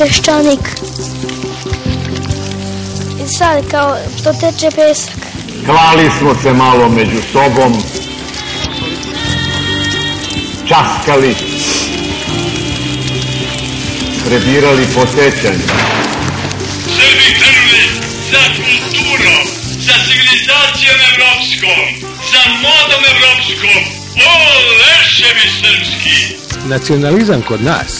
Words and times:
peščanik. 0.00 0.68
I 3.24 3.26
sad 3.38 3.70
kao 3.70 3.96
što 4.18 4.32
teče 4.32 4.68
pesak. 4.76 5.14
Klali 5.66 6.10
smo 6.18 6.34
se 6.42 6.52
malo 6.52 6.88
među 6.88 7.20
sobom, 7.32 7.72
časkali, 10.68 11.34
prebirali 14.26 14.86
posećanje. 14.94 15.66
Srbi 16.96 17.28
krvni 17.40 17.84
za 18.32 18.42
kulturom, 18.56 19.44
za 19.86 19.96
civilizacijom 20.06 20.98
evropskom, 21.10 21.84
za 22.32 22.42
modom 22.64 23.02
evropskom, 23.14 23.82
o 24.16 24.32
leševi 24.80 25.46
srpski! 25.60 26.36
Nacionalizam 26.68 27.42
kod 27.42 27.62
nas 27.62 27.99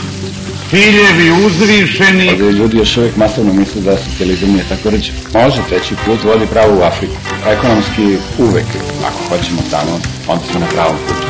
ciljevi 0.71 1.45
uzvišeni, 1.45 2.29
Ovdje 2.29 2.51
ljudi 2.51 2.77
još 2.77 2.97
uvijek 2.97 3.15
masovno 3.15 3.53
misle 3.53 3.81
da 3.81 3.97
socijalizam 3.97 4.49
nije 4.49 4.63
tako 4.69 4.89
reći. 4.89 5.11
Može, 5.33 5.61
treći 5.69 5.95
put 6.05 6.23
vodi 6.23 6.45
pravo 6.45 6.79
u 6.79 6.83
Afriku. 6.83 7.13
Ekonomski 7.47 8.17
uvek, 8.37 8.65
ako 9.07 9.19
hoćemo 9.29 9.61
tamo, 9.71 9.99
onda 10.27 10.43
smo 10.51 10.59
na 10.59 10.65
pravom 10.65 10.95
putu. 11.07 11.27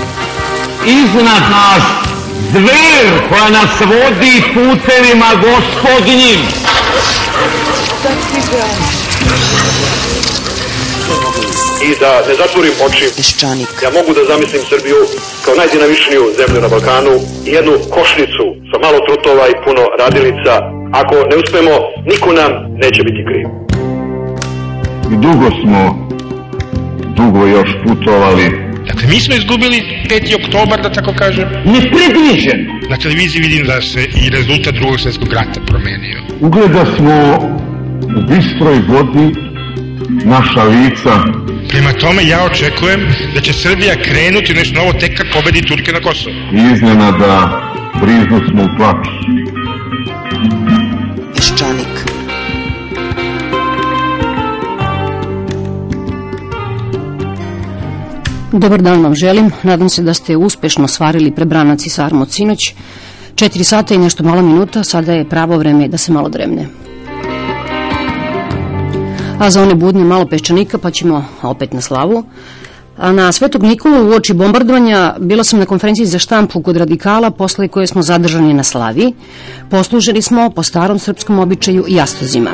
iznad 0.85 1.43
nas 1.51 1.83
zver 2.51 3.29
koja 3.29 3.49
nas 3.49 3.71
vodi 3.79 4.43
putevima 4.53 5.29
gospodnjim. 5.35 6.39
I 11.87 11.89
da 12.01 12.11
ne 12.27 12.33
zatvorim 12.41 12.75
oči. 12.87 13.05
Peščanik. 13.17 13.69
Ja 13.85 13.89
mogu 13.97 14.11
da 14.17 14.23
zamislim 14.31 14.63
Srbiju 14.71 14.99
kao 15.43 15.53
najdinamičniju 15.61 16.23
zemlju 16.39 16.59
na 16.65 16.69
Balkanu 16.73 17.15
i 17.47 17.51
jednu 17.57 17.73
košnicu 17.95 18.45
sa 18.69 18.77
malo 18.85 18.99
trutova 19.07 19.45
i 19.53 19.59
puno 19.65 19.83
radilica. 20.03 20.53
Ako 21.01 21.15
ne 21.31 21.35
uspemo, 21.41 21.73
niko 22.11 22.29
nam 22.41 22.51
neće 22.83 23.01
biti 23.07 23.21
kriv. 23.27 23.45
I 25.13 25.15
dugo 25.25 25.47
smo, 25.61 25.81
dugo 27.19 27.41
još 27.45 27.69
putovali. 27.83 28.45
Dakle, 28.87 29.05
mi 29.09 29.19
smo 29.19 29.35
izgubili 29.35 29.77
5. 30.09 30.45
oktobar, 30.45 30.81
da 30.81 30.89
tako 30.97 31.13
kažem. 31.17 31.47
Nepredviđen. 31.65 32.59
Na 32.89 32.97
televiziji 32.97 33.41
vidim 33.41 33.65
da 33.65 33.81
se 33.81 34.01
i 34.23 34.29
rezultat 34.29 34.73
drugog 34.73 34.99
svjetskog 34.99 35.33
rata 35.33 35.59
promenio. 35.67 36.19
Ugleda 36.39 36.85
smo 36.95 37.15
u 38.17 38.21
bistroj 38.29 38.77
vodi 38.87 39.27
naša 40.25 40.63
lica. 40.63 41.13
Prema 41.71 41.93
tome, 41.93 42.27
ja 42.27 42.45
očekujem 42.45 42.99
da 43.35 43.41
će 43.41 43.53
Srbija 43.53 43.95
krenuti 44.03 44.53
nešto 44.53 44.79
novo 44.79 44.93
tek 44.93 45.17
kad 45.17 45.27
pobedi 45.33 45.61
Turke 45.61 45.91
na 45.91 45.99
Kosovu. 45.99 46.35
I 46.35 46.73
iznenada 46.73 47.61
briznu 48.01 48.41
smo 48.49 48.63
u 48.63 48.67
plač. 48.77 49.07
Peščanik. 51.35 51.93
Dobar 58.51 58.81
dan 58.81 59.03
vam 59.03 59.15
želim. 59.15 59.51
Nadam 59.63 59.89
se 59.89 60.01
da 60.01 60.13
ste 60.13 60.37
uspešno 60.37 60.87
svarili 60.87 61.35
prebranac 61.35 61.85
i 61.85 61.89
sarmu 61.89 62.21
od 62.21 62.31
sinoć. 62.31 62.73
Četiri 63.35 63.63
sata 63.63 63.93
i 63.93 63.97
nešto 63.97 64.23
malo 64.23 64.41
minuta, 64.41 64.83
sada 64.83 65.13
je 65.13 65.29
pravo 65.29 65.57
vreme 65.57 65.87
da 65.87 65.97
se 65.97 66.11
malo 66.11 66.29
dremne. 66.29 66.65
A 69.41 69.49
za 69.49 69.61
one 69.61 69.73
budne 69.73 70.03
malo 70.05 70.25
peščanika 70.29 70.77
pa 70.77 70.91
ćemo 70.91 71.23
opet 71.41 71.73
na 71.73 71.81
slavu. 71.81 72.23
A 72.97 73.11
na 73.11 73.31
Svetog 73.31 73.63
Nikolu 73.63 74.03
u 74.05 74.11
oči 74.13 74.33
bombardovanja 74.33 75.15
bila 75.19 75.43
sam 75.43 75.59
na 75.59 75.65
konferenciji 75.65 76.05
za 76.05 76.19
štampu 76.19 76.61
kod 76.61 76.77
radikala 76.77 77.31
posle 77.31 77.67
koje 77.67 77.87
smo 77.87 78.01
zadržani 78.01 78.53
na 78.53 78.63
slavi. 78.63 79.13
Poslužili 79.69 80.21
smo 80.21 80.49
po 80.49 80.63
starom 80.63 80.99
srpskom 80.99 81.39
običaju 81.39 81.85
jastozima. 81.87 82.51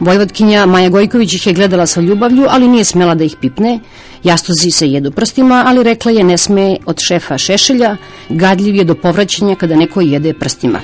Vojvodkinja 0.00 0.66
Maja 0.66 0.88
Gojković 0.88 1.34
ih 1.34 1.46
je 1.46 1.52
gledala 1.52 1.86
sa 1.86 2.00
ljubavlju, 2.00 2.46
ali 2.48 2.68
nije 2.68 2.84
smela 2.84 3.14
da 3.14 3.24
ih 3.24 3.36
pipne. 3.40 3.80
Jastozi 4.24 4.70
se 4.70 4.88
jedu 4.88 5.10
prstima, 5.10 5.64
ali 5.66 5.82
rekla 5.82 6.12
je 6.12 6.24
ne 6.24 6.38
sme 6.38 6.76
od 6.86 6.96
šefa 7.08 7.38
Šešelja, 7.38 7.96
gadljiv 8.28 8.76
je 8.76 8.84
do 8.84 8.94
povraćanja 8.94 9.54
kada 9.54 9.76
neko 9.76 10.00
jede 10.00 10.32
prstima. 10.32 10.80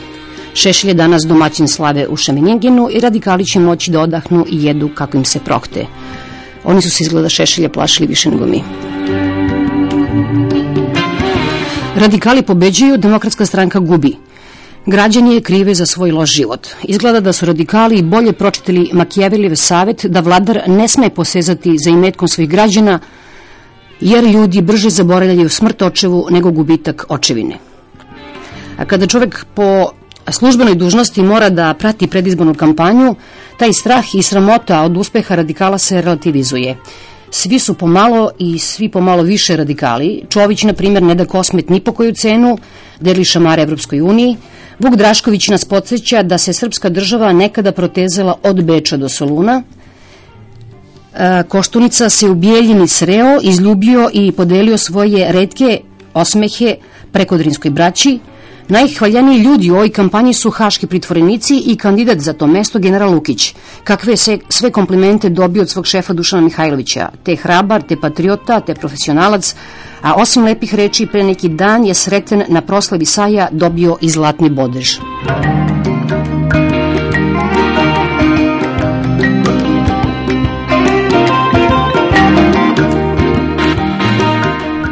Šešelj 0.57 0.91
je 0.91 0.95
danas 0.95 1.23
domaćin 1.23 1.69
slave 1.69 2.07
u 2.09 2.17
Šamenjenginu 2.17 2.89
i 2.93 3.01
radikali 3.01 3.45
će 3.45 3.61
moći 3.61 3.91
da 3.91 4.01
odahnu 4.01 4.45
i 4.49 4.65
jedu 4.65 4.89
kako 4.95 5.17
im 5.17 5.25
se 5.25 5.39
prohte. 5.39 5.87
Oni 6.65 6.83
su 6.83 6.91
se 6.91 7.05
izgleda 7.05 7.29
Šešelja 7.29 7.69
plašili 7.69 8.07
više 8.07 8.31
nego 8.31 8.47
mi. 8.47 8.63
Radikali 11.97 12.43
pobeđuju, 12.43 12.97
demokratska 12.97 13.47
stranka 13.47 13.79
gubi. 13.79 14.17
Građani 14.87 15.35
je 15.35 15.43
krive 15.43 15.75
za 15.75 15.87
svoj 15.87 16.13
loš 16.13 16.31
život. 16.31 16.69
Izgleda 16.83 17.21
da 17.21 17.33
su 17.33 17.47
radikali 17.47 18.03
bolje 18.03 18.33
pročitali 18.33 18.91
Makijevelijev 18.93 19.55
savet 19.55 20.07
da 20.07 20.21
vladar 20.21 20.63
ne 20.67 20.89
sme 20.89 21.11
posezati 21.11 21.79
za 21.79 21.91
imetkom 21.91 22.29
svojih 22.29 22.51
građana, 22.51 22.99
jer 24.01 24.25
ljudi 24.25 24.63
brže 24.63 24.91
zaboravljaju 24.91 25.49
smrt 25.49 25.83
očevu 25.83 26.27
nego 26.31 26.51
gubitak 26.51 27.05
očevine. 27.09 27.59
A 28.79 28.85
kada 28.85 29.07
čovek 29.07 29.47
po 29.55 29.91
službenoj 30.33 30.75
dužnosti 30.75 31.23
mora 31.23 31.51
da 31.51 31.75
prati 31.75 32.07
predizbornu 32.07 32.55
kampanju, 32.55 33.15
taj 33.59 33.73
strah 33.73 34.15
i 34.15 34.23
sramota 34.23 34.83
od 34.83 34.97
uspeha 34.97 35.35
radikala 35.35 35.79
se 35.79 36.01
relativizuje. 36.01 36.77
Svi 37.31 37.59
su 37.59 37.75
pomalo 37.75 38.31
i 38.39 38.59
svi 38.59 38.89
pomalo 38.89 39.23
više 39.23 39.57
radikali. 39.57 40.25
Čović, 40.29 40.63
na 40.63 40.73
primjer, 40.73 41.03
ne 41.03 41.15
da 41.15 41.25
kosmet 41.25 41.71
ni 41.71 41.81
po 41.81 41.93
koju 41.93 42.15
cenu, 42.15 42.59
deli 43.01 43.25
šamare 43.25 43.63
Evropskoj 43.63 44.01
uniji. 44.01 44.37
Vuk 44.79 44.97
Drašković 44.97 45.49
nas 45.49 45.65
podsjeća 45.65 46.23
da 46.23 46.39
se 46.39 46.53
srpska 46.53 46.89
država 46.89 47.33
nekada 47.33 47.73
protezala 47.73 48.35
od 48.43 48.65
Beča 48.65 48.97
do 48.97 49.09
Soluna. 49.09 49.63
E, 51.15 51.43
Koštunica 51.49 52.09
se 52.09 52.31
u 52.31 52.35
Bijeljini 52.35 52.89
sreo, 52.89 53.39
izljubio 53.43 54.11
i 54.13 54.33
podelio 54.33 54.79
svoje 54.79 55.33
redke 55.33 55.81
osmehe 56.15 56.77
prekodrinskoj 57.13 57.71
braći. 57.71 58.19
Najhvaljaniji 58.69 59.39
ljudi 59.39 59.71
u 59.71 59.75
ovoj 59.75 59.91
kampanji 59.91 60.33
su 60.33 60.51
haški 60.51 60.87
pritvorenici 60.87 61.63
i 61.67 61.77
kandidat 61.77 62.19
za 62.19 62.33
to 62.33 62.47
mesto 62.47 62.79
general 62.79 63.15
Lukić. 63.15 63.55
Kakve 63.85 64.13
je 64.13 64.17
sve, 64.17 64.39
sve 64.49 64.71
komplimente 64.71 65.29
dobio 65.29 65.63
od 65.63 65.71
svog 65.71 65.87
šefa 65.87 66.13
Dušana 66.13 66.43
Mihajlovića. 66.43 67.09
Te 67.23 67.37
hrabar, 67.37 67.83
te 67.83 68.01
patriota, 68.01 68.61
te 68.61 68.75
profesionalac, 68.75 69.55
a 70.03 70.15
osim 70.15 70.45
lepih 70.45 70.75
reči 70.75 71.07
pre 71.07 71.23
neki 71.23 71.49
dan 71.49 71.85
je 71.85 71.95
sreten 71.95 72.43
na 72.49 72.61
proslavi 72.61 73.05
Saja 73.05 73.49
dobio 73.53 73.97
i 74.01 74.11
zlatni 74.11 74.51
bodež. 74.51 74.99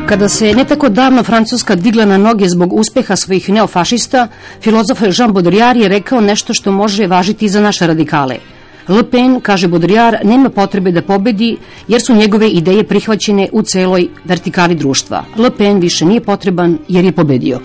Kada 0.09 0.29
se 0.29 0.53
ne 0.55 0.65
tako 0.65 0.89
davno 0.89 1.23
Francuska 1.23 1.75
digla 1.75 2.05
na 2.05 2.19
noge 2.19 2.49
zbog 2.49 2.73
uspeha 2.73 3.17
svojih 3.17 3.49
neofašista, 3.49 4.29
filozof 4.61 5.03
Jean 5.19 5.33
Baudrillard 5.33 5.81
je 5.81 5.89
rekao 5.89 6.21
nešto 6.21 6.55
što 6.55 6.73
može 6.73 7.07
važiti 7.07 7.49
za 7.49 7.61
naše 7.61 7.87
radikale. 7.87 8.37
Le 8.89 9.11
Pen, 9.11 9.41
kaže 9.41 9.69
Baudrillard, 9.69 10.17
nema 10.25 10.51
potrebe 10.51 10.93
da 10.93 11.03
pobedi 11.03 11.57
jer 11.89 12.03
su 12.03 12.15
njegove 12.15 12.49
ideje 12.49 12.85
prihvaćene 12.85 13.49
u 13.53 13.63
celoj 13.63 14.09
vertikali 14.25 14.75
društva. 14.75 15.25
Le 15.37 15.51
Pen 15.51 15.81
više 15.81 16.05
nije 16.05 16.21
potreban 16.21 16.79
jer 16.89 17.05
je 17.05 17.13
pobedio. 17.13 17.61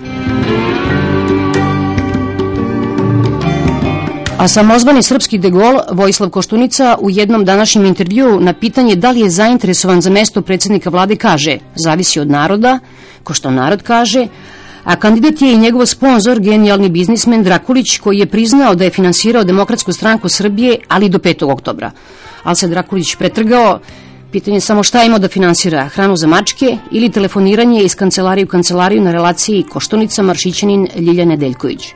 A 4.40 4.48
samozvani 4.48 5.04
srpski 5.04 5.38
de 5.38 5.50
Gaulle, 5.52 5.82
Vojislav 5.92 6.30
Koštunica, 6.30 6.96
u 7.02 7.10
jednom 7.10 7.46
današnjem 7.46 7.86
intervjuu 7.86 8.40
na 8.40 8.54
pitanje 8.54 8.96
da 8.96 9.12
li 9.12 9.20
je 9.20 9.30
zainteresovan 9.30 10.02
za 10.02 10.10
mesto 10.10 10.42
predsednika 10.42 10.90
vlade 10.90 11.16
kaže 11.16 11.58
zavisi 11.76 12.20
od 12.20 12.30
naroda, 12.30 12.80
ko 13.24 13.34
što 13.34 13.52
narod 13.52 13.84
kaže, 13.84 14.28
a 14.84 14.96
kandidat 14.96 15.42
je 15.42 15.52
i 15.54 15.58
njegov 15.58 15.86
sponsor, 15.86 16.40
genijalni 16.40 16.90
biznismen 16.90 17.44
Drakulić, 17.44 17.98
koji 17.98 18.18
je 18.18 18.26
priznao 18.26 18.76
da 18.76 18.84
je 18.84 18.90
finansirao 18.90 19.44
Demokratsku 19.44 19.94
stranku 19.94 20.30
Srbije, 20.30 20.78
ali 20.88 21.10
do 21.10 21.18
5. 21.18 21.52
oktobra. 21.52 21.92
Ali 22.44 22.56
se 22.56 22.68
Drakulić 22.68 23.16
pretrgao, 23.16 23.80
pitanje 24.32 24.58
je 24.58 24.62
samo 24.62 24.84
šta 24.84 25.04
ima 25.04 25.18
da 25.18 25.28
finansira, 25.28 25.90
hranu 25.90 26.16
za 26.16 26.28
mačke 26.28 26.78
ili 26.92 27.12
telefoniranje 27.12 27.84
iz 27.84 27.96
kancelarije 27.96 28.46
u 28.46 28.48
kancelariju 28.48 29.02
na 29.02 29.12
relaciji 29.12 29.66
Koštunica, 29.70 30.24
Maršićanin, 30.24 30.88
Ljilja 30.96 31.26
Nedeljković. 31.26 31.94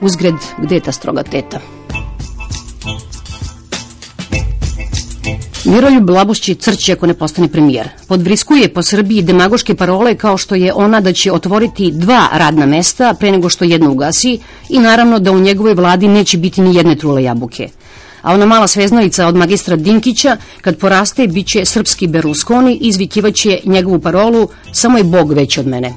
Uzgred, 0.00 0.34
gde 0.58 0.74
je 0.74 0.80
ta 0.80 0.92
stroga 0.92 1.22
teta? 1.22 1.60
Miroljub 5.64 6.10
Labušći 6.10 6.54
crće 6.54 6.92
ako 6.92 7.06
ne 7.06 7.14
postane 7.14 7.48
premijer. 7.48 7.88
Podvriskuje 8.08 8.74
po 8.74 8.82
Srbiji 8.82 9.22
demagoške 9.22 9.74
parole 9.74 10.14
kao 10.14 10.36
što 10.36 10.54
je 10.54 10.72
ona 10.72 11.00
da 11.00 11.12
će 11.12 11.32
otvoriti 11.32 11.90
dva 11.92 12.28
radna 12.32 12.66
mesta 12.66 13.14
pre 13.20 13.32
nego 13.32 13.48
što 13.48 13.64
jedno 13.64 13.90
ugasi 13.90 14.38
i 14.68 14.78
naravno 14.78 15.18
da 15.18 15.32
u 15.32 15.40
njegovoj 15.40 15.74
vladi 15.74 16.08
neće 16.08 16.38
biti 16.38 16.60
ni 16.60 16.74
jedne 16.74 16.96
trule 16.96 17.22
jabuke. 17.22 17.68
A 18.22 18.34
ona 18.34 18.46
mala 18.46 18.66
sveznalica 18.66 19.26
od 19.26 19.36
magistra 19.36 19.76
Dinkića, 19.76 20.36
kad 20.60 20.78
poraste, 20.78 21.26
bit 21.26 21.46
će 21.46 21.64
srpski 21.64 22.06
Berlusconi 22.06 22.74
i 22.74 22.88
izvikivaće 22.88 23.60
njegovu 23.64 24.00
parolu 24.00 24.48
samo 24.72 24.98
je 24.98 25.04
Bog 25.04 25.32
veći 25.32 25.60
od 25.60 25.66
mene. 25.66 25.92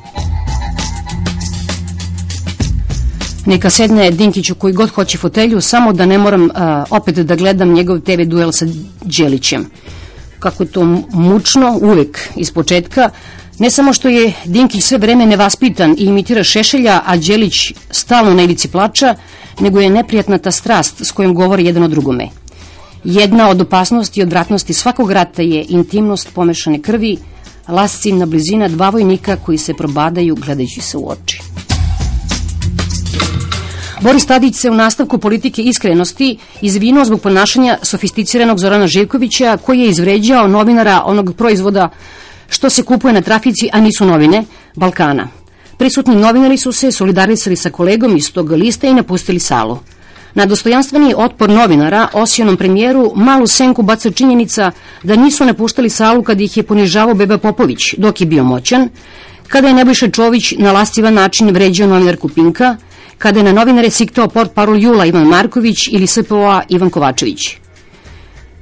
Neka 3.45 3.69
sedne 3.69 4.11
Dinkiću 4.11 4.55
koji 4.55 4.73
god 4.73 4.89
hoće 4.89 5.17
fotelju, 5.17 5.61
samo 5.61 5.93
da 5.93 6.05
ne 6.05 6.17
moram 6.17 6.49
a, 6.53 6.83
opet 6.89 7.15
da 7.15 7.35
gledam 7.35 7.73
njegov 7.73 7.99
TV 7.99 8.21
duel 8.25 8.51
sa 8.51 8.65
Đelićem. 9.01 9.65
Kako 10.39 10.63
je 10.63 10.71
to 10.71 10.83
mučno, 11.11 11.79
uvek 11.81 12.19
iz 12.35 12.51
početka, 12.51 13.09
ne 13.59 13.71
samo 13.71 13.93
što 13.93 14.09
je 14.09 14.33
Dinkić 14.45 14.83
sve 14.83 14.97
vreme 14.97 15.25
nevaspitan 15.25 15.95
i 15.97 16.03
imitira 16.03 16.43
Šešelja, 16.43 17.01
a 17.05 17.17
Đelić 17.17 17.73
stalno 17.91 18.33
na 18.33 18.43
ivici 18.43 18.67
plača, 18.67 19.15
nego 19.59 19.79
je 19.79 19.89
neprijatna 19.89 20.37
ta 20.37 20.51
strast 20.51 21.01
s 21.01 21.11
kojom 21.11 21.33
govori 21.33 21.65
jedan 21.65 21.83
o 21.83 21.87
drugome. 21.87 22.29
Jedna 23.03 23.49
od 23.49 23.61
opasnosti 23.61 24.19
i 24.19 24.23
odvratnosti 24.23 24.73
svakog 24.73 25.11
rata 25.11 25.41
je 25.41 25.65
intimnost 25.69 26.29
pomešane 26.33 26.81
krvi, 26.81 27.17
lascivna 27.67 28.25
blizina 28.25 28.67
dva 28.67 28.89
vojnika 28.89 29.35
koji 29.35 29.57
se 29.57 29.73
probadaju 29.73 30.35
gledajući 30.35 30.81
se 30.81 30.97
u 30.97 31.09
oči. 31.09 31.41
Boris 34.01 34.25
Tadić 34.25 34.55
se 34.55 34.69
u 34.69 34.73
nastavku 34.73 35.17
politike 35.17 35.61
iskrenosti 35.61 36.37
izvinuo 36.61 37.05
zbog 37.05 37.21
ponašanja 37.21 37.77
sofisticiranog 37.81 38.59
Zorana 38.59 38.87
Živkovića 38.87 39.57
koji 39.57 39.79
je 39.79 39.89
izvređao 39.89 40.47
novinara 40.47 41.01
onog 41.05 41.35
proizvoda 41.37 41.89
što 42.49 42.69
se 42.69 42.83
kupuje 42.83 43.13
na 43.13 43.21
trafici, 43.21 43.69
a 43.73 43.81
nisu 43.81 44.05
novine, 44.05 44.43
Balkana. 44.75 45.27
Prisutni 45.77 46.15
novinari 46.15 46.57
su 46.57 46.71
se 46.71 46.91
solidarisali 46.91 47.55
sa 47.55 47.69
kolegom 47.69 48.17
iz 48.17 48.31
tog 48.33 48.51
lista 48.51 48.87
i 48.87 48.93
napustili 48.93 49.39
salu. 49.39 49.79
Na 50.33 50.45
dostojanstveni 50.45 51.13
otpor 51.17 51.49
novinara, 51.49 52.07
osijenom 52.13 52.57
premijeru, 52.57 53.11
malu 53.15 53.47
senku 53.47 53.81
baca 53.81 54.11
činjenica 54.11 54.71
da 55.03 55.15
nisu 55.15 55.45
napuštali 55.45 55.89
salu 55.89 56.23
kad 56.23 56.41
ih 56.41 56.57
je 56.57 56.63
ponižavao 56.63 57.15
Beba 57.15 57.37
Popović, 57.37 57.93
dok 57.97 58.21
je 58.21 58.27
bio 58.27 58.43
moćan, 58.43 58.89
kada 59.47 59.67
je 59.67 59.73
Nebojša 59.73 60.09
Čović 60.09 60.53
na 60.57 60.71
lastivan 60.71 61.13
način 61.13 61.49
vređao 61.49 61.87
novinarku 61.87 62.29
Pinka, 62.29 62.77
kada 63.23 63.39
je 63.39 63.43
na 63.43 63.53
novinare 63.53 63.89
siktao 63.89 64.27
port 64.27 64.51
parol 64.53 64.77
Jula 64.83 65.05
Ivan 65.05 65.27
Marković 65.27 65.87
ili 65.91 66.07
SPO-a 66.07 66.61
Ivan 66.69 66.89
Kovačević. 66.89 67.55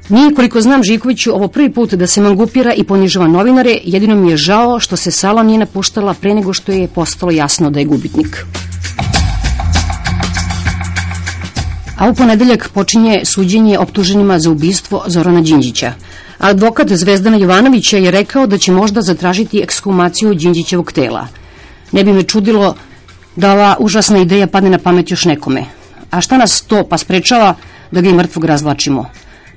Nije, 0.10 0.34
koliko 0.36 0.62
znam 0.62 0.84
Žikoviću, 0.84 1.34
ovo 1.36 1.48
prvi 1.48 1.72
put 1.74 1.94
da 1.94 2.08
se 2.08 2.22
mangupira 2.22 2.74
i 2.74 2.84
ponižava 2.84 3.28
novinare, 3.28 3.78
jedino 3.84 4.16
mi 4.16 4.30
je 4.32 4.38
žao 4.38 4.80
što 4.80 4.96
se 4.96 5.12
sala 5.12 5.44
nije 5.44 5.60
napuštala 5.60 6.14
pre 6.14 6.34
nego 6.34 6.54
što 6.54 6.72
je 6.72 6.88
postalo 6.88 7.32
jasno 7.32 7.72
da 7.72 7.80
je 7.80 7.86
gubitnik. 7.86 8.46
A 11.98 12.10
u 12.10 12.14
ponedeljak 12.16 12.70
počinje 12.74 13.22
suđenje 13.26 13.80
optuženima 13.80 14.40
za 14.40 14.52
ubistvo 14.52 15.04
Zorana 15.08 15.42
Đinđića. 15.42 15.94
Advokat 16.38 16.92
Zvezdana 16.92 17.38
Jovanovića 17.38 17.98
je 17.98 18.12
rekao 18.12 18.48
da 18.48 18.58
će 18.58 18.72
možda 18.72 19.02
zatražiti 19.02 19.62
ekshumaciju 19.62 20.34
Đinđićevog 20.34 20.92
tela. 20.92 21.28
Ne 21.92 22.04
bi 22.04 22.14
me 22.14 22.24
čudilo 22.24 22.76
da 23.36 23.54
ova 23.54 23.76
užasna 23.80 24.18
ideja 24.18 24.48
padne 24.48 24.70
na 24.70 24.78
pamet 24.78 25.12
još 25.12 25.26
nekome. 25.26 25.66
A 26.12 26.22
šta 26.22 26.38
nas 26.38 26.62
to 26.62 26.84
pa 26.90 26.98
sprečava 26.98 27.56
da 27.92 28.02
ga 28.02 28.10
i 28.10 28.14
mrtvog 28.14 28.46
razvlačimo? 28.46 29.06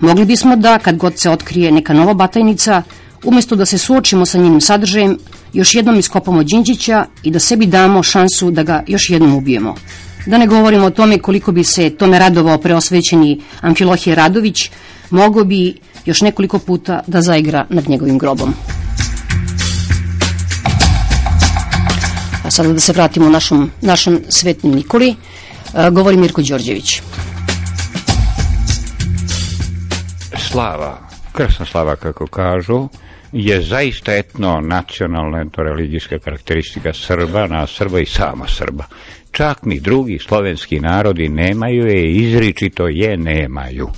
Mogli 0.00 0.24
bismo 0.24 0.56
da, 0.56 0.78
kad 0.78 0.96
god 0.96 1.18
se 1.18 1.30
otkrije 1.30 1.72
neka 1.72 1.92
nova 1.92 2.14
batajnica, 2.14 2.82
umesto 3.24 3.56
da 3.56 3.66
se 3.66 3.78
suočimo 3.78 4.26
sa 4.26 4.38
njenim 4.38 4.60
sadržajem, 4.60 5.18
još 5.52 5.74
jednom 5.74 5.98
iskopamo 5.98 6.42
Đinđića 6.42 7.06
i 7.22 7.30
da 7.30 7.38
sebi 7.38 7.66
damo 7.66 8.02
šansu 8.02 8.50
da 8.50 8.62
ga 8.62 8.84
još 8.86 9.10
jednom 9.10 9.34
ubijemo. 9.34 9.74
Da 10.26 10.38
ne 10.38 10.46
govorimo 10.46 10.86
o 10.86 10.90
tome 10.90 11.18
koliko 11.18 11.52
bi 11.52 11.64
se 11.64 11.90
tome 11.90 12.18
radovao 12.18 12.58
preosvećeni 12.58 13.40
Amfilohije 13.60 14.14
Radović, 14.14 14.70
mogo 15.10 15.44
bi 15.44 15.76
još 16.06 16.20
nekoliko 16.20 16.58
puta 16.58 17.00
da 17.06 17.22
zaigra 17.22 17.66
nad 17.70 17.88
njegovim 17.88 18.18
grobom. 18.18 18.54
Sada 22.54 22.72
da 22.72 22.80
se 22.80 22.92
vratimo 22.92 23.28
našom, 23.28 23.70
našom 23.80 24.20
svetnim 24.28 24.74
Nikoli, 24.74 25.14
govori 25.90 26.16
Mirko 26.16 26.42
Đorđević. 26.42 27.00
slava, 30.54 30.98
krsna 31.32 31.66
slava 31.66 31.96
kako 31.96 32.26
kažu, 32.26 32.88
je 33.32 33.62
zaista 33.62 34.14
etno 34.14 34.60
nacionalna 34.60 35.40
etno-religijska 35.40 36.18
karakteristika 36.18 36.92
Srba, 36.92 37.46
na 37.46 37.66
Srba 37.66 38.00
i 38.00 38.06
sama 38.06 38.46
Srba. 38.48 38.84
Čak 39.32 39.64
ni 39.64 39.80
drugi 39.80 40.18
slovenski 40.18 40.80
narodi 40.80 41.28
nemaju 41.28 41.86
je, 41.86 42.12
izričito 42.12 42.86
je 42.88 43.16
nemaju. 43.16 43.88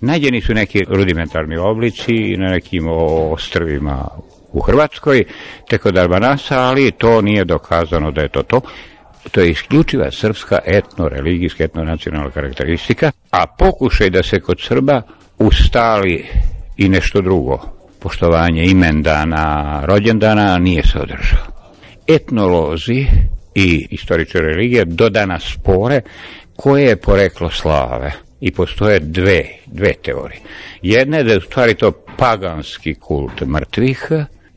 Nađeni 0.00 0.40
su 0.40 0.54
neki 0.54 0.84
rudimentarni 0.88 1.56
oblici 1.56 2.36
na 2.36 2.48
nekim 2.48 2.84
ostrvima 3.32 4.08
u 4.54 4.60
Hrvatskoj, 4.60 5.24
te 5.68 5.78
kod 5.78 5.98
Arbanasa, 5.98 6.60
ali 6.60 6.90
to 6.90 7.20
nije 7.22 7.44
dokazano 7.44 8.10
da 8.10 8.20
je 8.20 8.28
to 8.28 8.42
to. 8.42 8.60
To 9.30 9.40
je 9.40 9.50
isključiva 9.50 10.10
srpska 10.10 10.58
etno-religijska, 10.66 11.64
etno-nacionalna 11.64 12.30
karakteristika, 12.30 13.10
a 13.30 13.46
pokušaj 13.58 14.10
da 14.10 14.22
se 14.22 14.40
kod 14.40 14.60
Srba 14.60 15.02
ustali 15.38 16.26
i 16.76 16.88
nešto 16.88 17.20
drugo, 17.20 17.58
poštovanje 18.00 18.64
imendana, 18.64 19.80
rođendana, 19.84 20.58
nije 20.58 20.82
se 20.82 20.98
održao. 20.98 21.46
Etnolozi 22.06 23.06
i 23.54 23.86
istoričari 23.90 24.46
religije 24.46 24.84
do 24.84 25.08
danas 25.08 25.54
spore 25.54 26.00
koje 26.56 26.84
je 26.84 26.96
poreklo 26.96 27.50
slave 27.50 28.12
i 28.40 28.50
postoje 28.50 29.00
dve, 29.00 29.44
dve 29.66 29.92
teorije. 30.02 30.40
Jedna 30.82 31.16
je 31.16 31.24
da 31.24 31.32
je 31.32 31.38
u 31.38 31.40
stvari 31.40 31.74
to 31.74 31.92
paganski 32.16 32.94
kult 32.94 33.40
mrtvih 33.40 34.08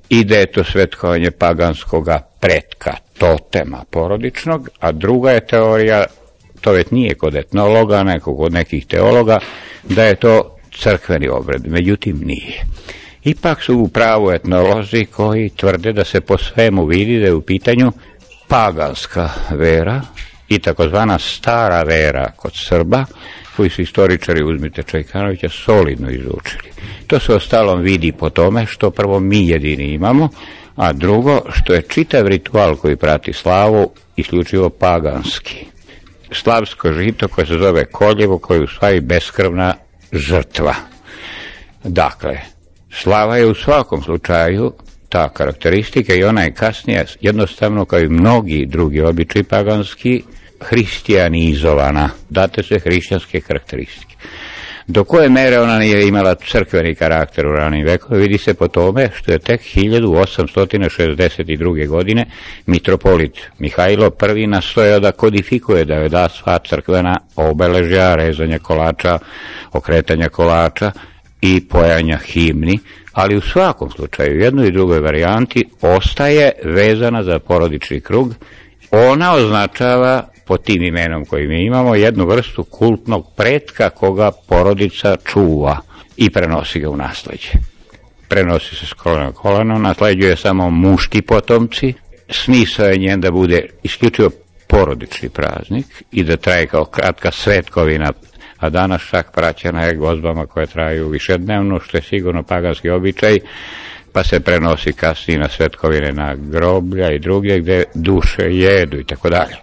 i 0.10 0.24
da 0.24 0.36
je 0.36 0.52
to 0.52 0.64
svetkovanje 0.64 1.32
paganskoga 1.32 2.20
pretka, 2.40 2.94
totema 3.18 3.84
porodičnog, 3.90 4.70
a 4.80 4.92
druga 4.92 5.32
je 5.32 5.48
teorija, 5.48 6.06
to 6.62 6.72
već 6.72 6.92
nije 6.92 7.16
kod 7.16 7.36
etnologa, 7.36 8.04
nego 8.04 8.36
kod 8.36 8.54
nekih 8.54 8.86
teologa, 8.86 9.40
da 9.84 10.04
je 10.04 10.16
to 10.16 10.58
crkveni 10.80 11.28
obred, 11.28 11.68
međutim 11.68 12.22
nije. 12.26 12.64
Ipak 13.24 13.64
su 13.64 13.78
u 13.78 13.88
pravu 13.88 14.32
etnolozi 14.32 15.06
koji 15.06 15.50
tvrde 15.50 15.94
da 15.94 16.04
se 16.04 16.22
po 16.22 16.38
svemu 16.38 16.86
vidi 16.86 17.20
da 17.20 17.26
je 17.26 17.34
u 17.34 17.42
pitanju 17.42 17.92
paganska 18.48 19.30
vera 19.50 20.02
i 20.50 20.60
takozvana 20.60 21.20
stara 21.20 21.84
vera 21.84 22.32
kod 22.36 22.52
Srba, 22.56 23.06
koji 23.56 23.70
su 23.70 23.82
istoričari, 23.82 24.44
uzmite 24.44 24.84
Čajkanovića, 24.84 25.50
solidno 25.50 26.10
izučili. 26.10 26.72
To 27.08 27.20
se 27.20 27.34
ostalom 27.34 27.82
vidi 27.82 28.12
po 28.12 28.30
tome 28.30 28.66
što 28.66 28.92
prvo 28.92 29.20
mi 29.20 29.48
jedini 29.48 29.84
imamo, 29.84 30.30
a 30.76 30.94
drugo 30.94 31.42
što 31.54 31.74
je 31.74 31.82
čitav 31.82 32.28
ritual 32.28 32.76
koji 32.76 32.96
prati 32.96 33.34
slavu 33.34 33.92
isključivo 34.16 34.70
paganski. 34.70 35.66
Slavsko 36.32 36.94
žito 36.94 37.28
koje 37.28 37.48
se 37.48 37.58
zove 37.58 37.86
koljevo, 37.86 38.38
koje 38.38 38.58
je 38.58 38.64
u 38.64 38.68
stvari 38.68 39.02
beskrvna 39.02 39.74
žrtva. 40.12 40.76
Dakle, 41.84 42.38
slava 42.92 43.38
je 43.38 43.46
u 43.46 43.56
svakom 43.56 44.04
slučaju 44.04 44.74
ta 45.10 45.30
karakteristika 45.30 46.14
i 46.14 46.24
ona 46.24 46.42
je 46.42 46.54
kasnije 46.54 47.06
jednostavno 47.22 47.86
kao 47.86 48.00
i 48.00 48.10
mnogi 48.10 48.66
drugi 48.66 49.02
običaj 49.02 49.44
paganski 49.44 50.24
hristijanizovana, 50.62 52.10
date 52.30 52.64
se 52.64 52.80
hrišćanske 52.80 53.42
karakteristike. 53.42 54.16
Do 54.88 55.04
koje 55.04 55.30
mere 55.30 55.60
ona 55.60 55.80
nije 55.80 56.08
imala 56.08 56.36
crkveni 56.36 56.96
karakter 56.96 57.48
u 57.48 57.52
ranim 57.52 57.86
vekovima 57.86 58.22
vidi 58.22 58.38
se 58.38 58.54
po 58.54 58.68
tome 58.68 59.10
što 59.16 59.32
je 59.32 59.40
tek 59.40 59.62
1862. 59.62 61.88
godine 61.88 62.26
mitropolit 62.66 63.38
Mihajlo 63.60 64.12
I 64.38 64.48
nastojao 64.48 65.00
da 65.00 65.12
kodifikuje 65.12 65.86
da 65.86 65.94
je 65.94 66.10
da 66.10 66.30
sva 66.30 66.60
crkvena 66.60 67.18
obeležja, 67.36 68.16
rezanja 68.16 68.60
kolača, 68.60 69.20
okretanja 69.72 70.30
kolača 70.30 70.92
i 71.42 71.68
pojanja 71.70 72.18
himni, 72.18 72.80
ali 73.14 73.38
u 73.38 73.42
svakom 73.42 73.92
slučaju, 73.92 74.38
u 74.38 74.40
jednoj 74.40 74.68
i 74.68 74.72
drugoj 74.72 75.00
varijanti, 75.00 75.66
ostaje 75.82 76.52
vezana 76.64 77.24
za 77.24 77.40
porodični 77.40 78.02
krug. 78.02 78.36
Ona 78.92 79.34
označava 79.34 80.28
po 80.48 80.58
tim 80.58 80.84
imenom 80.84 81.26
koji 81.26 81.48
mi 81.48 81.66
imamo 81.66 81.96
jednu 81.96 82.26
vrstu 82.26 82.64
kultnog 82.64 83.28
pretka 83.36 83.90
koga 83.90 84.32
porodica 84.48 85.16
čuva 85.26 85.78
i 86.18 86.30
prenosi 86.30 86.80
ga 86.80 86.90
u 86.90 86.98
nasleđe. 86.98 87.52
Prenosi 88.28 88.76
se 88.76 88.86
s 88.86 88.94
kolena 88.94 89.32
koleno, 89.32 89.78
nasleđuje 89.78 90.36
samo 90.36 90.70
muški 90.70 91.22
potomci, 91.22 91.94
smisao 92.30 92.88
je 92.88 92.98
njen 92.98 93.22
da 93.22 93.32
bude 93.32 93.70
isključivo 93.84 94.30
porodični 94.68 95.30
praznik 95.30 96.04
i 96.12 96.24
da 96.24 96.38
traje 96.38 96.68
kao 96.68 96.86
kratka 96.86 97.32
svetkovina 97.32 98.12
a 98.58 98.70
danas 98.70 99.02
čak 99.10 99.32
praćena 99.32 99.84
je 99.84 99.96
gozbama 99.96 100.46
koje 100.46 100.68
traju 100.68 101.10
višednevno, 101.10 101.80
što 101.80 101.98
je 101.98 102.02
sigurno 102.02 102.44
paganski 102.44 102.90
običaj, 102.90 103.40
pa 104.14 104.24
se 104.24 104.40
prenosi 104.40 104.94
kasnije 104.94 105.40
na 105.40 105.50
svetkovine 105.50 106.12
na 106.12 106.36
groblja 106.36 107.12
i 107.12 107.20
druge 107.20 107.60
gde 107.60 107.84
duše 107.94 108.44
jedu 108.44 109.00
i 109.00 109.04
tako 109.04 109.30
dalje. 109.30 109.56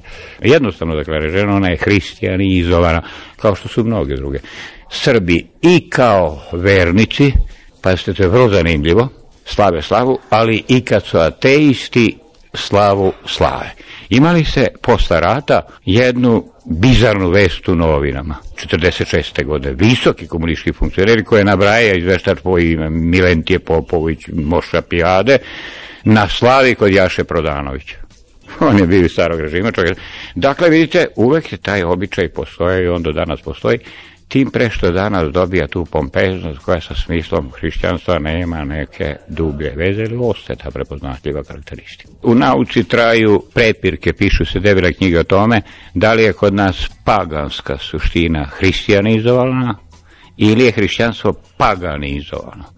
Jednostavno, 0.42 0.94
dakle, 0.94 1.18
reženo, 1.18 1.56
ona 1.56 1.68
je 1.68 1.76
hristijanizovana, 1.76 3.02
kao 3.36 3.54
što 3.54 3.68
su 3.68 3.84
mnoge 3.84 4.16
druge. 4.16 4.38
Srbi 4.90 5.46
i 5.62 5.90
kao 5.90 6.42
vernici, 6.52 7.32
pa 7.80 7.96
ste 7.96 8.14
to 8.14 8.22
je 8.22 8.28
vrlo 8.28 8.48
zanimljivo, 8.48 9.08
slave 9.44 9.82
slavu, 9.82 10.18
ali 10.30 10.62
i 10.68 10.80
kad 10.80 11.04
su 11.04 11.18
ateisti, 11.18 12.18
slavu 12.54 13.12
slave. 13.26 13.70
Imali 14.08 14.44
se 14.44 14.68
posle 14.82 15.20
rata 15.20 15.60
jednu 15.84 16.53
bizarnu 16.64 17.30
vest 17.30 17.68
u 17.68 17.74
novinama. 17.74 18.36
46. 18.56 19.44
godine. 19.44 19.74
Visoki 19.74 20.26
komunistički 20.26 20.72
funkcioneri 20.72 21.24
koje 21.24 21.44
nabraja 21.44 21.94
izveštač 21.94 22.38
po 22.42 22.58
ime 22.58 22.90
Milentije 22.90 23.58
Popović, 23.58 24.28
Moša 24.32 24.82
Pijade, 24.82 25.38
na 26.04 26.28
slavi 26.28 26.74
kod 26.74 26.92
Jaše 26.92 27.24
Prodanovića. 27.24 27.96
On 28.60 28.78
je 28.78 28.86
bio 28.86 29.04
iz 29.04 29.12
starog 29.12 29.40
režima 29.40 29.72
čovjek. 29.72 29.98
Dakle, 30.34 30.68
vidite, 30.68 31.06
uvek 31.16 31.52
je 31.52 31.58
taj 31.58 31.82
običaj 31.82 32.28
postoje 32.28 32.84
i 32.84 32.88
on 32.88 33.02
do 33.02 33.12
danas 33.12 33.40
postoji 33.40 33.78
tim 34.28 34.50
pre 34.50 34.70
što 34.70 34.90
danas 34.90 35.32
dobija 35.32 35.66
tu 35.66 35.84
pompeznost 35.84 36.58
koja 36.58 36.80
sa 36.80 36.94
smislom 36.94 37.50
hrišćanstva 37.50 38.18
nema 38.18 38.64
neke 38.64 39.16
dublje 39.28 39.72
veze 39.76 40.02
ili 40.02 40.18
ostaje 40.20 40.56
ta 40.56 40.70
prepoznatljiva 40.70 41.42
karakteristika. 41.42 42.08
U 42.22 42.34
nauci 42.34 42.84
traju 42.84 43.42
prepirke, 43.54 44.12
pišu 44.12 44.44
se 44.44 44.60
debile 44.60 44.92
knjige 44.92 45.18
o 45.18 45.24
tome 45.24 45.62
da 45.94 46.12
li 46.12 46.22
je 46.22 46.32
kod 46.32 46.54
nas 46.54 46.90
paganska 47.04 47.78
suština 47.78 48.44
hristijanizovana 48.44 49.78
ili 50.36 50.64
je 50.64 50.72
hrišćanstvo 50.72 51.34
paganizovano 51.56 52.73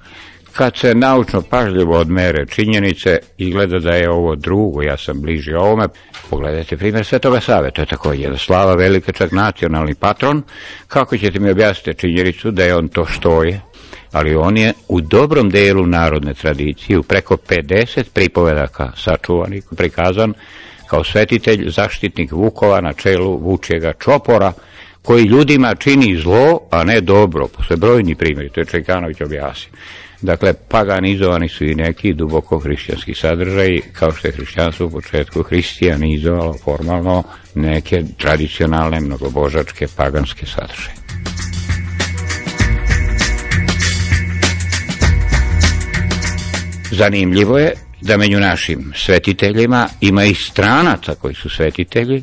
kad 0.56 0.76
se 0.76 0.94
naučno 0.94 1.42
pažljivo 1.42 1.98
odmere 1.98 2.46
činjenice 2.46 3.18
i 3.38 3.50
gleda 3.50 3.78
da 3.78 3.90
je 3.90 4.10
ovo 4.10 4.34
drugo, 4.36 4.82
ja 4.82 4.96
sam 4.96 5.20
bliži 5.20 5.54
ovome, 5.54 5.88
pogledajte 6.30 6.76
primjer 6.76 7.04
Svetoga 7.04 7.40
Save, 7.40 7.70
to 7.70 7.82
je 7.82 7.86
tako 7.86 8.12
jedan 8.12 8.38
slava 8.38 8.74
velika, 8.74 9.12
čak 9.12 9.32
nacionalni 9.32 9.94
patron, 9.94 10.42
kako 10.88 11.16
ćete 11.16 11.40
mi 11.40 11.50
objasniti 11.50 12.00
činjenicu 12.00 12.50
da 12.50 12.64
je 12.64 12.76
on 12.76 12.88
to 12.88 13.06
što 13.06 13.42
je, 13.42 13.60
ali 14.12 14.36
on 14.36 14.56
je 14.56 14.72
u 14.88 15.00
dobrom 15.00 15.50
delu 15.50 15.86
narodne 15.86 16.34
tradicije, 16.34 16.98
u 16.98 17.02
preko 17.02 17.36
50 17.36 18.04
pripovedaka 18.12 18.92
sačuvanih, 18.96 19.64
prikazan 19.76 20.34
kao 20.86 21.04
svetitelj, 21.04 21.70
zaštitnik 21.70 22.32
Vukova 22.32 22.80
na 22.80 22.92
čelu 22.92 23.38
Vučjega 23.38 23.92
Čopora, 23.92 24.52
koji 25.02 25.24
ljudima 25.24 25.74
čini 25.74 26.16
zlo, 26.16 26.60
a 26.70 26.84
ne 26.84 27.00
dobro. 27.00 27.46
Posle 27.48 27.76
brojni 27.76 28.14
primjeri, 28.14 28.50
to 28.50 28.60
je 28.60 28.66
Čekanović 28.66 29.20
objasnio. 29.20 29.72
Dakle, 30.26 30.54
paganizovani 30.68 31.48
su 31.48 31.64
i 31.64 31.74
neki 31.74 32.12
duboko 32.12 32.58
hrišćanski 32.58 33.14
sadržaji, 33.14 33.82
kao 33.92 34.12
što 34.12 34.28
je 34.28 34.32
hrišćanstvo 34.32 34.86
u 34.86 34.90
početku 34.90 35.42
hristijanizovalo 35.42 36.54
formalno 36.64 37.22
neke 37.54 38.02
tradicionalne 38.18 39.00
mnogobožačke 39.00 39.86
paganske 39.96 40.46
sadržaje. 40.46 40.96
Zanimljivo 46.90 47.58
je 47.58 47.72
da 48.00 48.16
među 48.16 48.40
našim 48.40 48.92
svetiteljima 48.96 49.88
ima 50.00 50.24
i 50.24 50.34
stranaca 50.34 51.14
koji 51.14 51.34
su 51.34 51.50
svetitelji, 51.50 52.22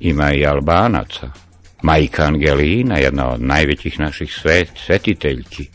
ima 0.00 0.32
i 0.32 0.46
albanaca. 0.46 1.30
Majka 1.82 2.24
Angelina, 2.24 2.98
jedna 2.98 3.32
od 3.32 3.42
najvećih 3.42 4.00
naših 4.00 4.34
svet, 4.34 4.70
svetiteljki, 4.86 5.68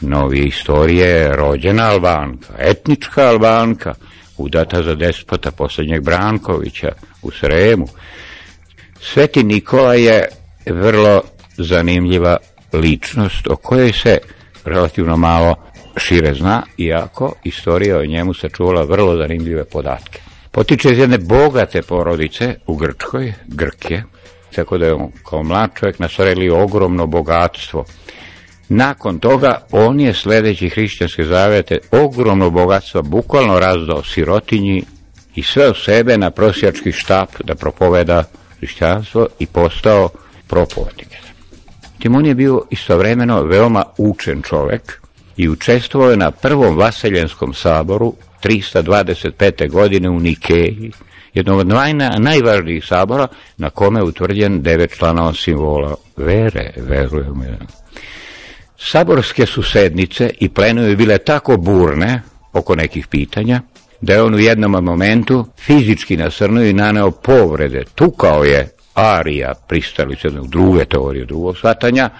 novije 0.00 0.46
istorije, 0.46 1.36
rođena 1.36 1.90
Albanka, 1.90 2.52
etnička 2.58 3.28
Albanka, 3.28 3.94
udata 4.36 4.82
za 4.82 4.94
despota 4.94 5.50
posljednjeg 5.50 6.02
Brankovića 6.02 6.92
u 7.22 7.30
Sremu. 7.30 7.86
Sveti 9.00 9.44
Nikola 9.44 9.94
je 9.94 10.28
vrlo 10.66 11.22
zanimljiva 11.56 12.36
ličnost 12.72 13.46
o 13.50 13.56
kojoj 13.56 13.92
se 13.92 14.18
relativno 14.64 15.16
malo 15.16 15.54
šire 15.96 16.34
zna, 16.34 16.62
iako 16.78 17.32
istorija 17.44 17.98
o 17.98 18.06
njemu 18.06 18.34
se 18.34 18.48
čula 18.48 18.82
vrlo 18.82 19.16
zanimljive 19.16 19.64
podatke. 19.64 20.20
Potiče 20.50 20.92
iz 20.92 20.98
jedne 20.98 21.18
bogate 21.18 21.82
porodice 21.82 22.54
u 22.66 22.76
Grčkoj, 22.76 23.32
Grke, 23.46 24.02
tako 24.54 24.78
da 24.78 24.86
je 24.86 24.94
on 24.94 25.10
kao 25.30 25.42
mlad 25.42 25.70
čovjek 25.74 25.98
nasvarelio 25.98 26.62
ogromno 26.62 27.06
bogatstvo 27.06 27.84
Nakon 28.68 29.18
toga 29.18 29.60
on 29.72 30.00
je 30.00 30.14
sledeći 30.14 30.68
hrišćanske 30.68 31.24
zavete 31.24 31.78
ogromno 31.90 32.50
bogatstvo 32.50 33.02
bukvalno 33.02 33.58
razdao 33.58 34.02
sirotinji 34.02 34.84
i 35.34 35.42
sve 35.42 35.70
u 35.70 35.74
sebe 35.74 36.18
na 36.18 36.30
prosjački 36.30 36.92
štap 36.92 37.28
da 37.44 37.54
propoveda 37.54 38.24
hrišćanstvo 38.58 39.26
i 39.38 39.46
postao 39.46 40.08
propovednik. 40.46 41.08
Timon 41.98 42.26
je 42.26 42.34
bio 42.34 42.62
istovremeno 42.70 43.42
veoma 43.42 43.84
učen 43.98 44.42
čovek 44.42 45.00
i 45.36 45.48
učestvovao 45.48 46.10
je 46.10 46.16
na 46.16 46.30
prvom 46.30 46.76
vaseljenskom 46.76 47.54
saboru 47.54 48.14
325. 48.44 49.70
godine 49.70 50.08
u 50.08 50.20
Nikeji, 50.20 50.92
jednog 51.34 51.58
od 51.58 51.66
naj, 51.66 51.94
najvažnijih 52.18 52.84
sabora 52.84 53.26
na 53.56 53.70
kome 53.70 54.00
je 54.00 54.04
utvrđen 54.04 54.62
devet 54.62 54.98
članova 54.98 55.34
simbola 55.34 55.94
vere, 56.16 56.72
verujemo 56.76 57.44
Saborske 58.78 59.46
su 59.46 59.62
sednice 59.62 60.30
i 60.40 60.48
plenove 60.48 60.96
bile 60.96 61.18
tako 61.18 61.56
burne 61.56 62.22
oko 62.52 62.74
nekih 62.74 63.06
pitanja, 63.06 63.60
da 64.00 64.12
je 64.12 64.22
on 64.22 64.34
u 64.34 64.38
jednom 64.38 64.84
momentu 64.84 65.46
fizički 65.58 66.16
nasrnuo 66.16 66.62
i 66.62 66.72
naneo 66.72 67.10
povrede. 67.10 67.84
Tukao 67.94 68.44
je 68.44 68.68
Arija, 68.94 69.54
pristalice 69.68 70.28
druge 70.30 70.84
teorije, 70.84 71.24
drugog 71.24 71.56
shvatanja, 71.56 72.10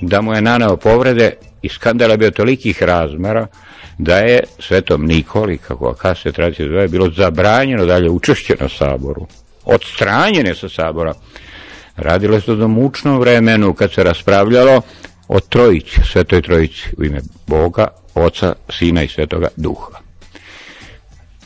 da 0.00 0.20
mu 0.20 0.34
je 0.34 0.42
naneo 0.42 0.76
povrede 0.76 1.32
i 1.62 1.68
skandala 1.68 2.16
bio 2.16 2.30
tolikih 2.30 2.82
razmera 2.82 3.46
da 3.98 4.16
je 4.16 4.40
svetom 4.58 5.06
Nikoli, 5.06 5.58
kako 5.58 5.94
kasne 5.94 6.32
tradicije 6.32 6.68
zove, 6.68 6.88
bilo 6.88 7.10
zabranjeno 7.10 7.86
dalje 7.86 8.10
učešće 8.10 8.56
na 8.60 8.68
saboru. 8.68 9.26
Odstranjene 9.64 10.54
sa 10.54 10.68
sabora. 10.68 11.14
Radilo 11.96 12.40
se 12.40 12.54
do 12.54 12.68
mučnom 12.68 13.18
vremenu 13.20 13.74
kad 13.74 13.92
se 13.92 14.04
raspravljalo 14.04 14.82
o 15.28 15.40
trojici, 15.40 16.00
svetoj 16.12 16.42
trojici 16.42 16.88
u 16.98 17.04
ime 17.04 17.20
Boga, 17.46 17.88
Oca, 18.14 18.54
Sina 18.70 19.02
i 19.02 19.08
Svetoga 19.08 19.48
Duha. 19.56 19.98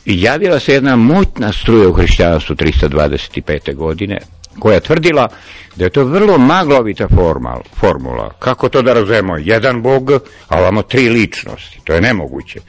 I 0.05 0.21
javila 0.21 0.59
se 0.59 0.73
jedna 0.73 0.95
moćna 0.95 1.53
struja 1.53 1.89
u 1.89 1.93
hrišćanstvu 1.93 2.55
325. 2.55 3.75
godine, 3.75 4.19
koja 4.59 4.79
tvrdila 4.79 5.27
da 5.75 5.83
je 5.83 5.89
to 5.89 6.03
vrlo 6.03 6.37
maglovita 6.37 7.07
formal, 7.15 7.61
formula. 7.75 8.33
Kako 8.39 8.69
to 8.69 8.81
da 8.81 8.93
razumemo? 8.93 9.37
Jedan 9.37 9.81
Bog, 9.81 10.11
a 10.47 10.59
ovamo 10.59 10.81
tri 10.81 11.09
ličnosti. 11.09 11.79
To 11.83 11.93
je 11.93 12.01
nemoguće. 12.01 12.59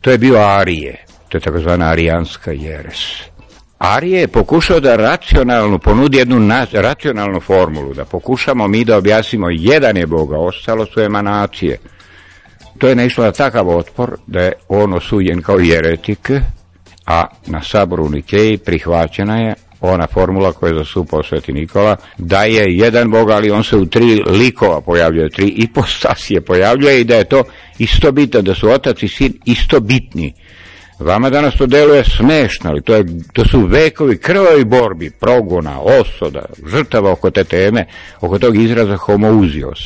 To 0.00 0.10
je 0.10 0.18
bio 0.18 0.38
Arije. 0.38 1.04
To 1.28 1.36
je 1.36 1.42
takozvana 1.42 1.86
arijanska 1.86 2.52
jeres. 2.52 2.98
Arije 3.78 4.20
je 4.20 4.28
pokušao 4.28 4.80
da 4.80 4.96
racionalno 4.96 5.78
ponudi 5.78 6.18
jednu 6.18 6.40
na, 6.40 6.66
racionalnu 6.72 7.40
formulu, 7.40 7.94
da 7.94 8.04
pokušamo 8.04 8.68
mi 8.68 8.84
da 8.84 8.96
objasnimo 8.96 9.46
jedan 9.50 9.96
je 9.96 10.06
Boga, 10.06 10.38
ostalo 10.38 10.86
su 10.86 11.00
emanacije. 11.00 11.78
To 12.78 12.88
je 12.88 12.94
naišlo 12.94 13.24
na 13.24 13.32
takav 13.32 13.68
otpor 13.68 14.16
da 14.26 14.40
je 14.40 14.52
on 14.68 14.94
osuđen 14.94 15.42
kao 15.42 15.58
jeretik, 15.58 16.30
a 17.06 17.26
na 17.46 17.62
saboru 17.62 18.08
Nikeji 18.08 18.58
prihvaćena 18.58 19.38
je 19.40 19.54
ona 19.80 20.06
formula 20.06 20.52
koju 20.52 20.72
je 20.72 20.78
zasupao 20.78 21.22
Sveti 21.22 21.52
Nikola, 21.52 21.96
da 22.18 22.44
je 22.44 22.76
jedan 22.76 23.10
Bog, 23.10 23.30
ali 23.30 23.50
on 23.50 23.64
se 23.64 23.76
u 23.76 23.86
tri 23.86 24.22
likova 24.26 24.80
pojavljuje, 24.80 25.30
tri 25.30 25.48
ipostasije 25.48 26.40
pojavljuje 26.40 27.00
i 27.00 27.04
da 27.04 27.16
je 27.16 27.24
to 27.24 27.44
isto 27.78 28.12
bitno, 28.12 28.42
da 28.42 28.54
su 28.54 28.70
otac 28.70 29.02
i 29.02 29.08
sin 29.08 29.32
isto 29.44 29.80
bitni 29.80 30.34
Vama 30.98 31.30
danas 31.30 31.54
to 31.54 31.66
deluje 31.66 32.04
smešno, 32.04 32.70
ali 32.70 32.82
to, 32.82 32.94
je, 32.94 33.04
to 33.32 33.44
su 33.44 33.66
vekovi 33.66 34.18
krvavi 34.18 34.64
borbi, 34.64 35.10
progona, 35.10 35.80
osoda, 35.80 36.44
žrtava 36.66 37.12
oko 37.12 37.30
te 37.30 37.44
teme, 37.44 37.86
oko 38.20 38.38
tog 38.38 38.56
izraza 38.56 38.96
homouzios, 38.96 39.78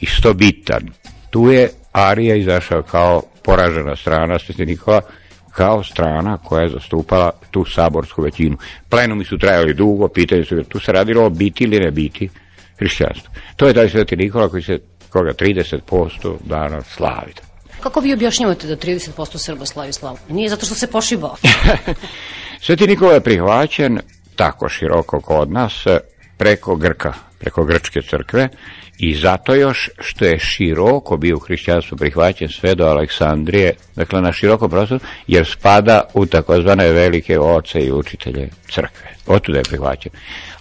istobitan. 0.00 0.82
Tu 1.30 1.50
je 1.50 1.70
Arija 1.92 2.36
izašao 2.36 2.82
kao 2.82 3.22
poražena 3.44 3.96
strana 3.96 4.38
Sveti 4.38 4.66
Nikola, 4.66 5.00
kao 5.50 5.82
strana 5.82 6.38
koja 6.38 6.62
je 6.62 6.68
zastupala 6.68 7.30
tu 7.50 7.64
saborsku 7.64 8.22
većinu. 8.22 8.56
Plenumi 8.88 9.24
su 9.24 9.38
trajali 9.38 9.74
dugo, 9.74 10.08
pitanje 10.08 10.44
su, 10.44 10.62
tu 10.68 10.80
se 10.80 10.92
radilo 10.92 11.24
o 11.24 11.30
biti 11.30 11.64
ili 11.64 11.80
ne 11.80 11.90
biti 11.90 12.28
hrišćanstvo. 12.78 13.34
To 13.56 13.66
je 13.66 13.74
taj 13.74 13.88
Sveti 13.88 14.16
Nikola 14.16 14.48
koji 14.48 14.62
se 14.62 14.78
koga 15.10 15.32
30% 15.32 16.36
dana 16.44 16.82
slavi. 16.82 17.32
Kako 17.82 18.00
vi 18.00 18.12
objašnjavate 18.12 18.66
da 18.66 18.76
30% 18.76 19.38
Srba 19.38 19.66
slavi 19.66 19.92
slavu? 19.92 20.18
Nije 20.28 20.48
zato 20.48 20.66
što 20.66 20.74
se 20.74 20.86
pošibao. 20.86 21.36
Sveti 22.64 22.86
Nikola 22.86 23.12
je 23.12 23.20
prihvaćen 23.20 23.98
tako 24.36 24.68
široko 24.68 25.20
kod 25.20 25.50
nas 25.50 25.84
preko 26.36 26.76
Grka, 26.76 27.12
preko 27.38 27.64
Grčke 27.64 28.02
crkve 28.02 28.48
i 28.98 29.14
zato 29.14 29.54
još 29.54 29.90
što 29.98 30.24
je 30.24 30.38
široko 30.38 31.16
bio 31.16 31.36
u 31.36 31.40
hrišćanstvu 31.40 31.98
prihvaćen 31.98 32.48
sve 32.48 32.74
do 32.74 32.84
Aleksandrije, 32.84 33.74
dakle 33.96 34.20
na 34.20 34.32
širokom 34.32 34.70
prostoru, 34.70 35.00
jer 35.26 35.46
spada 35.46 36.00
u 36.14 36.26
takozvane 36.26 36.92
velike 36.92 37.38
oce 37.38 37.80
i 37.80 37.92
učitelje 37.92 38.48
crkve. 38.70 39.10
Otuda 39.26 39.58
je 39.58 39.64
prihvaćen. 39.64 40.12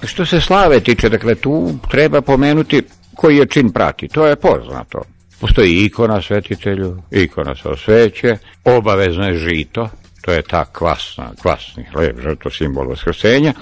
A 0.03 0.07
što 0.07 0.25
se 0.25 0.41
slave 0.41 0.79
tiče, 0.79 1.09
dakle 1.09 1.35
tu 1.35 1.73
treba 1.91 2.21
pomenuti 2.21 2.81
koji 3.15 3.37
je 3.37 3.45
čin 3.45 3.71
prati, 3.71 4.07
to 4.07 4.27
je 4.27 4.35
poznato. 4.35 5.01
Postoji 5.41 5.85
ikona 5.85 6.21
svetitelju, 6.21 6.97
ikona 7.11 7.55
sa 7.55 7.69
osveće, 7.69 8.37
obavezno 8.65 9.27
je 9.27 9.37
žito, 9.37 9.89
to 10.21 10.31
je 10.31 10.41
ta 10.41 10.65
kvasna, 10.65 11.31
kvasni 11.41 11.83
hleb, 11.93 12.19
žrtvo 12.21 12.51
simbol 12.51 12.87
vaskrsenja, 12.87 13.53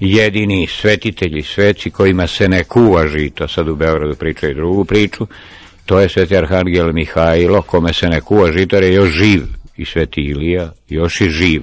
jedini 0.00 0.66
svetitelji 0.66 1.42
sveci 1.42 1.90
kojima 1.90 2.26
se 2.26 2.48
ne 2.48 2.64
kuva 2.64 3.08
žito, 3.08 3.48
sad 3.48 3.68
u 3.68 3.76
Beogradu 3.76 4.14
pričaju 4.14 4.54
drugu 4.54 4.84
priču, 4.84 5.26
to 5.86 6.00
je 6.00 6.08
sveti 6.08 6.36
arhangel 6.36 6.92
Mihajlo, 6.92 7.62
kome 7.62 7.92
se 7.92 8.08
ne 8.08 8.20
kuva 8.20 8.52
žito, 8.52 8.76
jer 8.76 8.84
je 8.84 8.94
još 8.94 9.10
živ, 9.10 9.42
i 9.78 9.84
sveti 9.84 10.20
Ilija 10.20 10.72
još 10.88 11.20
je 11.20 11.30
živ, 11.30 11.62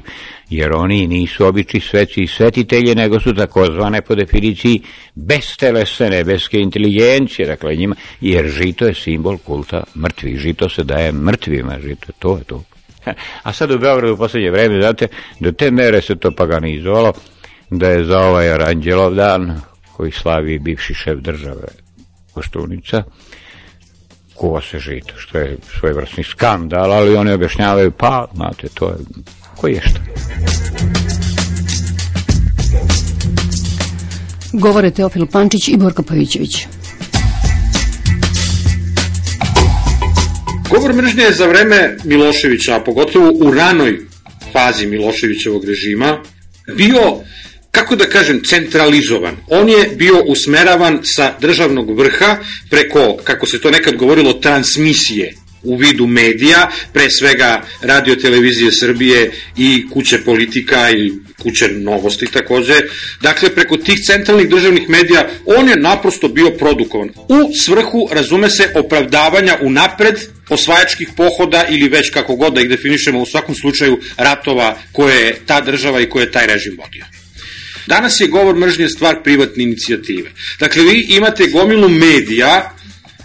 jer 0.50 0.74
oni 0.74 1.08
nisu 1.08 1.46
obični 1.46 1.80
sveci 1.80 2.22
i 2.22 2.28
svetitelji, 2.28 2.96
nego 2.96 3.20
su 3.20 3.34
takozvane 3.34 4.02
po 4.02 4.16
definiciji 4.16 4.82
bestelesne 5.16 6.10
nebeske 6.10 6.60
inteligencije, 6.60 7.48
dakle 7.48 7.76
njima, 7.76 7.96
jer 8.22 8.48
žito 8.48 8.86
je 8.86 8.94
simbol 8.94 9.38
kulta 9.38 9.84
mrtvih, 9.96 10.38
žito 10.38 10.70
se 10.70 10.84
daje 10.84 11.12
mrtvima, 11.12 11.78
žito, 11.82 12.12
to 12.20 12.38
je 12.38 12.44
to. 12.44 12.64
A 13.44 13.54
sad 13.54 13.72
u 13.72 13.80
Beogradu 13.80 14.14
u 14.14 14.18
poslednje 14.18 14.52
vreme, 14.52 14.82
znate, 14.82 15.08
do 15.40 15.52
te 15.52 15.72
mere 15.72 16.02
se 16.02 16.16
to 16.16 16.32
paganizovalo, 16.32 17.14
da 17.70 17.90
je 17.90 18.04
za 18.04 18.20
ovaj 18.20 18.52
Aranđelov 18.52 19.16
dan, 19.16 19.62
koji 19.94 20.12
slavi 20.12 20.60
bivši 20.60 20.94
šef 20.94 21.20
države 21.20 21.68
Koštunica, 22.34 23.04
kuva 24.36 24.62
se 24.62 24.80
žito, 24.80 25.14
što 25.18 25.38
je 25.38 25.58
svojevrsni 25.80 26.24
skandal, 26.24 26.92
ali 26.92 27.16
oni 27.16 27.32
objašnjavaju, 27.32 27.92
pa, 27.92 28.28
znate, 28.36 28.68
to 28.74 28.86
je, 28.86 28.96
koji 29.56 29.74
je 29.74 29.82
šta. 29.82 30.00
Govore 34.54 34.92
Teofil 34.92 35.26
Pančić 35.26 35.68
i 35.68 35.78
Borka 35.78 36.04
Pavićević. 36.04 36.68
Govor 40.70 40.94
mržnje 40.94 41.24
je 41.24 41.34
za 41.34 41.48
vreme 41.48 41.98
Miloševića, 42.04 42.76
a 42.76 42.80
pogotovo 42.80 43.32
u 43.42 43.52
ranoj 43.52 44.00
fazi 44.54 44.88
Miloševićevog 44.88 45.66
režima, 45.66 46.18
bio 46.78 47.02
kako 47.76 47.96
da 47.96 48.06
kažem, 48.06 48.44
centralizovan. 48.44 49.38
On 49.48 49.70
je 49.70 49.90
bio 49.96 50.24
usmeravan 50.28 51.00
sa 51.04 51.34
državnog 51.42 51.98
vrha 52.00 52.38
preko, 52.70 53.18
kako 53.24 53.46
se 53.46 53.62
to 53.62 53.72
nekad 53.72 53.96
govorilo, 53.96 54.34
transmisije 54.34 55.34
u 55.64 55.76
vidu 55.76 56.08
medija, 56.08 56.70
pre 56.94 57.10
svega 57.10 57.62
radio 57.82 58.16
televizije 58.16 58.72
Srbije 58.72 59.32
i 59.58 59.86
kuće 59.94 60.18
politika 60.26 60.92
i 60.92 61.12
kuće 61.42 61.68
novosti 61.68 62.26
takođe. 62.26 62.74
Dakle, 63.22 63.50
preko 63.50 63.78
tih 63.78 64.00
centralnih 64.06 64.50
državnih 64.50 64.90
medija 64.90 65.28
on 65.46 65.70
je 65.70 65.76
naprosto 65.76 66.28
bio 66.28 66.52
produkovan. 66.52 67.10
U 67.10 67.54
svrhu, 67.66 68.08
razume 68.12 68.50
se, 68.50 68.70
opravdavanja 68.76 69.58
u 69.62 69.70
napred 69.70 70.16
osvajačkih 70.50 71.10
pohoda 71.18 71.66
ili 71.70 71.90
već 71.90 72.10
kako 72.14 72.36
god 72.36 72.54
da 72.54 72.62
ih 72.62 72.70
definišemo 72.70 73.22
u 73.22 73.26
svakom 73.26 73.56
slučaju 73.56 74.00
ratova 74.18 74.78
koje 74.92 75.26
je 75.26 75.38
ta 75.46 75.62
država 75.62 76.02
i 76.02 76.10
koje 76.10 76.24
je 76.24 76.32
taj 76.32 76.48
režim 76.48 76.78
vodio. 76.78 77.06
Danas 77.88 78.14
je 78.22 78.28
govor 78.28 78.56
mržnje 78.56 78.90
stvar 78.90 79.24
privatne 79.24 79.64
inicijative. 79.64 80.30
Dakle, 80.60 80.84
vi 80.84 81.06
imate 81.10 81.48
gomilu 81.48 81.90
medija 81.90 82.76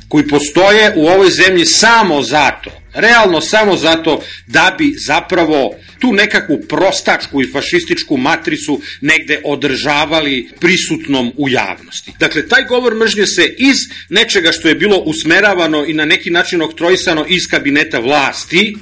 koji 0.09 0.29
postoje 0.29 0.93
u 0.97 1.07
ovoj 1.07 1.31
zemlji 1.31 1.65
samo 1.67 2.23
zato, 2.23 2.80
realno 2.95 3.41
samo 3.41 3.77
zato 3.77 4.23
da 4.47 4.75
bi 4.79 4.95
zapravo 5.07 5.75
tu 5.99 6.13
nekakvu 6.13 6.61
prostačku 6.69 7.43
i 7.43 7.51
fašističku 7.53 8.17
matricu 8.17 8.81
negde 9.01 9.41
održavali 9.45 10.49
prisutnom 10.61 11.33
u 11.37 11.49
javnosti. 11.49 12.13
Dakle, 12.19 12.49
taj 12.49 12.65
govor 12.65 12.95
mržnje 12.95 13.27
se 13.27 13.55
iz 13.59 13.77
nečega 14.09 14.53
što 14.53 14.69
je 14.69 14.75
bilo 14.75 14.97
usmeravano 14.97 15.87
i 15.87 15.93
na 15.93 16.05
neki 16.05 16.31
način 16.31 16.63
oktrojisano 16.63 17.27
iz 17.29 17.43
kabineta 17.51 17.99
vlasti, 17.99 18.77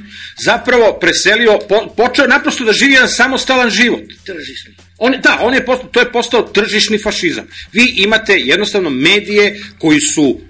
zapravo 0.44 0.98
preselio, 1.00 1.58
po, 1.68 1.94
počeo 1.96 2.26
naprosto 2.26 2.64
da 2.64 2.72
živi 2.72 2.92
jedan 2.92 3.08
samostalan 3.08 3.70
život. 3.70 4.02
Tržišni. 4.26 4.74
On, 4.98 5.14
da, 5.22 5.38
on 5.42 5.54
je 5.54 5.64
postao, 5.64 5.88
to 5.88 6.00
je 6.00 6.12
postao 6.12 6.42
tržišni 6.42 6.98
fašizam. 6.98 7.46
Vi 7.72 7.94
imate 7.96 8.34
jednostavno 8.36 8.90
medije 8.90 9.60
koji 9.78 10.00
su 10.00 10.40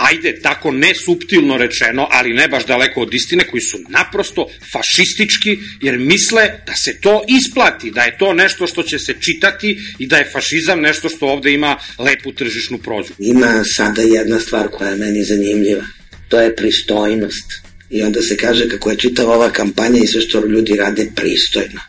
ajde, 0.00 0.40
tako 0.42 0.70
ne 0.70 0.94
subtilno 0.94 1.56
rečeno, 1.56 2.08
ali 2.10 2.32
ne 2.32 2.48
baš 2.48 2.66
daleko 2.66 3.00
od 3.00 3.14
istine, 3.14 3.44
koji 3.46 3.60
su 3.60 3.78
naprosto 3.88 4.46
fašistički, 4.72 5.58
jer 5.82 5.98
misle 5.98 6.42
da 6.66 6.74
se 6.74 7.00
to 7.00 7.24
isplati, 7.28 7.90
da 7.90 8.02
je 8.02 8.18
to 8.18 8.32
nešto 8.32 8.66
što 8.66 8.82
će 8.82 8.98
se 8.98 9.14
čitati 9.20 9.78
i 9.98 10.06
da 10.06 10.16
je 10.16 10.30
fašizam 10.32 10.80
nešto 10.80 11.08
što 11.08 11.26
ovde 11.26 11.52
ima 11.52 11.76
lepu 11.98 12.32
tržišnu 12.32 12.78
prođu. 12.78 13.12
Ima 13.18 13.62
sada 13.76 14.02
jedna 14.02 14.40
stvar 14.40 14.68
koja 14.68 14.90
je 14.90 14.96
meni 14.96 15.24
zanimljiva. 15.24 15.84
To 16.28 16.40
je 16.40 16.56
pristojnost. 16.56 17.46
I 17.90 18.02
onda 18.02 18.22
se 18.22 18.36
kaže 18.36 18.68
kako 18.68 18.90
je 18.90 18.98
čitava 18.98 19.34
ova 19.34 19.50
kampanja 19.50 20.00
i 20.02 20.06
sve 20.06 20.20
što 20.20 20.46
ljudi 20.46 20.76
rade 20.76 21.10
pristojno 21.16 21.80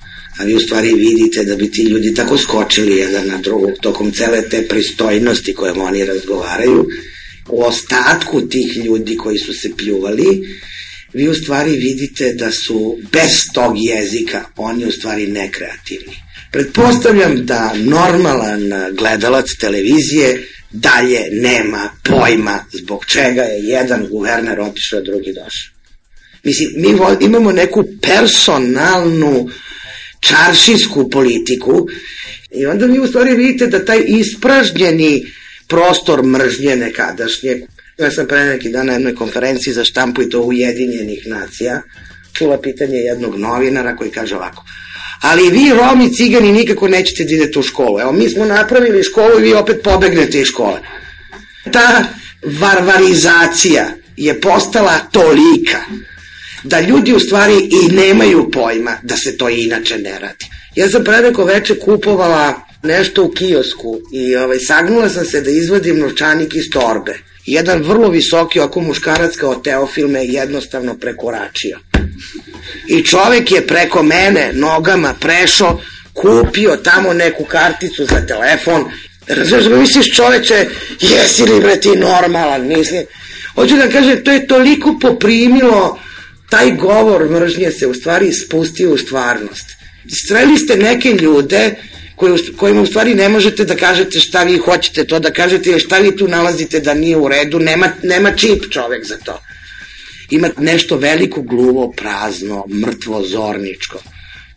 a 0.42 0.44
vi 0.44 0.56
u 0.56 0.60
stvari 0.60 0.94
vidite 0.94 1.44
da 1.44 1.56
bi 1.56 1.72
ti 1.72 1.84
ljudi 1.84 2.14
tako 2.14 2.38
skočili 2.38 2.98
jedan 2.98 3.28
na 3.28 3.38
drugog 3.38 3.72
tokom 3.82 4.12
cele 4.12 4.42
te 4.50 4.68
pristojnosti 4.68 5.54
kojom 5.54 5.82
oni 5.82 6.06
razgovaraju, 6.06 6.88
u 7.50 7.64
ostatku 7.64 8.42
tih 8.42 8.78
ljudi 8.86 9.18
koji 9.18 9.38
su 9.38 9.54
se 9.54 9.70
pljuvali, 9.78 10.60
vi 11.14 11.28
u 11.28 11.34
stvari 11.34 11.72
vidite 11.72 12.34
da 12.34 12.52
su 12.52 12.98
bez 13.12 13.32
tog 13.54 13.74
jezika 13.78 14.46
oni 14.56 14.86
u 14.86 14.92
stvari 14.92 15.28
nekreativni. 15.28 16.16
Pretpostavljam 16.52 17.46
da 17.46 17.74
normalan 17.74 18.62
gledalac 18.98 19.56
televizije 19.60 20.48
dalje 20.72 21.20
nema 21.32 21.90
pojma 22.04 22.66
zbog 22.74 23.06
čega 23.06 23.42
je 23.42 23.64
jedan 23.64 24.08
guverner 24.08 24.60
otišao, 24.60 25.00
a 25.00 25.04
drugi 25.04 25.34
došao. 25.34 25.72
Mislim, 26.44 26.70
mi 26.76 27.26
imamo 27.26 27.52
neku 27.52 27.84
personalnu 28.02 29.50
čaršijsku 30.20 31.10
politiku 31.10 31.88
i 32.52 32.66
onda 32.66 32.86
vi 32.86 33.00
u 33.00 33.08
stvari 33.08 33.36
vidite 33.36 33.68
da 33.68 33.86
taj 33.86 34.04
ispražnjeni 34.08 35.26
prostor 35.72 36.24
mržnje 36.24 36.76
nekadašnje. 36.76 37.56
Ja 37.98 38.12
sam 38.12 38.28
pre 38.28 38.44
neki 38.46 38.70
dan 38.70 38.86
na 38.86 38.94
jednoj 38.94 39.16
konferenciji 39.16 39.74
za 39.74 39.84
štampu 39.84 40.22
i 40.22 40.30
to 40.30 40.42
Ujedinjenih 40.42 41.28
nacija 41.28 41.82
čula 42.34 42.62
pitanje 42.62 42.98
jednog 42.98 43.40
novinara 43.40 43.96
koji 43.96 44.12
kaže 44.12 44.36
ovako 44.36 44.64
ali 45.22 45.50
vi 45.50 45.70
Romi, 45.70 46.14
cigani 46.14 46.52
nikako 46.52 46.88
nećete 46.88 47.24
da 47.24 47.36
idete 47.36 47.60
u 47.60 47.64
školu. 47.64 48.00
Evo, 48.00 48.12
mi 48.12 48.30
smo 48.30 48.46
napravili 48.46 49.04
školu 49.04 49.40
i 49.40 49.44
vi 49.44 49.54
opet 49.54 49.82
pobegnete 49.84 50.42
iz 50.42 50.48
škole. 50.48 50.80
Ta 51.72 52.04
varvarizacija 52.44 53.86
je 54.18 54.42
postala 54.42 55.00
tolika 55.12 55.78
da 56.64 56.80
ljudi 56.80 57.14
u 57.14 57.20
stvari 57.20 57.56
i 57.56 57.96
nemaju 57.96 58.52
pojma 58.52 58.92
da 59.04 59.18
se 59.18 59.38
to 59.38 59.50
inače 59.50 59.98
ne 59.98 60.20
radi. 60.20 60.46
Ja 60.76 60.90
sam 60.90 61.04
pre 61.04 61.18
neko 61.18 61.44
veče 61.44 61.80
kupovala 61.80 62.71
nešto 62.84 63.24
u 63.24 63.32
kiosku 63.32 64.00
i 64.14 64.36
ovaj, 64.36 64.60
sagnula 64.60 65.10
sam 65.10 65.26
se 65.26 65.42
da 65.42 65.52
izvadim 65.52 66.00
novčanik 66.00 66.56
iz 66.56 66.70
torbe. 66.72 67.20
Jedan 67.46 67.84
vrlo 67.84 68.10
visoki 68.10 68.60
oko 68.60 68.82
muškarac 68.82 69.36
kao 69.36 69.56
Teofil 69.56 70.08
me 70.08 70.26
jednostavno 70.26 70.98
prekoračio. 70.98 71.80
I 72.88 73.04
čovek 73.04 73.52
je 73.52 73.68
preko 73.68 74.04
mene 74.04 74.52
nogama 74.54 75.14
prešao, 75.20 75.82
kupio 76.14 76.76
tamo 76.76 77.14
neku 77.14 77.46
karticu 77.46 78.06
za 78.06 78.26
telefon. 78.26 78.86
Razumiješ, 79.28 79.80
misliš 79.80 80.16
čoveče, 80.16 80.70
jesi 81.02 81.44
li 81.44 81.62
bre 81.62 81.80
ti 81.80 81.90
normalan, 81.90 82.68
mislim. 82.68 83.06
Hoću 83.56 83.76
da 83.76 83.90
kažem, 83.90 84.24
to 84.24 84.32
je 84.32 84.48
toliko 84.48 85.00
poprimilo, 85.02 86.00
taj 86.50 86.72
govor 86.72 87.30
mržnje 87.30 87.72
se 87.72 87.88
u 87.88 87.94
stvari 87.94 88.34
spustio 88.34 88.94
u 88.94 88.98
stvarnost. 88.98 89.66
Streli 90.26 90.58
ste 90.58 90.76
neke 90.76 91.12
ljude 91.12 91.76
koji, 92.22 92.38
kojima 92.58 92.82
u 92.82 92.86
stvari 92.86 93.16
ne 93.16 93.30
možete 93.30 93.66
da 93.66 93.76
kažete 93.76 94.20
šta 94.20 94.44
vi 94.44 94.58
hoćete 94.58 95.08
to 95.08 95.20
da 95.20 95.32
kažete, 95.34 95.70
jer 95.70 95.82
šta 95.82 95.98
vi 95.98 96.16
tu 96.18 96.28
nalazite 96.28 96.80
da 96.80 96.94
nije 96.94 97.18
u 97.18 97.28
redu, 97.28 97.60
nema, 97.60 97.90
nema 98.04 98.32
čip 98.32 98.70
čovek 98.70 99.06
za 99.06 99.18
to. 99.18 99.40
Ima 100.30 100.50
nešto 100.58 100.98
veliko, 100.98 101.42
gluvo, 101.42 101.92
prazno, 101.92 102.66
mrtvo, 102.86 103.24
zorničko 103.26 104.04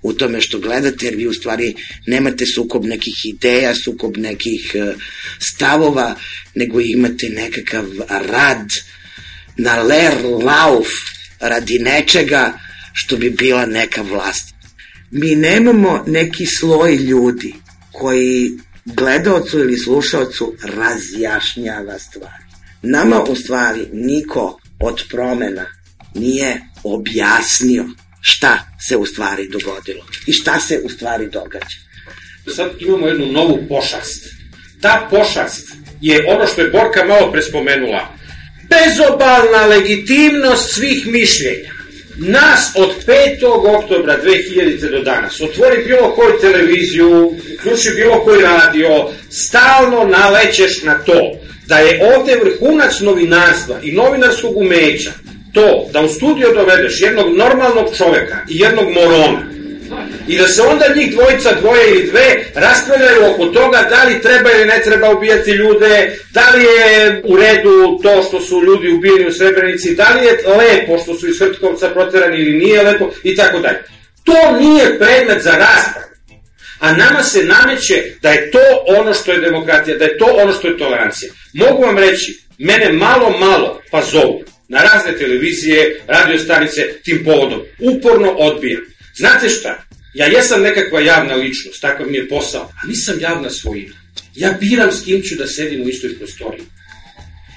u 0.02 0.12
tome 0.12 0.40
što 0.40 0.58
gledate, 0.58 1.06
jer 1.06 1.16
vi 1.16 1.26
u 1.26 1.32
stvari 1.32 1.74
nemate 2.06 2.46
sukob 2.46 2.84
nekih 2.84 3.24
ideja, 3.24 3.74
sukob 3.74 4.16
nekih 4.16 4.72
e, 4.74 4.94
stavova, 5.38 6.14
nego 6.54 6.80
imate 6.80 7.28
nekakav 7.28 7.84
rad 8.08 8.68
na 9.56 9.82
ler 9.82 10.14
lauf 10.44 10.88
radi 11.40 11.78
nečega 11.78 12.58
što 12.92 13.16
bi 13.16 13.30
bila 13.30 13.66
neka 13.66 14.02
vlast 14.02 14.53
mi 15.14 15.34
nemamo 15.34 16.04
neki 16.06 16.46
sloj 16.46 16.96
ljudi 16.96 17.54
koji 17.92 18.50
gledaocu 18.84 19.58
ili 19.58 19.78
slušaocu 19.78 20.54
razjašnjava 20.62 21.98
stvari. 21.98 22.44
Nama 22.82 23.22
u 23.22 23.34
stvari 23.34 23.88
niko 23.92 24.60
od 24.80 25.02
promena 25.10 25.66
nije 26.14 26.60
objasnio 26.84 27.84
šta 28.20 28.58
se 28.88 28.96
u 28.96 29.06
stvari 29.06 29.48
dogodilo 29.48 30.06
i 30.26 30.32
šta 30.32 30.60
se 30.60 30.80
u 30.84 30.88
stvari 30.88 31.28
događa. 31.28 31.78
Sad 32.56 32.70
imamo 32.78 33.06
jednu 33.06 33.26
novu 33.26 33.58
pošast. 33.68 34.24
Ta 34.80 35.08
pošast 35.10 35.68
je 36.00 36.24
ono 36.28 36.46
što 36.46 36.60
je 36.60 36.70
Borka 36.70 37.04
malo 37.04 37.32
prespomenula. 37.32 38.16
Bezobalna 38.70 39.66
legitimnost 39.66 40.74
svih 40.74 41.06
mišljenja. 41.06 41.83
Nas 42.16 42.72
od 42.76 42.90
5. 43.06 43.76
oktobra 43.76 44.18
2000. 44.22 44.90
do 44.90 45.02
danas 45.02 45.40
otvori 45.40 45.84
bilo 45.84 46.14
koju 46.14 46.38
televiziju, 46.40 47.34
ključi 47.62 47.90
bilo 47.96 48.24
koji 48.24 48.42
radio, 48.42 49.08
stalno 49.30 50.04
nalećeš 50.04 50.82
na 50.82 50.94
to 50.98 51.32
da 51.66 51.78
je 51.78 52.16
ovde 52.16 52.36
vrhunac 52.36 53.00
novinarstva 53.00 53.76
i 53.82 53.92
novinarskog 53.92 54.56
umeća 54.56 55.12
to 55.52 55.88
da 55.92 56.00
u 56.00 56.08
studio 56.08 56.52
dovedeš 56.54 57.00
jednog 57.00 57.36
normalnog 57.36 57.96
čoveka 57.96 58.36
i 58.48 58.58
jednog 58.58 58.90
morona 58.90 59.53
i 60.28 60.38
da 60.38 60.48
se 60.48 60.62
onda 60.62 60.84
njih 60.96 61.12
dvojica, 61.12 61.60
dvoje 61.60 61.90
ili 61.90 62.06
dve 62.06 62.44
raspravljaju 62.54 63.34
oko 63.34 63.46
toga 63.46 63.86
da 63.90 64.04
li 64.04 64.22
treba 64.22 64.52
ili 64.52 64.64
ne 64.64 64.80
treba 64.84 65.10
ubijati 65.10 65.50
ljude, 65.50 66.16
da 66.30 66.50
li 66.54 66.64
je 66.64 67.22
u 67.24 67.36
redu 67.36 67.98
to 68.02 68.22
što 68.28 68.40
su 68.40 68.62
ljudi 68.64 68.88
ubijeni 68.88 69.26
u 69.26 69.32
Srebrenici, 69.32 69.94
da 69.94 70.08
li 70.08 70.26
je 70.26 70.38
lepo 70.58 70.98
što 70.98 71.14
su 71.14 71.28
iz 71.28 71.38
Hrtkovca 71.38 71.88
proterani 71.88 72.38
ili 72.38 72.58
nije 72.58 72.82
lepo 72.82 73.10
i 73.22 73.36
tako 73.36 73.58
dalje. 73.58 73.78
To 74.24 74.58
nije 74.60 74.98
predmet 74.98 75.42
za 75.42 75.50
raspravu. 75.50 76.14
A 76.78 76.92
nama 76.92 77.22
se 77.22 77.44
nameće 77.44 78.02
da 78.22 78.30
je 78.30 78.50
to 78.50 78.84
ono 78.86 79.14
što 79.14 79.32
je 79.32 79.40
demokratija, 79.40 79.96
da 79.96 80.04
je 80.04 80.18
to 80.18 80.26
ono 80.42 80.52
što 80.52 80.68
je 80.68 80.78
tolerancija. 80.78 81.32
Mogu 81.54 81.82
vam 81.82 81.98
reći, 81.98 82.38
mene 82.58 82.92
malo, 82.92 83.38
malo 83.38 83.80
pa 83.90 84.02
zovu 84.02 84.44
na 84.68 84.82
razne 84.82 85.18
televizije, 85.18 86.00
radio 86.06 86.38
stanice 86.38 86.88
tim 87.04 87.24
povodom. 87.24 87.60
Uporno 87.80 88.30
odbijam. 88.30 88.82
Znate 89.16 89.48
šta? 89.48 89.84
Ja 90.14 90.26
jesam 90.26 90.62
nekakva 90.62 91.00
javna 91.00 91.34
ličnost, 91.34 91.80
takav 91.80 92.06
mi 92.10 92.16
je 92.16 92.28
posao, 92.28 92.62
a 92.62 92.86
nisam 92.86 93.20
javna 93.20 93.50
svojina. 93.50 93.94
Ja 94.34 94.56
biram 94.60 94.92
s 94.92 95.04
kim 95.04 95.22
ću 95.22 95.34
da 95.34 95.46
sedim 95.46 95.82
u 95.82 95.88
istoj 95.88 96.18
prostoriji. 96.18 96.64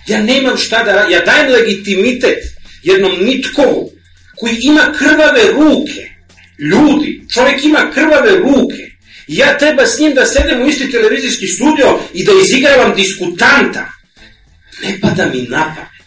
Ja 0.08 0.22
nemam 0.22 0.58
šta 0.58 0.84
da 0.84 0.92
Ja 0.92 1.26
dajem 1.26 1.52
legitimitet 1.52 2.44
jednom 2.84 3.24
nitkovu 3.24 3.92
koji 4.36 4.58
ima 4.62 4.94
krvave 4.98 5.52
ruke. 5.52 6.10
Ljudi, 6.60 7.22
čovjek 7.34 7.64
ima 7.64 7.92
krvave 7.94 8.32
ruke. 8.32 8.84
I 9.28 9.36
ja 9.36 9.58
treba 9.58 9.86
s 9.86 10.00
njim 10.00 10.14
da 10.14 10.26
sedem 10.26 10.62
u 10.62 10.68
isti 10.68 10.92
televizijski 10.92 11.48
studio 11.48 12.00
i 12.14 12.26
da 12.26 12.32
izigravam 12.44 12.96
diskutanta. 12.96 13.92
Ne 14.84 15.00
pada 15.02 15.26
mi 15.34 15.42
na 15.42 15.64
pamet. 15.76 15.98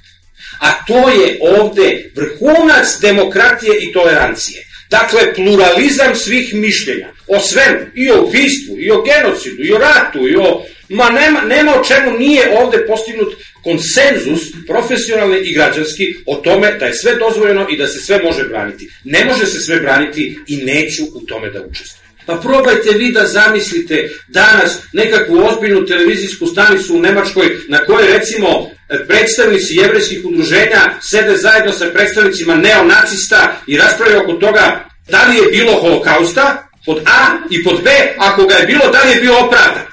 A 0.61 0.85
to 0.87 1.09
je 1.09 1.39
ovde 1.41 2.13
vrhunac 2.17 3.01
demokratije 3.01 3.73
i 3.81 3.93
tolerancije. 3.93 4.70
Dakle, 4.91 5.35
pluralizam 5.35 6.15
svih 6.15 6.55
mišljenja. 6.55 7.09
O 7.27 7.41
svemu, 7.41 7.79
i 7.95 8.11
o 8.11 8.23
ubistvu, 8.23 8.77
i 8.79 8.91
o 8.91 9.03
genocidu, 9.03 9.63
i 9.65 9.73
o 9.73 9.79
ratu, 9.79 10.29
i 10.29 10.37
o... 10.37 10.63
Ma 10.89 11.11
nema, 11.11 11.41
nema 11.41 11.81
o 11.81 11.85
čemu 11.85 12.19
nije 12.19 12.59
ovde 12.59 12.87
postignut 12.87 13.35
konsenzus 13.65 14.41
profesionalni 14.67 15.39
i 15.45 15.55
građanski 15.55 16.15
o 16.27 16.35
tome 16.37 16.73
da 16.79 16.87
je 16.87 16.95
sve 16.95 17.15
dozvoljeno 17.15 17.67
i 17.71 17.77
da 17.77 17.87
se 17.87 18.01
sve 18.01 18.23
može 18.23 18.45
braniti. 18.45 18.91
Ne 19.05 19.25
može 19.25 19.47
se 19.47 19.61
sve 19.61 19.81
braniti 19.81 20.39
i 20.47 20.57
neću 20.57 21.03
u 21.15 21.21
tome 21.21 21.51
da 21.51 21.63
učestvujem. 21.63 22.11
Pa 22.27 22.37
probajte 22.37 22.91
vi 22.99 23.13
da 23.13 23.27
zamislite 23.27 24.11
danas 24.29 24.79
nekakvu 24.93 25.39
ozbiljnu 25.39 25.87
televizijsku 25.87 26.47
stanicu 26.47 26.97
u 26.97 27.01
Nemačkoj 27.01 27.57
na 27.69 27.79
kojoj 27.79 28.13
recimo 28.13 28.71
predstavnici 29.09 29.75
jevrejskih 29.75 30.25
udruženja 30.25 30.83
sede 31.03 31.37
zajedno 31.37 31.73
sa 31.73 31.91
predstavnicima 31.95 32.55
neonacista 32.57 33.57
i 33.67 33.77
raspravljaju 33.77 34.23
oko 34.23 34.33
toga 34.33 34.85
da 35.09 35.25
li 35.25 35.37
je 35.37 35.51
bilo 35.51 35.73
holokausta, 35.73 36.71
pod 36.87 37.03
A 37.07 37.39
i 37.51 37.65
pod 37.65 37.83
B, 37.85 37.91
ako 38.19 38.47
ga 38.47 38.55
je 38.55 38.67
bilo, 38.67 38.91
da 38.93 39.03
li 39.03 39.11
je 39.11 39.21
bio 39.21 39.39
opravdan. 39.39 39.85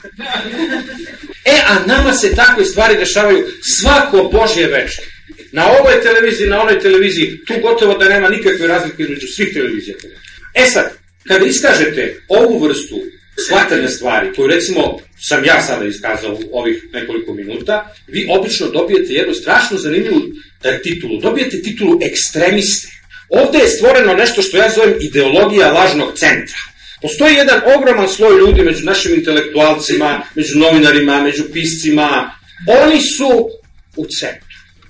E, 1.45 1.61
a 1.67 1.79
nama 1.85 2.13
se 2.13 2.35
takve 2.35 2.65
stvari 2.65 2.97
dešavaju 2.97 3.47
svako 3.61 4.29
Božje 4.33 4.67
večer. 4.67 5.03
Na 5.51 5.67
ovoj 5.67 6.01
televiziji, 6.01 6.47
na 6.47 6.61
onoj 6.61 6.79
televiziji, 6.79 7.45
tu 7.47 7.53
gotovo 7.61 7.97
da 7.97 8.09
nema 8.09 8.29
nikakve 8.29 8.67
razlike 8.67 9.03
između 9.03 9.27
svih 9.27 9.53
televizija. 9.53 9.95
E 10.53 10.65
sad, 10.65 10.93
kada 11.27 11.45
iskažete 11.45 12.21
ovu 12.27 12.59
vrstu 12.59 13.01
shvatanja 13.45 13.87
stvari, 13.87 14.33
koju 14.35 14.47
recimo 14.47 14.99
sam 15.19 15.45
ja 15.45 15.61
sada 15.61 15.85
iskazao 15.85 16.33
u 16.33 16.59
ovih 16.59 16.83
nekoliko 16.93 17.33
minuta, 17.33 17.93
vi 18.07 18.27
obično 18.29 18.67
dobijete 18.67 19.13
jednu 19.13 19.33
strašno 19.33 19.77
zanimljivu 19.77 20.21
e, 20.63 20.81
titulu. 20.81 21.21
Dobijete 21.21 21.61
titulu 21.61 21.99
ekstremiste. 22.01 22.87
Ovde 23.29 23.57
je 23.57 23.67
stvoreno 23.67 24.13
nešto 24.13 24.41
što 24.41 24.57
ja 24.57 24.69
zovem 24.69 24.93
ideologija 25.01 25.71
lažnog 25.71 26.17
centra. 26.17 26.57
Postoji 27.01 27.35
jedan 27.35 27.61
ogroman 27.77 28.07
sloj 28.07 28.37
ljudi 28.37 28.61
među 28.63 28.85
našim 28.85 29.13
intelektualcima, 29.13 30.21
među 30.35 30.59
novinarima, 30.59 31.21
među 31.21 31.43
piscima. 31.53 32.31
Oni 32.83 33.01
su 33.01 33.49
u 33.95 34.05
centru. 34.05 34.47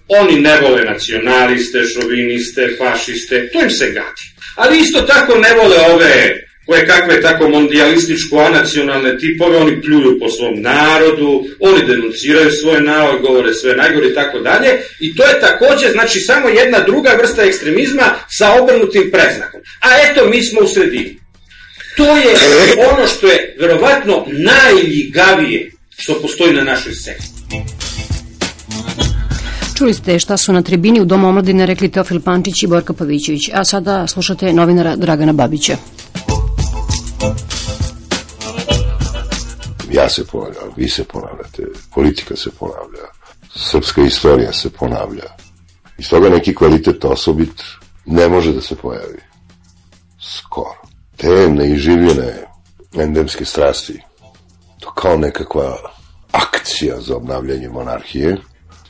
Oni 0.07 0.41
ne 0.41 0.59
vole 0.61 0.83
nacionaliste, 0.83 1.83
šoviniste, 1.83 2.75
fašiste, 2.77 3.49
to 3.53 3.61
im 3.61 3.69
se 3.69 3.85
gadi. 3.85 4.23
Ali 4.55 4.79
isto 4.79 5.01
tako 5.01 5.37
ne 5.37 5.53
vole 5.53 5.77
ove 5.93 6.46
koje 6.67 6.87
kakve 6.87 7.21
tako 7.21 7.49
mondialističko-anacionalne 7.49 9.19
tipove, 9.19 9.57
oni 9.57 9.81
pljuju 9.81 10.19
po 10.19 10.29
svom 10.29 10.61
narodu, 10.61 11.43
oni 11.59 11.87
denunciraju 11.87 12.51
svoj 12.51 12.81
narod, 12.81 13.21
govore 13.21 13.53
sve 13.53 13.75
najgore 13.75 14.07
i 14.07 14.13
tako 14.13 14.39
dalje, 14.39 14.69
i 14.99 15.15
to 15.15 15.23
je 15.23 15.39
takođe, 15.39 15.91
znači, 15.91 16.19
samo 16.19 16.49
jedna 16.49 16.79
druga 16.79 17.09
vrsta 17.21 17.43
ekstremizma 17.43 18.03
sa 18.29 18.53
obrnutim 18.61 19.11
preznakom. 19.11 19.61
A 19.79 19.89
eto, 20.05 20.29
mi 20.29 20.43
smo 20.43 20.61
u 20.61 20.67
sredini. 20.67 21.19
To 21.97 22.17
je 22.17 22.35
ono 22.91 23.07
što 23.07 23.27
je 23.27 23.55
verovatno 23.59 24.25
najljigavije 24.27 25.71
što 25.97 26.21
postoji 26.21 26.53
na 26.53 26.63
našoj 26.63 26.93
sceni. 26.93 27.17
Čuli 29.77 29.93
ste 29.93 30.19
šta 30.19 30.37
su 30.37 30.53
na 30.53 30.61
tribini 30.61 31.01
u 31.01 31.05
Domu 31.05 31.27
omladine 31.27 31.65
rekli 31.65 31.91
Teofil 31.91 32.21
Pančić 32.21 32.63
i 32.63 32.67
Borka 32.67 32.93
Pavićević, 32.93 33.49
a 33.53 33.63
sada 33.63 34.07
slušate 34.07 34.53
novinara 34.53 34.95
Dragana 34.95 35.33
Babića. 35.33 35.77
Ja 39.91 40.09
se 40.09 40.25
ponavljam, 40.25 40.69
vi 40.75 40.89
se 40.89 41.03
ponavljate, 41.03 41.63
politika 41.93 42.35
se 42.35 42.49
ponavlja, 42.59 43.07
srpska 43.55 44.01
istorija 44.01 44.53
se 44.53 44.69
ponavlja. 44.69 45.23
I 45.97 46.03
toga 46.03 46.29
neki 46.29 46.55
kvalitet 46.55 47.05
osobit 47.05 47.63
ne 48.05 48.27
može 48.27 48.53
da 48.53 48.61
se 48.61 48.75
pojavi. 48.75 49.19
Skoro. 50.21 50.81
Te 51.17 51.49
neiživljene 51.49 52.47
endemske 52.95 53.45
strasti, 53.45 54.01
to 54.79 54.91
kao 54.91 55.17
nekakva 55.17 55.77
akcija 56.31 57.01
za 57.01 57.15
obnavljanje 57.15 57.69
monarhije, 57.69 58.37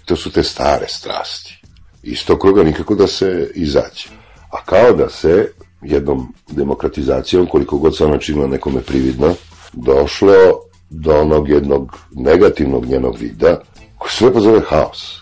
to 0.06 0.16
su 0.16 0.32
te 0.32 0.44
stare 0.44 0.86
strasti. 0.90 1.62
Iz 2.04 2.26
tog 2.26 2.40
kruga 2.40 2.64
nikako 2.64 2.96
da 2.96 3.08
se 3.08 3.52
izađe. 3.56 4.10
A 4.52 4.64
kao 4.66 4.94
da 4.94 5.10
se 5.10 5.52
jednom 5.82 6.34
demokratizacijom, 6.48 7.48
koliko 7.48 7.78
god 7.78 7.98
se 7.98 8.06
ona 8.06 8.18
činila 8.18 8.48
nekome 8.48 8.82
prividno, 8.82 9.36
došlo 9.74 10.67
do 10.89 11.21
onog 11.21 11.50
jednog 11.50 11.97
negativnog 12.12 12.86
njenog 12.86 13.17
vida, 13.17 13.62
koji 13.97 14.12
se 14.12 14.26
lepo 14.26 14.39
zove 14.39 14.62
haos. 14.69 15.19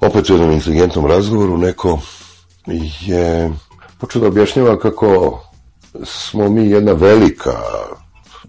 Opet 0.00 0.30
u 0.30 0.32
jednom 0.32 0.50
inteligentnom 0.50 1.06
razgovoru 1.06 1.58
neko 1.58 1.98
je 3.00 3.50
počeo 3.98 4.20
da 4.20 4.28
objašnjava 4.28 4.78
kako 4.78 5.40
smo 6.04 6.48
mi 6.48 6.70
jedna 6.70 6.92
velika 6.92 7.52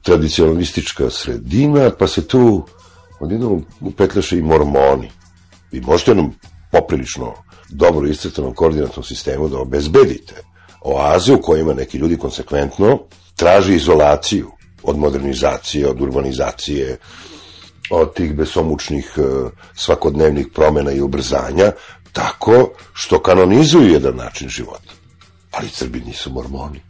tradicionalistička 0.02 1.10
sredina, 1.10 1.92
pa 2.00 2.08
se 2.08 2.28
tu 2.28 2.66
odjednom 3.20 3.66
upetleše 3.82 4.38
i 4.38 4.42
mormoni. 4.42 5.12
Vi 5.72 5.82
možete 5.82 6.12
jednom 6.12 6.34
poprilično 6.72 7.34
dobro 7.70 8.08
iscrtanom 8.08 8.54
koordinatnom 8.54 9.04
sistemu 9.04 9.50
da 9.50 9.60
obezbedite 9.60 10.36
oaze 10.82 11.34
u 11.34 11.42
kojima 11.42 11.74
neki 11.74 11.98
ljudi 11.98 12.18
konsekventno 12.18 13.00
traži 13.36 13.76
izolaciju 13.76 14.52
od 14.88 14.98
modernizacije, 14.98 15.90
od 15.90 16.02
urbanizacije, 16.02 16.98
od 17.90 18.14
tih 18.14 18.34
besomučnih 18.36 19.12
e, 19.18 19.22
svakodnevnih 19.76 20.48
promena 20.54 20.92
i 20.92 21.02
ubrzanja, 21.02 21.72
tako 22.14 22.72
što 22.94 23.22
kanonizuju 23.22 23.94
jedan 23.94 24.16
način 24.16 24.50
života. 24.50 24.94
Ali 25.52 25.70
Srbi 25.70 26.02
nisu 26.06 26.32
mormoni. 26.32 26.82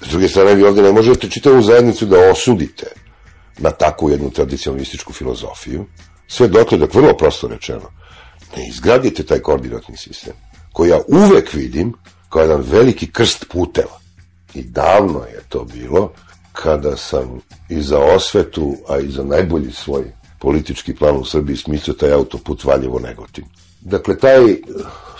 S 0.00 0.08
druge 0.08 0.28
strane, 0.28 0.54
vi 0.54 0.64
ovde 0.64 0.82
ne 0.82 0.92
možete 0.92 1.30
čitavu 1.30 1.62
zajednicu 1.62 2.06
da 2.06 2.30
osudite 2.30 2.86
na 3.58 3.70
takvu 3.70 4.10
jednu 4.10 4.30
tradicionalističku 4.30 5.12
filozofiju, 5.12 5.86
sve 6.28 6.48
dotle 6.48 6.78
dok 6.78 6.94
vrlo 6.94 7.16
prosto 7.16 7.48
rečeno, 7.48 7.90
ne 8.56 8.68
izgradite 8.68 9.24
taj 9.24 9.38
koordinatni 9.38 9.96
sistem, 9.96 10.32
koji 10.72 10.90
ja 10.90 11.00
uvek 11.08 11.54
vidim 11.54 11.92
kao 12.28 12.42
jedan 12.42 12.60
veliki 12.60 13.12
krst 13.12 13.44
puteva. 13.52 14.00
I 14.54 14.62
davno 14.62 15.20
je 15.20 15.40
to 15.48 15.64
bilo, 15.64 16.12
kada 16.62 16.96
sam 16.96 17.40
i 17.68 17.82
za 17.82 17.98
osvetu, 17.98 18.76
a 18.88 18.98
i 18.98 19.08
za 19.08 19.24
najbolji 19.24 19.72
svoj 19.72 20.04
politički 20.38 20.94
plan 20.94 21.16
u 21.16 21.24
Srbiji 21.24 21.56
smislio 21.56 21.94
taj 21.94 22.12
autoput 22.12 22.64
Valjevo-Negotin. 22.64 23.44
Dakle, 23.80 24.18
taj 24.18 24.50
eh, 24.50 24.56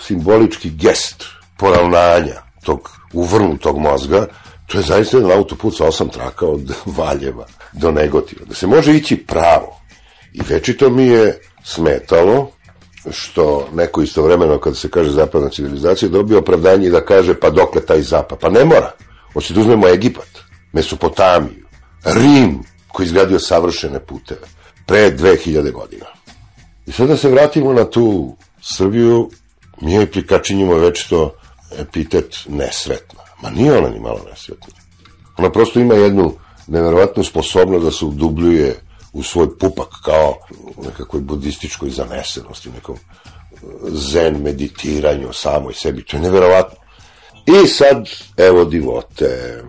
simbolički 0.01 0.69
gest 0.69 1.23
poravnanja 1.57 2.41
tog 2.63 2.89
uvrnutog 3.13 3.77
mozga, 3.77 4.27
to 4.65 4.77
je 4.77 4.83
zaista 4.83 5.17
jedan 5.17 5.31
autoput 5.31 5.77
sa 5.77 5.85
osam 5.85 6.09
traka 6.09 6.45
od 6.45 6.73
Valjeva 6.97 7.45
do 7.73 7.91
Negotina. 7.91 8.41
Da 8.45 8.55
se 8.55 8.67
može 8.67 8.95
ići 8.95 9.17
pravo. 9.17 9.79
I 10.33 10.41
večito 10.49 10.89
mi 10.89 11.07
je 11.07 11.39
smetalo 11.63 12.51
što 13.11 13.67
neko 13.73 14.01
istovremeno 14.01 14.59
kad 14.59 14.77
se 14.77 14.89
kaže 14.89 15.11
zapadna 15.11 15.49
civilizacija 15.49 16.09
dobio 16.09 16.39
opravdanje 16.39 16.89
da 16.89 17.05
kaže 17.05 17.39
pa 17.39 17.49
dokle 17.49 17.81
taj 17.81 18.01
zapad. 18.01 18.39
Pa 18.39 18.49
ne 18.49 18.65
mora. 18.65 18.91
Hoće 19.33 19.53
da 19.53 19.61
uzmemo 19.61 19.87
Egipat, 19.87 20.36
Mesopotamiju, 20.73 21.65
Rim 22.03 22.63
koji 22.87 23.05
izgradio 23.05 23.39
savršene 23.39 23.99
puteve 23.99 24.47
pre 24.85 25.11
2000 25.11 25.71
godina. 25.71 26.05
I 26.85 26.91
sad 26.91 27.07
da 27.07 27.17
se 27.17 27.29
vratimo 27.29 27.73
na 27.73 27.89
tu 27.89 28.35
Srbiju, 28.61 29.29
mi 29.81 29.93
je 29.93 30.11
prikačinjimo 30.11 30.75
već 30.75 31.07
to 31.07 31.35
epitet 31.77 32.35
nesretna. 32.47 33.19
Ma 33.41 33.49
nije 33.49 33.77
ona 33.77 33.89
ni 33.89 33.99
malo 33.99 34.19
nesretna. 34.29 34.73
Ona 35.37 35.51
prosto 35.51 35.79
ima 35.79 35.93
jednu 35.93 36.33
neverovatnu 36.67 37.23
sposobnost 37.23 37.85
da 37.85 37.91
se 37.91 38.05
udubljuje 38.05 38.79
u 39.13 39.23
svoj 39.23 39.57
pupak 39.57 39.87
kao 40.05 40.35
u 40.75 40.83
nekakvoj 40.83 41.21
budističkoj 41.21 41.89
zanesenosti, 41.89 42.69
nekom 42.69 42.97
zen 43.87 44.41
meditiranju 44.41 45.33
samoj 45.33 45.73
sebi. 45.73 46.05
To 46.05 46.17
je 46.17 46.21
neverovatno. 46.21 46.77
I 47.45 47.67
sad, 47.67 48.09
evo 48.37 48.65
divote, 48.65 49.61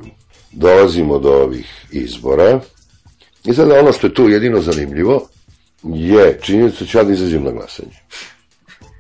dolazimo 0.53 1.19
do 1.19 1.33
ovih 1.33 1.87
izbora. 1.93 2.61
I 3.45 3.55
sad 3.55 3.71
ono 3.71 3.93
što 3.93 4.07
je 4.07 4.15
tu 4.15 4.29
jedino 4.29 4.61
zanimljivo 4.61 5.29
je 5.85 6.39
činjenica 6.43 6.77
da 6.81 6.87
ću 6.87 6.99
ja 6.99 7.05
da 7.05 7.13
izađem 7.13 7.45
na 7.45 7.51
glasanje. 7.51 7.97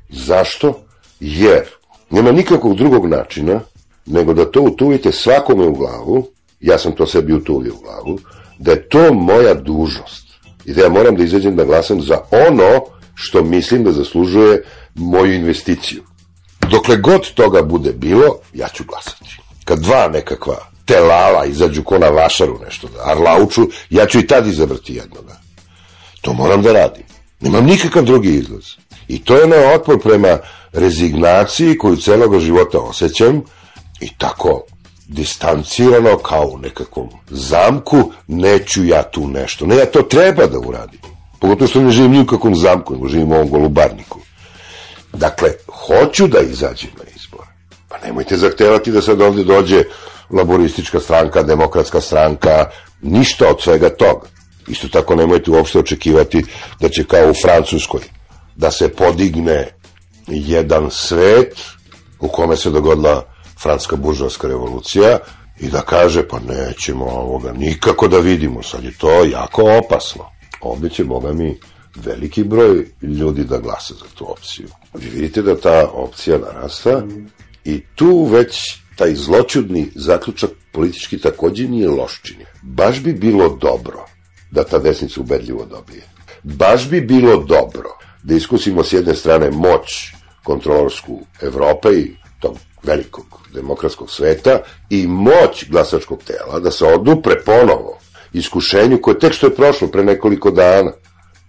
Zašto? 0.08 0.80
Jer 1.20 1.62
nema 2.11 2.32
nikakvog 2.32 2.76
drugog 2.76 3.06
načina 3.06 3.61
nego 4.06 4.34
da 4.34 4.50
to 4.50 4.62
utuvite 4.62 5.12
svakome 5.12 5.66
u 5.66 5.74
glavu, 5.74 6.28
ja 6.61 6.78
sam 6.78 6.92
to 6.92 7.06
sebi 7.06 7.32
utuvio 7.32 7.74
u 7.74 7.82
glavu, 7.82 8.18
da 8.58 8.70
je 8.70 8.88
to 8.88 9.14
moja 9.14 9.54
dužnost 9.54 10.28
i 10.64 10.72
da 10.74 10.82
ja 10.82 10.88
moram 10.88 11.16
da 11.16 11.24
izađem 11.24 11.56
da 11.56 11.64
glasam 11.64 12.02
za 12.02 12.18
ono 12.30 12.84
što 13.14 13.44
mislim 13.44 13.84
da 13.84 13.92
zaslužuje 13.92 14.62
moju 14.94 15.34
investiciju. 15.34 16.02
Dokle 16.70 16.96
god 16.96 17.32
toga 17.34 17.62
bude 17.62 17.92
bilo, 17.92 18.38
ja 18.54 18.68
ću 18.68 18.84
glasati. 18.84 19.40
Kad 19.64 19.78
dva 19.78 20.08
nekakva 20.08 20.56
telala 20.88 21.44
izađu 21.44 21.83
ko 21.83 21.98
na 21.98 22.09
vašaru 22.09 22.59
nešto 22.64 22.88
da 22.88 23.11
arlauču, 23.11 23.68
ja 23.90 24.07
ću 24.07 24.18
i 24.18 24.27
tad 24.27 24.46
izabrati 24.46 24.94
jednoga. 24.94 25.37
To 26.20 26.33
moram 26.33 26.62
da 26.62 26.72
radim. 26.72 27.05
Nemam 27.40 27.64
nikakav 27.64 28.05
drugi 28.05 28.35
izlaz. 28.35 28.64
I 29.09 29.24
to 29.24 29.37
je 29.37 29.46
na 29.46 29.57
otpor 29.74 30.01
prema 30.03 30.38
rezignaciji 30.72 31.79
koju 31.79 31.96
celog 31.96 32.40
života 32.40 32.79
osjećam 32.79 33.42
i 34.01 34.09
tako 34.18 34.64
distancirano 35.09 36.18
kao 36.18 36.46
u 36.46 36.59
nekakvom 36.59 37.09
zamku, 37.31 38.12
neću 38.27 38.85
ja 38.85 39.03
tu 39.03 39.29
nešto. 39.29 39.66
Ne, 39.66 39.77
ja 39.77 39.87
to 39.87 40.03
treba 40.03 40.46
da 40.46 40.59
uradim. 40.59 41.01
Pogotovo 41.40 41.68
što 41.68 41.83
ne 41.83 41.90
živim 41.90 42.12
ni 42.12 42.20
u 42.20 42.27
kakvom 42.27 42.57
zamku, 42.57 42.94
nego 42.94 43.09
živim 43.09 43.33
u 43.33 43.35
ovom 43.35 43.48
golubarniku. 43.48 44.20
Dakle, 45.12 45.51
hoću 45.87 46.27
da 46.27 46.40
izađem 46.40 46.90
na 46.98 47.05
izbor. 47.16 47.46
Pa 47.88 47.98
nemojte 48.07 48.37
zahtevati 48.37 48.92
da 48.92 49.03
sad 49.03 49.20
ovde 49.20 49.44
dođe 49.44 49.85
laboristička 50.31 51.01
stranka, 51.01 51.43
demokratska 51.43 52.01
stranka, 52.01 52.71
ništa 53.03 53.49
od 53.49 53.62
svega 53.62 53.88
toga. 53.88 54.27
Isto 54.69 54.88
tako 54.88 55.14
nemojte 55.14 55.51
uopšte 55.51 55.79
očekivati 55.79 56.45
da 56.81 56.88
će 56.88 57.05
kao 57.05 57.31
u 57.31 57.35
Francuskoj 57.43 58.01
da 58.57 58.71
se 58.71 58.88
podigne 58.88 59.69
jedan 60.27 60.91
svet 60.91 61.61
u 62.21 62.29
kome 62.29 62.57
se 62.57 62.71
dogodila 62.71 63.25
franska 63.62 63.97
buržovska 63.97 64.49
revolucija 64.49 65.19
i 65.61 65.69
da 65.69 65.81
kaže 65.81 66.29
pa 66.29 66.38
nećemo 66.41 67.05
ovoga 67.05 67.53
nikako 67.53 68.09
da 68.09 68.19
vidimo, 68.19 68.62
sad 68.62 68.85
je 68.85 68.99
to 68.99 69.25
jako 69.25 69.62
opasno. 69.85 70.25
Ovde 70.61 70.91
će, 70.91 71.05
boga 71.05 71.33
mi, 71.33 71.61
veliki 71.97 72.45
broj 72.45 72.87
ljudi 73.03 73.45
da 73.45 73.59
glasa 73.59 73.95
za 73.95 74.05
tu 74.14 74.31
opciju. 74.33 74.69
Vi 74.95 75.09
vidite 75.09 75.43
da 75.43 75.61
ta 75.61 75.88
opcija 75.93 76.38
narasta 76.38 77.03
i 77.64 77.83
tu 77.95 78.25
već 78.25 78.79
taj 78.98 79.14
zločudni 79.14 79.90
zaključak 79.94 80.50
politički 80.72 81.18
takođe 81.18 81.68
nije 81.68 81.88
loščini. 81.88 82.46
Baš 82.62 83.02
bi 83.02 83.12
bilo 83.12 83.48
dobro 83.61 84.04
da 84.50 84.64
ta 84.64 84.78
desnica 84.78 85.20
ubedljivo 85.20 85.66
dobije. 85.66 86.02
Baš 86.42 86.88
bi 86.88 87.00
bilo 87.00 87.37
dobro 87.44 87.90
da 88.22 88.34
iskusimo 88.34 88.84
s 88.84 88.92
jedne 88.92 89.14
strane 89.14 89.50
moć 89.50 90.12
kontrolorsku 90.44 91.20
Evrope 91.42 91.88
i 91.88 92.16
tog 92.40 92.56
velikog 92.82 93.26
demokratskog 93.54 94.11
sveta 94.11 94.61
i 94.90 95.06
moć 95.06 95.68
glasačkog 95.70 96.22
tela 96.22 96.61
da 96.61 96.70
se 96.70 96.84
odupre 96.84 97.40
ponovo 97.44 97.98
iskušenju 98.32 98.98
koje 99.02 99.18
tek 99.18 99.32
što 99.32 99.46
je 99.46 99.54
prošlo 99.54 99.88
pre 99.88 100.04
nekoliko 100.04 100.50
dana. 100.50 100.92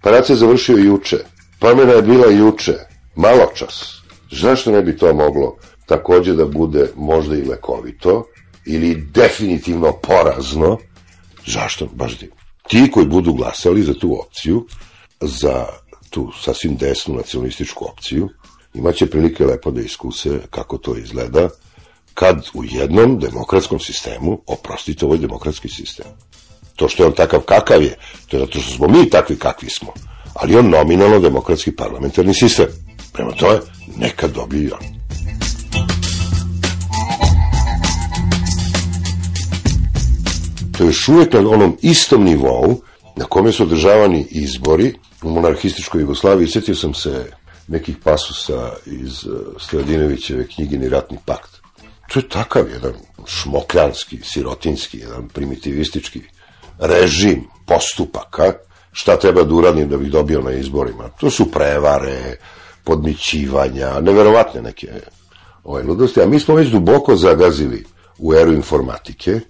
Parad 0.00 0.26
se 0.26 0.34
završio 0.34 0.76
juče. 0.76 1.18
Promjena 1.60 1.92
je 1.92 2.02
bila 2.02 2.30
juče. 2.30 2.74
Malo 3.16 3.46
čas. 3.54 4.02
Zašto 4.30 4.70
ne 4.70 4.82
bi 4.82 4.96
to 4.96 5.14
moglo 5.14 5.56
takođe 5.90 6.34
da 6.34 6.44
bude 6.46 6.90
možda 6.96 7.36
i 7.36 7.42
lekovito 7.42 8.24
ili 8.66 8.94
definitivno 8.94 9.92
porazno? 10.02 10.78
Zašto? 11.46 11.86
Baš 11.92 12.18
di. 12.18 12.30
Ti 12.68 12.90
koji 12.92 13.06
budu 13.06 13.32
glasali 13.32 13.82
za 13.82 13.94
tu 13.94 14.20
opciju, 14.20 14.66
za 15.20 15.66
tu 16.10 16.30
sasvim 16.42 16.76
desnu 16.76 17.14
nacionalističku 17.14 17.84
opciju, 17.84 18.28
imaće 18.74 19.10
prilike 19.10 19.44
lepo 19.44 19.70
da 19.70 19.80
iskuse 19.80 20.38
kako 20.50 20.78
to 20.78 20.96
izgleda 20.96 21.48
kad 22.14 22.46
u 22.54 22.64
jednom 22.64 23.18
demokratskom 23.18 23.80
sistemu, 23.80 24.40
oprostite, 24.46 25.04
ovo 25.04 25.14
je 25.14 25.20
demokratski 25.26 25.68
sistem. 25.68 26.06
To 26.76 26.88
što 26.88 27.02
je 27.02 27.06
on 27.06 27.14
takav 27.14 27.40
kakav 27.40 27.82
je, 27.82 27.96
to 28.28 28.36
je 28.36 28.40
zato 28.40 28.60
što 28.60 28.76
smo 28.76 28.88
mi 28.88 29.10
takvi 29.10 29.36
kakvi 29.36 29.70
smo, 29.70 29.92
ali 30.34 30.56
on 30.56 30.68
nominalno 30.68 31.18
demokratski 31.18 31.76
parlamentarni 31.76 32.34
sistem. 32.34 32.66
Prema 33.12 33.32
to 33.32 33.52
je, 33.52 33.60
neka 33.96 34.28
dobije 34.28 34.72
on. 34.74 34.99
Je 40.80 40.86
još 40.86 41.08
uvijek 41.08 41.32
na 41.32 41.40
onom 41.40 41.76
istom 41.82 42.24
nivou 42.24 42.80
na 43.16 43.24
kome 43.24 43.52
su 43.52 43.62
održavani 43.62 44.26
izbori 44.30 44.94
u 45.22 45.30
monarhističkoj 45.30 46.00
Jugoslaviji. 46.00 46.48
Sjetio 46.48 46.74
sam 46.74 46.94
se 46.94 47.32
nekih 47.68 47.96
pasusa 48.04 48.72
iz 48.86 49.24
uh, 49.24 49.38
Stojadinovićeve 49.58 50.46
knjigini 50.46 50.88
Ratni 50.88 51.18
pakt. 51.24 51.50
To 52.12 52.18
je 52.18 52.28
takav 52.28 52.70
jedan 52.70 52.92
šmokljanski, 53.26 54.18
sirotinski, 54.22 54.98
jedan 54.98 55.28
primitivistički 55.28 56.20
režim 56.78 57.44
postupaka 57.66 58.52
šta 58.92 59.16
treba 59.16 59.42
da 59.42 59.54
uradim 59.54 59.88
da 59.88 59.96
bih 59.96 60.10
dobio 60.10 60.40
na 60.40 60.52
izborima. 60.52 61.08
To 61.08 61.30
su 61.30 61.50
prevare, 61.50 62.36
podmićivanja, 62.84 64.00
neverovatne 64.00 64.62
neke 64.62 64.88
ovaj, 65.64 65.82
ludosti, 65.82 66.22
a 66.22 66.26
mi 66.26 66.40
smo 66.40 66.54
već 66.54 66.68
duboko 66.68 67.16
zagazili 67.16 67.84
u 68.18 68.34
eru 68.34 68.52
informatike, 68.52 69.40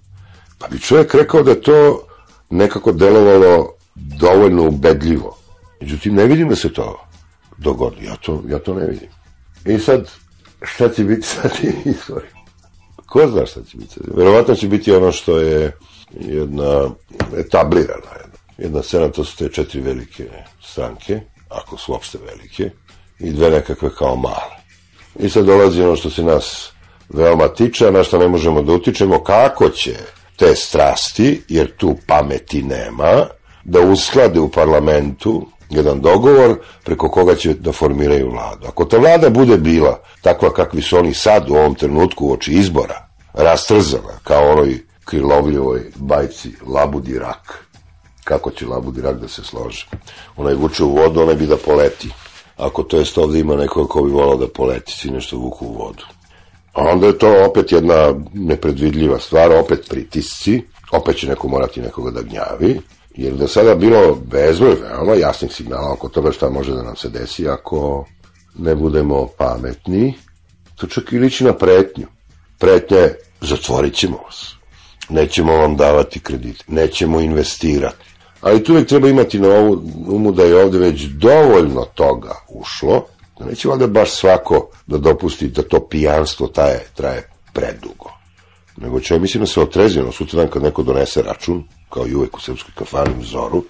pa 0.61 0.69
bi 0.69 0.81
čovjek 0.81 1.15
rekao 1.15 1.43
da 1.43 1.61
to 1.61 2.07
nekako 2.51 2.93
delovalo 2.93 3.75
dovoljno 3.95 4.69
ubedljivo. 4.69 5.37
Međutim, 5.81 6.15
ne 6.15 6.25
vidim 6.25 6.49
da 6.49 6.57
se 6.57 6.73
to 6.73 7.07
dogodi. 7.59 8.05
Ja 8.05 8.17
to, 8.17 8.43
ja 8.49 8.59
to 8.59 8.75
ne 8.75 8.87
vidim. 8.87 9.09
I 9.65 9.79
sad, 9.79 10.11
šta 10.63 10.89
će 10.89 11.05
biti 11.05 11.27
sa 11.27 11.49
tim 11.49 11.73
izborima? 11.85 12.41
Ko 13.07 13.27
zna 13.27 13.47
šta 13.47 13.63
će 13.63 13.77
biti? 13.77 14.01
Verovatno 14.17 14.55
će 14.55 14.69
biti 14.69 14.93
ono 14.93 15.13
što 15.13 15.39
je 15.39 15.73
jedna 16.11 16.91
etablirana 17.37 18.11
jedna, 18.21 18.39
jedna 18.59 18.83
scena, 18.83 19.09
to 19.09 19.25
su 19.25 19.37
te 19.37 19.49
četiri 19.49 19.81
velike 19.81 20.29
stranke, 20.63 21.21
ako 21.49 21.77
su 21.77 21.93
uopšte 21.93 22.19
velike, 22.19 22.71
i 23.19 23.33
dve 23.33 23.51
nekakve 23.51 23.91
kao 23.99 24.17
male. 24.17 24.61
I 25.19 25.29
sad 25.29 25.45
dolazi 25.45 25.83
ono 25.83 25.97
što 25.97 26.11
se 26.11 26.23
nas 26.23 26.73
veoma 27.09 27.49
tiče, 27.49 27.91
na 27.91 28.05
što 28.05 28.19
ne 28.19 28.29
možemo 28.29 28.63
da 28.63 28.73
utičemo, 28.73 29.25
kako 29.25 29.69
će 29.69 29.97
te 30.41 30.55
strasti, 30.57 31.43
jer 31.49 31.77
tu 31.77 31.97
pameti 32.07 32.63
nema, 32.63 33.27
da 33.65 33.81
usklade 33.81 34.41
u 34.41 34.49
parlamentu 34.49 35.47
jedan 35.71 36.01
dogovor 36.01 36.57
preko 36.85 37.09
koga 37.09 37.35
će 37.35 37.55
da 37.55 37.73
formiraju 37.73 38.31
vladu. 38.31 38.67
Ako 38.67 38.85
ta 38.85 38.99
vlada 38.99 39.31
bude 39.31 39.57
bila 39.57 40.01
takva 40.23 40.51
kakvi 40.51 40.83
su 40.83 40.99
oni 40.99 41.15
sad 41.15 41.51
u 41.51 41.55
ovom 41.55 41.75
trenutku 41.75 42.27
u 42.27 42.33
oči 42.33 42.53
izbora, 42.53 43.09
rastrzana 43.35 44.19
kao 44.25 44.51
onoj 44.53 44.79
krilovljivoj 45.05 45.83
bajci 45.97 46.51
Labudi 46.67 47.19
rak. 47.19 47.67
Kako 48.25 48.51
će 48.51 48.67
Labudi 48.67 49.01
rak 49.01 49.17
da 49.17 49.29
se 49.29 49.45
složi? 49.45 49.85
Onaj 50.37 50.55
vuče 50.55 50.85
u 50.85 50.97
vodu, 50.97 51.21
onaj 51.21 51.35
bi 51.35 51.47
da 51.47 51.57
poleti. 51.57 52.09
Ako 52.57 52.83
to 52.83 52.97
jest 52.97 53.19
ovde 53.19 53.39
ima 53.39 53.57
neko 53.57 53.87
ko 53.87 54.03
bi 54.03 54.11
volao 54.11 54.37
da 54.37 54.49
poleti, 54.49 54.93
svi 54.93 55.11
nešto 55.11 55.37
vuku 55.37 55.67
u 55.67 55.73
vodu. 55.73 56.05
A 56.73 56.83
onda 56.83 57.07
je 57.07 57.19
to 57.19 57.45
opet 57.51 57.73
jedna 57.73 58.15
nepredvidljiva 58.35 59.19
stvar, 59.19 59.53
opet 59.53 59.87
pritisci, 59.89 60.63
opet 60.93 61.17
će 61.17 61.29
neko 61.29 61.49
morati 61.49 61.81
nekoga 61.81 62.11
da 62.11 62.23
gnjavi, 62.23 62.81
jer 63.15 63.35
da 63.35 63.49
sada 63.49 63.75
bilo 63.75 64.15
bezbroj 64.15 64.75
veoma 64.75 65.15
jasnih 65.15 65.53
signala 65.53 65.93
oko 65.93 66.09
toga 66.09 66.33
šta 66.33 66.51
može 66.51 66.73
da 66.73 66.83
nam 66.83 66.97
se 66.97 67.09
desi 67.09 67.49
ako 67.49 68.05
ne 68.59 68.75
budemo 68.75 69.29
pametni, 69.39 70.15
to 70.77 70.87
čak 70.87 71.13
i 71.13 71.19
liči 71.19 71.45
na 71.45 71.53
pretnju. 71.53 72.07
Pretnja 72.59 72.99
je, 72.99 73.19
zatvorit 73.41 73.95
ćemo 73.95 74.17
vas. 74.25 74.55
Nećemo 75.09 75.53
vam 75.53 75.77
davati 75.77 76.21
kredit, 76.21 76.65
nećemo 76.69 77.21
investirati. 77.21 78.05
Ali 78.41 78.65
tu 78.65 78.73
uvijek 78.73 78.89
treba 78.89 79.09
imati 79.09 79.39
na 79.39 79.49
ovu 79.49 79.83
umu 80.07 80.33
da 80.33 80.43
je 80.43 80.65
ovde 80.65 80.79
već 80.79 81.03
dovoljno 81.03 81.85
toga 81.95 82.35
ušlo, 82.49 83.07
neće 83.45 83.69
valjda 83.69 83.87
baš 83.87 84.11
svako 84.11 84.69
da 84.87 84.99
dopusti 84.99 85.49
da 85.49 85.63
to 85.63 85.89
pijanstvo 85.89 86.47
traje, 86.47 86.87
traje 86.95 87.29
predugo. 87.53 88.11
Nego 88.77 89.01
će, 89.01 89.19
mislim 89.19 89.41
da 89.41 89.47
se 89.47 89.61
otrezio 89.61 90.13
sutra 90.13 90.41
dan 90.41 90.51
kad 90.51 90.63
neko 90.63 90.83
donese 90.83 91.23
račun, 91.23 91.65
kao 91.91 92.07
i 92.07 92.15
uvek 92.15 92.37
u 92.37 92.41
srpskoj 92.41 92.73
kafani 92.75 93.15
u 93.21 93.25
Zoru, 93.25 93.65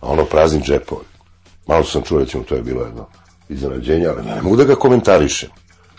a 0.00 0.06
ono 0.06 0.24
prazni 0.24 0.60
džepovi. 0.62 1.04
Malo 1.66 1.84
sam 1.84 2.02
čuo, 2.02 2.18
recimo, 2.18 2.44
to 2.44 2.54
je 2.54 2.62
bilo 2.62 2.84
jedno 2.84 3.06
iznenađenje, 3.48 4.06
ali 4.06 4.26
ne 4.26 4.42
mogu 4.42 4.56
da 4.56 4.64
ga 4.64 4.74
komentarišem. 4.74 5.48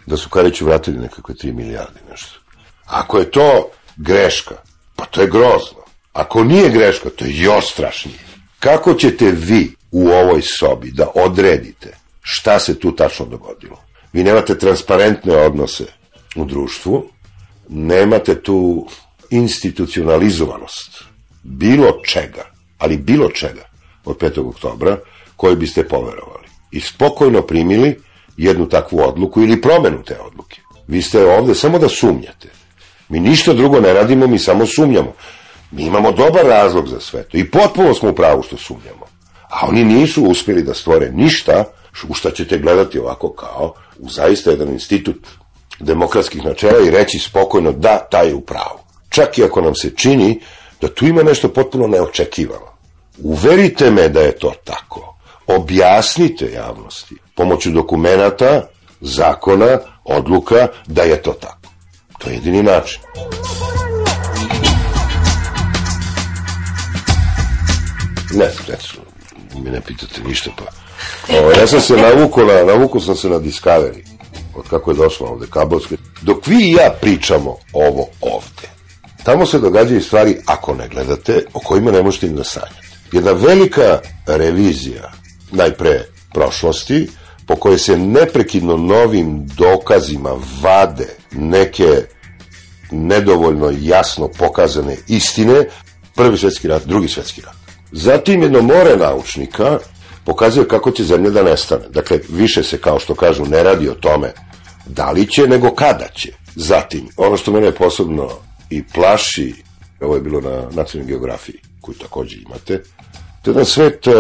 Da 0.06 0.18
su 0.18 0.30
Kariću 0.30 0.66
vratili 0.66 0.98
nekakve 0.98 1.36
3 1.36 1.54
milijarde 1.54 2.00
nešto. 2.12 2.40
Ako 2.86 3.20
je 3.20 3.32
to 3.32 3.70
greška, 3.98 4.56
pa 4.96 5.06
to 5.06 5.22
je 5.22 5.28
grozno. 5.28 5.82
Ako 6.14 6.44
nije 6.44 6.70
greška, 6.70 7.10
to 7.10 7.26
je 7.26 7.40
još 7.40 7.72
strašnije. 7.72 8.20
Kako 8.60 8.94
ćete 8.94 9.32
vi 9.32 9.76
u 9.92 10.08
ovoj 10.08 10.42
sobi 10.42 10.92
da 10.92 11.12
odredite 11.16 12.01
šta 12.22 12.60
se 12.60 12.80
tu 12.80 12.96
tačno 12.96 13.26
dogodilo? 13.26 13.78
Vi 14.14 14.24
nemate 14.24 14.58
transparentne 14.58 15.36
odnose 15.36 15.86
u 16.36 16.46
društvu, 16.46 17.10
nemate 17.70 18.42
tu 18.42 18.88
institucionalizovanost 19.30 21.04
bilo 21.44 21.92
čega, 22.06 22.52
ali 22.78 22.98
bilo 22.98 23.30
čega 23.30 23.64
od 24.06 24.18
5. 24.18 24.50
oktobra 24.50 24.98
koji 25.36 25.56
biste 25.56 25.88
poverovali 25.88 26.48
i 26.72 26.80
spokojno 26.80 27.42
primili 27.42 28.00
jednu 28.38 28.70
takvu 28.70 29.00
odluku 29.00 29.42
ili 29.42 29.62
promenu 29.62 30.04
te 30.04 30.20
odluke. 30.20 30.62
Vi 30.88 31.02
ste 31.02 31.26
ovde 31.26 31.56
samo 31.56 31.80
da 31.80 31.90
sumnjate. 31.90 32.50
Mi 33.10 33.20
ništa 33.20 33.54
drugo 33.54 33.80
ne 33.80 33.94
radimo, 33.94 34.28
mi 34.28 34.40
samo 34.40 34.66
sumnjamo. 34.66 35.14
Mi 35.72 35.84
imamo 35.84 36.12
dobar 36.12 36.46
razlog 36.46 36.88
za 36.88 37.00
sve 37.00 37.24
to 37.24 37.38
i 37.38 37.52
potpuno 37.52 37.94
smo 37.94 38.10
u 38.10 38.16
pravu 38.16 38.44
što 38.44 38.58
sumnjamo. 38.58 39.06
A 39.50 39.68
oni 39.68 39.84
nisu 39.84 40.24
uspjeli 40.24 40.64
da 40.64 40.74
stvore 40.74 41.12
ništa 41.12 41.64
u 42.10 42.14
šta 42.14 42.32
ćete 42.32 42.58
gledati 42.58 43.00
ovako 43.00 43.34
kao 43.34 43.74
u 44.00 44.10
zaista 44.10 44.52
jedan 44.52 44.70
institut 44.70 45.28
demokratskih 45.80 46.46
načela 46.46 46.80
i 46.88 46.92
reći 46.92 47.20
spokojno 47.20 47.72
da, 47.72 48.08
taj 48.12 48.28
je 48.28 48.36
u 48.36 48.42
pravu. 48.42 48.80
Čak 49.10 49.38
i 49.38 49.44
ako 49.44 49.62
nam 49.62 49.76
se 49.76 49.96
čini 49.96 50.40
da 50.82 50.88
tu 50.88 51.06
ima 51.06 51.24
nešto 51.24 51.50
potpuno 51.50 51.88
neočekivano. 51.88 52.72
Uverite 53.24 53.92
me 53.92 54.10
da 54.10 54.22
je 54.22 54.40
to 54.40 54.54
tako. 54.64 55.18
Objasnite 55.48 56.52
javnosti 56.54 57.16
pomoću 57.36 57.72
dokumenata, 57.72 58.68
zakona, 59.02 59.80
odluka 60.04 60.68
da 60.88 61.02
je 61.02 61.22
to 61.22 61.32
tako. 61.32 61.74
To 62.20 62.30
je 62.30 62.36
jedini 62.36 62.64
način. 62.64 63.02
Ne, 68.34 68.46
ne, 68.46 68.78
mi 69.56 69.70
ne 69.70 69.82
pitate 69.82 70.22
ništa, 70.28 70.52
pa... 70.58 70.81
O, 71.30 71.52
ja 71.60 71.68
sam 71.68 71.82
se 71.82 71.98
navukao 71.98 72.46
na, 72.46 72.64
navukao 72.64 73.02
sam 73.02 73.16
se 73.16 73.30
na 73.30 73.40
Discovery, 73.40 74.04
od 74.56 74.70
kako 74.70 74.92
je 74.92 74.98
došlo 74.98 75.28
ovde 75.28 75.48
kabelske. 75.50 75.98
Dok 76.22 76.48
vi 76.48 76.70
i 76.70 76.72
ja 76.72 76.96
pričamo 77.02 77.58
ovo 77.74 78.08
ovde, 78.22 78.70
tamo 79.24 79.46
se 79.46 79.60
događaju 79.60 80.02
stvari, 80.02 80.38
ako 80.46 80.76
ne 80.76 80.88
gledate, 80.88 81.46
o 81.54 81.60
kojima 81.60 81.92
ne 81.92 82.04
možete 82.04 82.28
ni 82.28 82.34
da 82.34 82.44
sanjate. 82.44 82.82
Jedna 83.12 83.32
velika 83.32 84.00
revizija, 84.28 85.12
najpre 85.52 86.06
prošlosti, 86.34 87.08
po 87.48 87.56
kojoj 87.56 87.78
se 87.78 87.98
neprekidno 87.98 88.78
novim 88.78 89.48
dokazima 89.48 90.36
vade 90.62 91.08
neke 91.32 92.02
nedovoljno 92.92 93.74
jasno 93.82 94.28
pokazane 94.28 94.98
istine, 95.08 95.66
prvi 96.16 96.38
svetski 96.38 96.68
rat, 96.68 96.86
drugi 96.86 97.08
svetski 97.08 97.42
rat. 97.42 97.56
Zatim 97.92 98.42
jedno 98.42 98.62
more 98.62 98.98
naučnika 98.98 99.80
pokazuje 100.26 100.68
kako 100.68 100.92
će 100.92 101.04
zemlja 101.04 101.30
da 101.30 101.44
nestane. 101.44 101.90
Dakle, 101.90 102.20
više 102.30 102.64
se, 102.64 102.78
kao 102.78 103.00
što 103.00 103.16
kažu, 103.16 103.46
ne 103.46 103.64
radi 103.64 103.90
o 103.90 103.94
tome 103.94 104.34
da 104.86 105.12
li 105.12 105.28
će, 105.28 105.48
nego 105.48 105.76
kada 105.76 106.08
će. 106.16 106.34
Zatim, 106.56 107.08
ono 107.18 107.38
što 107.38 107.52
mene 107.52 107.72
posebno 107.72 108.30
i 108.70 108.84
plaši, 108.84 109.54
ovo 110.00 110.16
je 110.16 110.22
bilo 110.22 110.42
na 110.42 110.70
nacionalnoj 110.72 111.12
geografiji, 111.12 111.56
koju 111.82 111.96
takođe 111.96 112.38
imate, 112.38 112.84
to 113.42 113.50
je 113.50 113.54
jedan 113.54 113.66
svet 113.66 114.08
uh, 114.08 114.14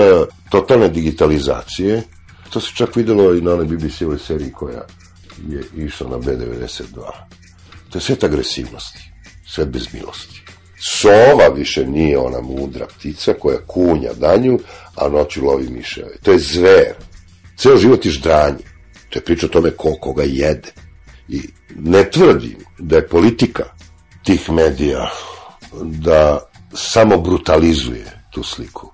totalne 0.50 0.90
digitalizacije, 0.90 2.04
to 2.50 2.60
se 2.60 2.72
čak 2.76 2.96
videlo 2.96 3.34
i 3.34 3.42
na 3.42 3.54
onoj 3.54 3.66
BBC-ovoj 3.66 4.18
seriji 4.18 4.52
koja 4.52 4.82
je 5.50 5.64
išla 5.76 6.10
na 6.10 6.18
B92. 6.18 6.96
To 7.90 7.98
je 7.98 8.02
svet 8.02 8.24
agresivnosti, 8.24 9.12
svet 9.48 9.68
bez 9.68 9.94
milosti. 9.94 10.42
Sova 10.84 11.48
više 11.56 11.86
nije 11.86 12.18
ona 12.18 12.42
mudra 12.42 12.86
ptica 12.86 13.34
koja 13.34 13.58
kunja 13.68 14.14
danju, 14.14 14.60
a 14.96 15.10
noću 15.10 15.46
lovi 15.46 15.70
miševe. 15.70 16.18
To 16.24 16.32
je 16.32 16.40
zver. 16.40 16.94
Ceo 17.58 17.78
život 17.78 18.06
je 18.06 18.12
ždranje. 18.12 18.66
To 19.10 19.20
je 19.20 19.24
priča 19.24 19.46
o 19.46 19.50
tome 19.50 19.72
ko 19.72 19.96
koga 20.02 20.24
jede. 20.24 20.72
I 21.28 21.42
ne 21.76 22.10
tvrdim 22.12 22.58
da 22.80 22.96
je 22.96 23.08
politika 23.08 23.64
tih 24.24 24.50
medija 24.50 25.12
da 25.84 26.40
samo 26.74 27.18
brutalizuje 27.18 28.06
tu 28.32 28.44
sliku. 28.44 28.92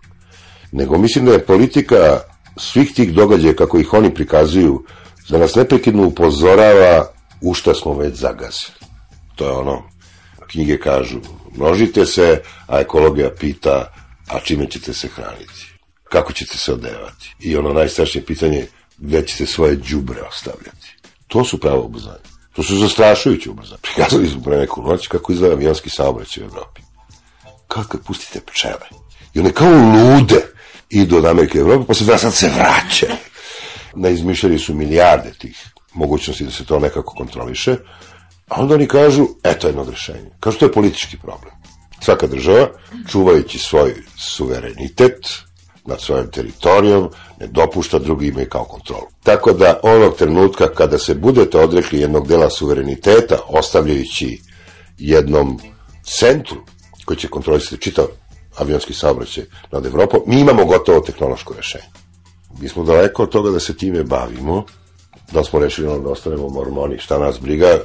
Nego 0.72 0.98
mislim 0.98 1.26
da 1.26 1.32
je 1.32 1.46
politika 1.46 2.20
svih 2.58 2.94
tih 2.94 3.14
događaja 3.14 3.56
kako 3.56 3.80
ih 3.80 3.94
oni 3.94 4.14
prikazuju 4.14 4.84
da 5.30 5.38
nas 5.38 5.56
neprekidno 5.56 6.08
upozorava 6.08 7.12
u 7.42 7.54
šta 7.54 7.74
smo 7.74 7.94
već 7.94 8.16
zagazili. 8.16 8.78
To 9.36 9.46
je 9.46 9.52
ono, 9.52 9.84
knjige 10.48 10.80
kažu, 10.80 11.20
množite 11.56 12.06
se, 12.06 12.42
a 12.68 12.80
ekologija 12.80 13.30
pita, 13.40 13.94
a 14.28 14.40
čime 14.40 14.70
ćete 14.70 14.94
se 14.94 15.08
hraniti? 15.08 15.67
Kako 16.10 16.34
ćete 16.34 16.58
se 16.58 16.74
odevati? 16.74 17.36
I 17.40 17.58
ono 17.58 17.74
najstrašnije 17.74 18.26
pitanje, 18.26 18.68
gde 18.98 19.28
ćete 19.28 19.46
svoje 19.46 19.76
đubre 19.76 20.22
ostavljati? 20.22 20.98
To 21.28 21.44
su 21.44 21.60
pravo 21.60 21.84
ubrzanje. 21.86 22.28
To 22.54 22.64
su 22.64 22.78
zastrašujuće 22.78 23.50
ubrzanje. 23.50 23.82
Prikazali 23.94 24.30
smo 24.30 24.42
pre 24.42 24.58
neku 24.58 24.82
noć 24.82 25.08
kako 25.08 25.32
izgleda 25.32 25.56
avionski 25.56 25.90
saobraćaj 25.90 26.44
u 26.44 26.46
Evropi. 26.46 26.82
Kako 27.68 27.88
kad 27.88 28.02
pustite 28.06 28.40
pčele. 28.40 28.88
I 29.34 29.40
one 29.40 29.52
kao 29.52 29.72
lude 29.72 30.42
idu 30.90 31.18
od 31.18 31.26
Amerike 31.26 31.58
i 31.58 31.62
Evrope, 31.62 31.88
posle 31.88 32.06
dva 32.06 32.18
sad 32.18 32.34
se 32.34 32.50
vraćaju. 32.56 33.18
Naizmišljali 33.96 34.60
su 34.60 34.76
milijarde 34.76 35.32
tih 35.40 35.66
mogućnosti 35.94 36.44
da 36.44 36.52
se 36.52 36.66
to 36.66 36.80
nekako 36.80 37.16
kontroliše, 37.16 37.76
a 38.48 38.62
onda 38.62 38.76
oni 38.76 38.88
kažu, 38.88 39.28
eto 39.44 39.68
jedno 39.68 39.82
od 39.82 39.90
rešenja. 39.90 40.30
Kažu, 40.40 40.58
to 40.58 40.66
je 40.66 40.72
politički 40.72 41.18
problem. 41.18 41.54
Svaka 42.02 42.28
država, 42.28 42.70
čuvajući 43.12 43.60
svoj 43.60 43.96
suverenitet 44.18 45.28
nad 45.88 46.02
svojim 46.02 46.32
teritorijom, 46.32 47.10
ne 47.40 47.48
dopušta 47.48 48.00
drugi 48.00 48.28
imaju 48.28 48.50
kao 48.50 48.64
kontrolu. 48.64 49.08
Tako 49.24 49.54
da 49.54 49.80
onog 49.84 50.16
trenutka 50.16 50.68
kada 50.68 50.98
se 50.98 51.16
budete 51.16 51.60
odrekli 51.60 52.00
jednog 52.00 52.28
dela 52.28 52.50
suvereniteta, 52.50 53.38
ostavljajući 53.48 54.42
jednom 54.98 55.60
centru 56.04 56.58
koji 57.06 57.18
će 57.18 57.28
kontrolisati 57.28 57.82
čitav 57.82 58.06
avionski 58.58 58.94
saobraćaj 58.94 59.44
nad 59.72 59.86
Evropom, 59.86 60.20
mi 60.26 60.40
imamo 60.40 60.66
gotovo 60.66 61.00
tehnološko 61.00 61.54
rešenje. 61.54 61.86
Mi 62.60 62.70
smo 62.70 62.84
daleko 62.84 63.24
od 63.24 63.30
toga 63.30 63.52
da 63.52 63.60
se 63.60 63.78
time 63.78 64.04
bavimo, 64.04 64.64
da 65.32 65.44
smo 65.44 65.60
rešili 65.60 65.88
ono 65.88 66.00
da 66.00 66.10
ostanemo 66.10 66.50
mormoni, 66.50 66.98
šta 66.98 67.20
nas 67.20 67.40
briga, 67.40 67.80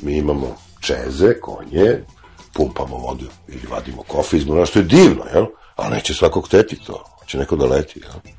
mi 0.00 0.16
imamo 0.16 0.56
čeze, 0.80 1.40
konje, 1.40 2.04
pumpamo 2.52 2.96
vodu 2.96 3.26
ili 3.48 3.66
vadimo 3.70 4.02
kofe 4.02 4.36
iz 4.36 4.44
što 4.66 4.78
je 4.78 4.84
divno, 4.84 5.24
jel? 5.34 5.46
Ali 5.76 5.94
neće 5.94 6.14
svakog 6.14 6.48
teti 6.48 6.76
to, 6.76 7.11
će 7.26 7.38
neko 7.38 7.56
da 7.56 7.66
leti, 7.66 8.00
jel? 8.00 8.34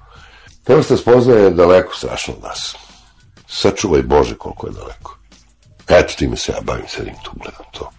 Ta 0.63 0.75
vrsta 0.75 0.97
spoznaje 0.97 1.43
je 1.43 1.49
daleko 1.49 1.95
strašno 1.95 2.33
od 2.33 2.43
nas. 2.43 2.75
Sačuvaj 3.47 4.01
Bože 4.01 4.35
koliko 4.35 4.67
je 4.67 4.73
daleko. 4.73 5.17
Eto, 5.87 6.13
time 6.17 6.37
se 6.37 6.51
ja 6.51 6.61
bavim, 6.61 6.87
sedim 6.87 7.15
tu, 7.23 7.31
gledam 7.35 7.65
to. 7.71 7.89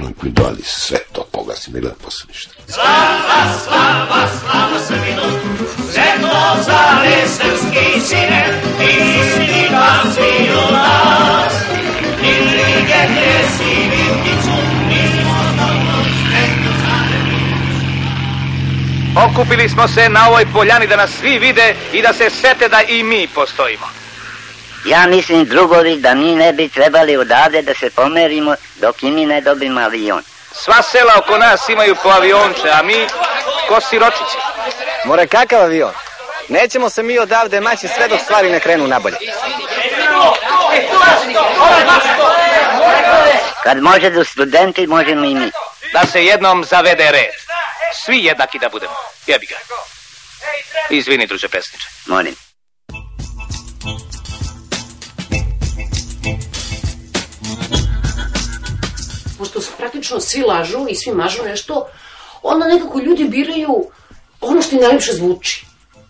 Oni 0.00 0.14
mi 0.22 0.30
dali 0.30 0.62
sve 0.64 0.98
to 1.12 1.24
pogasi, 1.32 1.70
ne 1.70 1.80
gledam 1.80 1.98
posle 2.04 2.26
ništa. 2.28 2.52
Slava, 2.68 3.58
slava, 3.64 4.28
slava 4.40 4.78
Srbinu, 4.86 5.22
zemno 5.94 6.62
zale 6.66 7.28
srpski 7.28 8.00
sine, 8.00 8.62
ti 8.78 8.92
si 9.34 9.74
vam 9.74 10.12
svi 10.14 10.50
u 10.52 10.72
nas. 10.72 11.54
Si 13.58 13.93
Okupili 19.16 19.68
smo 19.68 19.88
se 19.88 20.08
na 20.08 20.28
ovoj 20.28 20.46
poljani 20.52 20.86
da 20.86 20.96
nas 20.96 21.10
svi 21.20 21.38
vide 21.38 21.74
i 21.92 22.02
da 22.02 22.12
se 22.12 22.30
sete 22.30 22.68
da 22.68 22.82
i 22.82 23.02
mi 23.02 23.28
postojimo. 23.34 23.86
Ja 24.84 25.06
mislim, 25.06 25.44
drugovi, 25.44 25.96
da 25.96 26.14
mi 26.14 26.34
ne 26.34 26.52
bi 26.52 26.68
trebali 26.68 27.16
odavde 27.16 27.62
da 27.62 27.74
se 27.74 27.90
pomerimo 27.90 28.54
dok 28.80 29.02
i 29.02 29.10
mi 29.10 29.26
ne 29.26 29.40
dobimo 29.40 29.80
avion. 29.80 30.22
Sva 30.52 30.82
sela 30.82 31.12
oko 31.18 31.38
nas 31.38 31.68
imaju 31.68 31.96
po 32.02 32.08
avionče, 32.08 32.70
a 32.72 32.82
mi 32.82 33.06
ko 33.68 33.80
siročići. 33.80 34.36
More 35.04 35.26
kakav 35.26 35.62
avion? 35.62 35.92
Nećemo 36.48 36.90
se 36.90 37.02
mi 37.02 37.18
odavde 37.18 37.60
maći 37.60 37.88
sve 37.88 38.08
dok 38.08 38.20
stvari 38.20 38.50
ne 38.50 38.60
krenu 38.60 38.86
nabolje. 38.86 39.16
Kad 43.62 43.82
može 43.82 44.10
da 44.10 44.24
studenti, 44.24 44.86
možemo 44.86 45.24
i 45.24 45.34
mi. 45.34 45.50
Da 45.92 46.06
se 46.06 46.24
jednom 46.24 46.64
zavede 46.64 47.10
red. 47.10 47.34
Svi 48.04 48.24
jednaki 48.24 48.58
da 48.58 48.68
budemo. 48.68 48.94
Jebi 49.26 49.46
ga. 49.46 49.56
Izvini, 50.90 51.26
druže 51.26 51.48
pesniče. 51.48 51.88
Molim. 52.06 52.34
Pošto 59.38 59.60
praktično 59.78 60.20
svi 60.20 60.42
lažu 60.42 60.86
i 60.88 60.94
svi 60.94 61.12
mažu 61.12 61.42
nešto, 61.42 61.88
onda 62.42 62.66
nekako 62.66 62.98
ljudi 62.98 63.24
biraju 63.24 63.90
ono 64.40 64.62
što 64.62 64.76
im 64.76 64.82
najljepše 64.82 65.12
zvuči. 65.12 65.66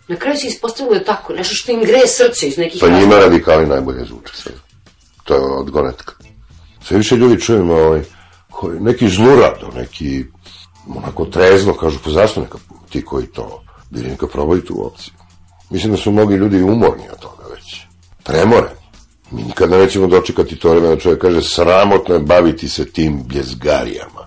Na 0.07 0.15
kraju 0.15 0.37
se 0.37 0.47
ispostavilo 0.47 0.93
da 0.93 0.99
je 0.99 1.05
tako, 1.05 1.33
nešto 1.33 1.55
što 1.55 1.71
im 1.71 1.79
greje 1.81 2.07
srce 2.07 2.47
iz 2.47 2.57
nekih 2.57 2.81
Pa 2.81 2.87
njima 2.87 2.99
razloga. 2.99 3.23
radikali 3.23 3.65
najbolje 3.65 4.05
zvuče 4.05 4.33
sad. 4.35 4.53
To 5.23 5.33
je 5.35 5.41
odgonetka. 5.41 6.13
Sve 6.83 6.97
više 6.97 7.15
ljudi 7.15 7.41
čujem 7.41 7.69
ovaj, 7.69 8.01
koji, 8.51 8.79
neki 8.79 9.09
zlurado, 9.09 9.71
neki 9.75 10.25
onako 10.95 11.25
trezno 11.25 11.73
kažu, 11.73 11.99
pa 12.03 12.09
zašto 12.09 12.41
neka 12.41 12.57
ti 12.89 13.05
koji 13.05 13.27
to 13.27 13.63
bili 13.89 14.09
neka 14.09 14.27
probaju 14.27 14.61
tu 14.61 14.85
opciju. 14.87 15.13
Mislim 15.69 15.91
da 15.91 15.97
su 15.97 16.11
mnogi 16.11 16.35
ljudi 16.35 16.61
umorni 16.61 17.03
od 17.13 17.19
toga 17.19 17.43
već. 17.55 17.81
Premoreni. 18.23 18.85
Mi 19.31 19.43
nikada 19.43 19.77
nećemo 19.77 20.07
dočekati 20.07 20.55
to 20.55 20.69
vreme 20.69 20.87
da 20.87 20.99
čovjek 20.99 21.21
kaže 21.21 21.41
sramotno 21.41 22.15
je 22.15 22.19
baviti 22.19 22.69
se 22.69 22.91
tim 22.91 23.23
bljezgarijama. 23.23 24.25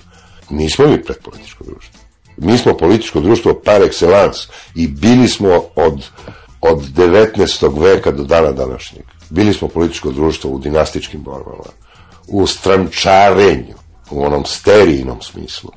Nismo 0.51 0.87
mi 0.87 1.03
predpolitičko 1.03 1.65
društvo. 1.65 2.01
Mi 2.39 2.59
smo 2.59 2.77
političko 2.77 3.21
društvo 3.21 3.61
par 3.65 3.81
excellence 3.81 4.49
i 4.75 4.89
bili 4.89 5.29
smo 5.29 5.63
od, 5.77 6.05
od 6.61 6.79
19. 6.97 7.83
veka 7.83 8.11
do 8.13 8.25
dana 8.25 8.53
današnjeg. 8.53 9.05
Bili 9.31 9.53
smo 9.53 9.69
političko 9.69 10.11
društvo 10.11 10.51
u 10.51 10.59
dinastičkim 10.59 11.23
borbama, 11.23 11.65
u 12.29 12.47
strančarenju, 12.47 13.75
u 14.11 14.25
onom 14.25 14.45
sterijnom 14.45 15.23
smislu. 15.23 15.71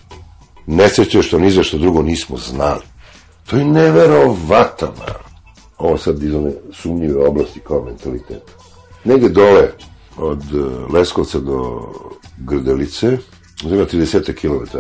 Nesreće 0.66 1.22
što 1.22 1.40
ni 1.40 1.52
za 1.52 1.64
što 1.64 1.78
drugo 1.78 2.02
nismo 2.02 2.38
znali. 2.38 2.82
To 3.50 3.58
je 3.58 3.66
neverovatno, 3.66 4.88
narod. 5.00 5.32
Ovo 5.78 5.98
sad 5.98 6.24
iz 6.24 6.34
one 6.34 6.52
sumnjive 6.74 7.26
oblasti 7.26 7.60
kao 7.60 7.84
mentaliteta. 7.84 8.52
Negde 9.04 9.30
dole 9.30 9.72
od 10.18 10.42
eh, 10.42 10.94
Leskovca 10.94 11.40
do 11.40 11.82
Grdelice, 12.38 13.18
uzima 13.66 13.86
30 13.86 14.34
km. 14.34 14.78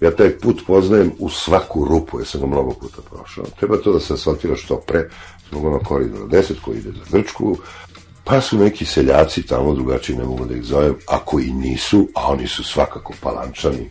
Ja 0.00 0.10
taj 0.10 0.38
put 0.38 0.62
poznajem 0.66 1.12
u 1.18 1.30
svaku 1.30 1.84
rupu, 1.84 2.18
jer 2.18 2.26
sam 2.26 2.40
ga 2.40 2.46
mnogo 2.46 2.70
puta 2.70 3.02
prošao. 3.10 3.44
Treba 3.60 3.76
to 3.76 3.92
da 3.92 4.00
se 4.00 4.14
asfaltira 4.14 4.56
što 4.56 4.76
pre, 4.76 5.08
zbog 5.48 5.64
ono 5.64 5.78
koridora 5.78 6.24
10 6.24 6.52
koji 6.64 6.78
ide 6.78 6.90
za 6.90 7.04
Grčku, 7.18 7.56
pa 8.24 8.40
su 8.40 8.58
neki 8.58 8.84
seljaci 8.84 9.42
tamo, 9.42 9.74
drugačiji 9.74 10.16
ne 10.16 10.24
mogu 10.24 10.44
da 10.44 10.54
ih 10.54 10.64
zovem, 10.64 10.94
ako 11.06 11.40
i 11.40 11.52
nisu, 11.52 12.08
a 12.14 12.26
oni 12.32 12.46
su 12.46 12.64
svakako 12.64 13.12
palančani, 13.20 13.90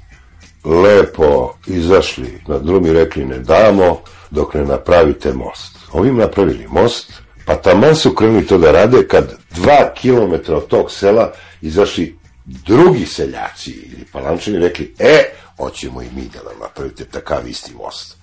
lepo 0.63 1.53
izašli 1.67 2.41
na 2.47 2.59
drum 2.59 2.85
i 2.85 2.93
rekli 2.93 3.25
ne 3.25 3.39
damo 3.39 3.99
dok 4.31 4.53
ne 4.53 4.65
napravite 4.65 5.33
most. 5.33 5.77
Ovi 5.91 6.09
im 6.09 6.17
napravili 6.17 6.67
most, 6.67 7.13
pa 7.45 7.55
taman 7.55 7.95
su 7.95 8.15
krenuli 8.15 8.47
to 8.47 8.57
da 8.57 8.71
rade 8.71 9.07
kad 9.07 9.35
dva 9.51 9.93
kilometra 9.95 10.57
od 10.57 10.67
tog 10.67 10.91
sela 10.91 11.31
izašli 11.61 12.17
drugi 12.45 13.05
seljaci 13.05 13.71
ili 13.71 14.05
palančani 14.11 14.59
rekli, 14.59 14.93
e, 14.99 15.23
hoćemo 15.57 16.01
i 16.01 16.09
mi 16.15 16.21
da 16.21 16.39
nam 16.49 16.59
napravite 16.61 17.05
takav 17.05 17.47
isti 17.47 17.73
most. 17.73 18.17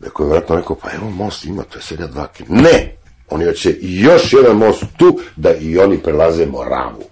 Neko 0.00 0.22
je 0.22 0.30
vratno 0.30 0.56
rekao, 0.56 0.76
pa 0.76 0.88
evo 0.92 1.10
most 1.10 1.44
ima, 1.44 1.62
to 1.62 1.78
je 1.78 1.82
svega 1.82 2.06
dva. 2.06 2.28
Ne! 2.48 2.96
Oni 3.30 3.44
hoće 3.44 3.76
još 3.80 4.32
jedan 4.32 4.56
most 4.56 4.84
tu 4.96 5.20
da 5.36 5.54
i 5.54 5.78
oni 5.78 5.98
prelaze 5.98 6.46
Moravu. 6.46 7.04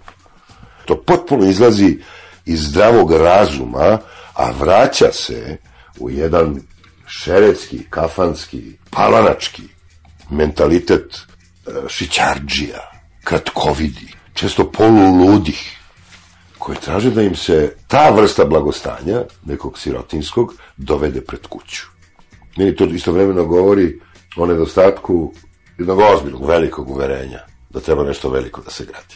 To 0.85 1.01
potpuno 1.01 1.45
izlazi 1.45 1.97
iz 2.45 2.63
zdravog 2.63 3.11
razuma, 3.11 3.97
a 4.33 4.51
vraća 4.59 5.11
se 5.11 5.57
u 5.99 6.09
jedan 6.09 6.61
šeretski, 7.07 7.79
kafanski, 7.89 8.61
palanački 8.89 9.63
mentalitet 10.29 11.15
e, 11.15 11.71
šićarđija, 11.87 12.91
kratkovidi, 13.23 14.13
često 14.33 14.71
poluludih, 14.71 15.77
koji 16.63 16.77
traže 16.77 17.11
da 17.11 17.21
im 17.21 17.35
se 17.35 17.75
ta 17.87 18.09
vrsta 18.09 18.45
blagostanja, 18.45 19.23
nekog 19.45 19.79
sirotinskog, 19.79 20.53
dovede 20.77 21.21
pred 21.21 21.47
kuću. 21.47 21.83
Meni 22.57 22.75
to 22.75 22.85
istovremeno 22.85 23.45
govori 23.45 23.99
o 24.37 24.45
nedostatku 24.45 25.33
jednog 25.77 25.99
ozbiljnog, 25.99 26.45
velikog 26.45 26.89
uverenja 26.89 27.39
da 27.69 27.79
treba 27.79 28.03
nešto 28.03 28.29
veliko 28.29 28.61
da 28.61 28.71
se 28.71 28.85
gradi. 28.85 29.15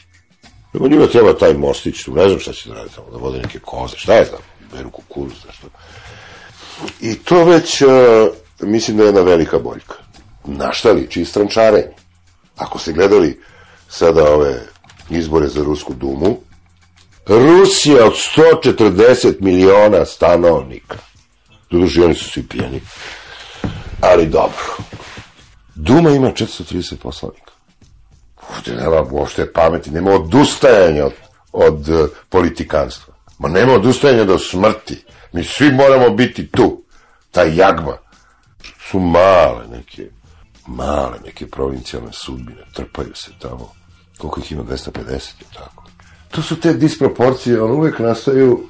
Nego 0.74 0.88
njima 0.88 1.08
treba 1.08 1.38
taj 1.38 1.54
mostić, 1.54 2.04
tu 2.04 2.14
ne 2.14 2.28
znam 2.28 2.40
šta 2.40 2.54
će 2.54 2.70
da 2.70 2.76
radi 2.76 2.90
tamo, 2.96 3.10
da 3.12 3.18
vode 3.18 3.38
neke 3.38 3.60
koze, 3.60 3.98
šta 3.98 4.14
je 4.14 4.26
znam, 4.26 4.42
beru 4.74 4.90
kukuruz, 4.90 5.46
nešto. 5.48 5.68
I 7.02 7.16
to 7.16 7.44
već, 7.46 7.82
uh, 7.82 7.90
mislim 8.62 8.98
da 8.98 9.04
je 9.04 9.08
jedna 9.08 9.22
velika 9.22 9.60
boljka. 9.60 9.96
Na 10.46 10.74
šta 10.74 10.92
liči 10.92 11.26
strančarenje? 11.26 11.96
Ako 12.58 12.80
ste 12.80 12.94
gledali 12.94 13.40
sada 13.90 14.34
ove 14.34 14.62
izbore 15.10 15.48
za 15.48 15.64
Rusku 15.64 15.94
dumu, 15.94 16.47
Rusija 17.28 18.06
od 18.06 18.14
140 18.64 19.36
miliona 19.40 20.06
stanovnika. 20.06 20.98
Doduše, 21.70 22.04
oni 22.04 22.16
su 22.16 22.30
svi 22.30 22.48
pijeni. 22.48 22.82
Ali 24.02 24.26
dobro. 24.26 24.78
Duma 25.76 26.10
ima 26.10 26.28
430 26.28 26.96
poslanika. 26.96 27.52
Ovdje 28.56 28.76
nema 28.76 29.06
uopšte 29.12 29.54
pameti, 29.54 29.92
nema 29.92 30.12
odustajanja 30.12 31.06
od, 31.06 31.14
od 31.52 31.90
uh, 31.90 32.10
politikanstva. 32.30 33.14
Ma 33.40 33.50
nema 33.50 33.74
odustajanja 33.74 34.24
do 34.24 34.40
smrti. 34.40 35.04
Mi 35.34 35.44
svi 35.44 35.72
moramo 35.72 36.10
biti 36.10 36.48
tu. 36.52 36.84
Ta 37.32 37.44
jagma. 37.44 37.98
Su 38.92 39.00
male 39.00 39.68
neke, 39.72 40.10
male 40.68 41.20
neke 41.26 41.48
provincijalne 41.48 42.14
sudbine. 42.14 42.62
Trpaju 42.74 43.16
se 43.16 43.32
tamo. 43.40 43.74
Koliko 44.18 44.40
ih 44.40 44.52
ima? 44.52 44.64
250 44.64 45.12
je 45.12 45.46
tako. 45.54 45.87
To 46.32 46.42
su 46.42 46.60
te 46.60 46.74
disproporcije, 46.74 47.62
on 47.62 47.72
uvek 47.72 48.00
nastaju 48.00 48.64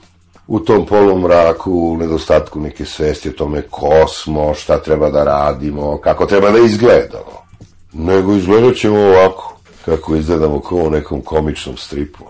u 0.48 0.60
tom 0.60 0.86
polumraku, 0.86 1.72
u 1.72 1.98
nedostatku 1.98 2.60
neke 2.60 2.86
svesti 2.86 3.30
o 3.30 3.34
tome 3.34 3.62
ko 3.62 4.08
smo, 4.08 4.54
šta 4.54 4.82
treba 4.82 5.10
da 5.10 5.24
radimo, 5.24 5.98
kako 5.98 6.26
treba 6.26 6.52
da 6.52 6.60
izgledamo. 6.60 7.48
Nego 7.94 8.34
izgledat 8.34 8.76
ćemo 8.76 9.00
ovako, 9.00 9.58
kako 9.86 10.16
izgledamo 10.16 10.60
kao 10.62 10.78
u 10.78 10.90
nekom 10.90 11.22
komičnom 11.22 11.78
stripu. 11.78 12.24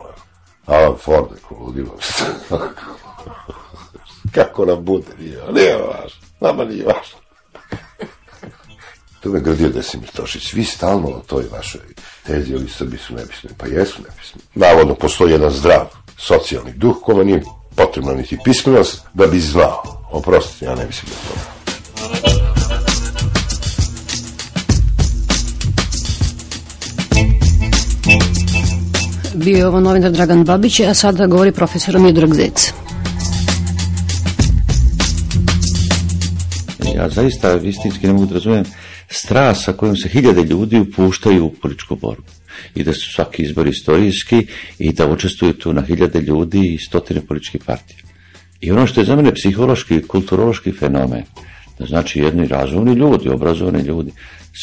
Alan 0.66 0.96
Ford, 0.98 1.26
neko 1.36 1.56
ludilo. 1.56 1.98
kako 4.36 4.66
nam 4.66 4.86
bude, 4.86 5.08
nije, 5.20 5.40
nije 5.54 5.76
važno, 5.76 6.28
nama 6.40 6.66
nije 6.66 6.86
važno. 6.86 7.18
To 9.24 9.30
me 9.30 9.40
grdio 9.40 9.70
Desimir 9.70 10.10
Tošić. 10.10 10.54
Vi 10.54 10.64
stalno 10.64 11.08
o 11.08 11.24
toj 11.28 11.44
vašoj 11.52 11.82
tezi, 12.28 12.56
ovi 12.56 12.70
Srbi 12.70 12.98
su 12.98 13.14
nepismeni. 13.14 13.56
Pa 13.58 13.66
jesu 13.66 14.02
nepismeni. 14.02 14.44
Navodno, 14.56 14.96
postoji 14.96 15.32
jedan 15.32 15.52
zdrav 15.52 15.86
socijalni 16.18 16.72
duh 16.72 16.96
kome 17.04 17.26
nije 17.26 17.44
potrebna 17.76 18.14
niti 18.14 18.38
pismenost 18.44 19.02
da 19.14 19.28
bi 19.28 19.40
znao. 19.40 19.84
Oprostite, 20.12 20.66
ja 20.66 20.76
ne 20.76 20.86
mislim 20.86 21.12
da 21.12 21.16
je 21.16 21.22
to. 21.30 21.58
Bio 29.34 29.58
je 29.58 29.68
ovo 29.68 29.80
novinar 29.80 30.12
Dragan 30.12 30.44
Babić, 30.44 30.80
a 30.80 30.94
sada 30.94 31.28
govori 31.28 31.52
profesor 31.52 32.00
Miodrag 32.00 32.34
Zec. 32.34 32.74
Ja 36.96 37.10
zaista 37.10 37.56
istinski 37.56 38.08
ne 38.08 38.14
mogu 38.14 38.26
da 38.26 38.34
razumijem 38.34 38.66
strast 39.10 39.64
sa 39.64 39.74
kojom 39.74 39.96
se 39.96 40.10
hiljade 40.10 40.44
ljudi 40.44 40.80
upuštaju 40.80 41.46
u 41.46 41.54
političku 41.62 41.96
borbu 41.96 42.32
i 42.76 42.84
da 42.84 42.94
su 42.94 43.14
svaki 43.14 43.44
izbor 43.44 43.68
istorijski 43.68 44.48
i 44.80 44.94
da 44.94 45.08
učestvuju 45.08 45.54
tu 45.54 45.74
na 45.74 45.82
hiljade 45.82 46.22
ljudi 46.22 46.74
i 46.74 46.78
stotine 46.78 47.22
političkih 47.22 47.62
partija. 47.66 47.98
I 48.62 48.72
ono 48.72 48.88
što 48.88 49.02
je 49.02 49.06
za 49.06 49.16
mene 49.16 49.34
psihološki 49.34 49.96
i 49.96 50.08
kulturološki 50.08 50.72
fenomen, 50.72 51.24
da 51.80 51.86
znači 51.86 52.20
jedni 52.20 52.48
razumni 52.48 52.94
ljudi, 52.94 53.30
obrazovani 53.30 53.82
ljudi, 53.82 54.12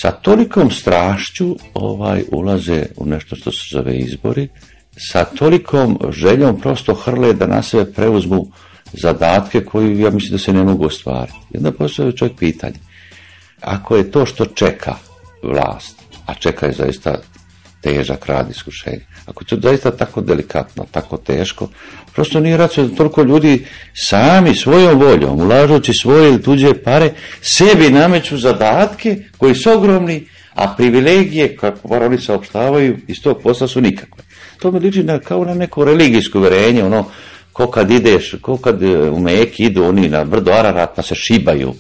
sa 0.01 0.11
tolikom 0.11 0.71
strašću 0.71 1.57
ovaj 1.75 2.23
ulaze 2.33 2.87
u 2.97 3.07
nešto 3.07 3.37
što 3.37 3.53
se 3.53 3.67
zove 3.71 3.99
izbori, 3.99 4.49
sa 4.97 5.25
tolikom 5.25 5.99
željom 6.11 6.61
prosto 6.61 6.95
hrle 6.95 7.33
da 7.33 7.47
na 7.47 7.63
sebe 7.63 7.93
preuzmu 7.93 8.47
zadatke 8.93 9.65
koji 9.65 10.01
ja 10.01 10.11
mislim 10.11 10.33
da 10.33 10.39
se 10.39 10.53
ne 10.53 10.65
mogu 10.65 10.87
ostvariti. 10.87 11.57
Onda 11.57 11.73
postoje 11.73 12.17
čovjek 12.17 12.39
pitanje. 12.39 12.79
Ako 13.65 13.97
je 13.97 14.11
to 14.11 14.27
što 14.27 14.45
čeka 14.45 14.95
vlast, 15.43 15.97
a 16.27 16.35
čeka 16.35 16.67
je 16.67 16.73
zaista 16.73 17.15
težak 17.81 18.27
rad 18.27 18.51
iskušenja. 18.51 19.05
Ako 19.27 19.43
je 19.45 19.49
to 19.49 19.57
zaista 19.69 19.91
tako 19.91 20.21
delikatno, 20.21 20.87
tako 20.91 21.17
teško, 21.17 21.69
prosto 22.15 22.41
nije 22.41 22.57
racionalno 22.57 22.93
da 22.93 22.97
toliko 22.97 23.23
ljudi 23.23 23.67
sami 23.95 24.55
svojom 24.55 25.01
voljom, 25.01 25.41
ulažući 25.41 25.93
svoje 25.93 26.29
ili 26.29 26.43
tuđe 26.43 26.75
pare, 26.75 27.13
sebi 27.41 27.91
nameću 27.91 28.39
zadatke 28.39 29.17
koji 29.39 29.55
su 29.55 29.71
ogromni, 29.71 30.27
a 30.55 30.75
privilegije, 30.77 31.57
kako 31.57 31.89
bar 31.89 32.03
oni 32.03 32.19
saopštavaju, 32.19 32.99
iz 33.09 33.23
tog 33.23 33.43
posla 33.43 33.69
su 33.69 33.81
nikakve. 33.81 34.25
To 34.59 34.71
mi 34.71 34.81
liči 34.81 35.03
na, 35.03 35.19
kao 35.19 35.45
na 35.45 35.55
neko 35.55 35.85
religijsko 35.85 36.39
uverenje, 36.39 36.85
ono, 36.85 37.07
ko 37.53 37.71
kad 37.71 37.91
ideš, 37.91 38.35
ko 38.43 38.57
kad 38.57 38.83
e, 38.83 39.11
u 39.11 39.19
Meki 39.19 39.65
idu 39.65 39.85
oni 39.85 40.09
na 40.09 40.25
brdo 40.25 40.53
Ararat 40.53 40.97
pa 40.97 41.03
se 41.03 41.15
šibaju, 41.15 41.75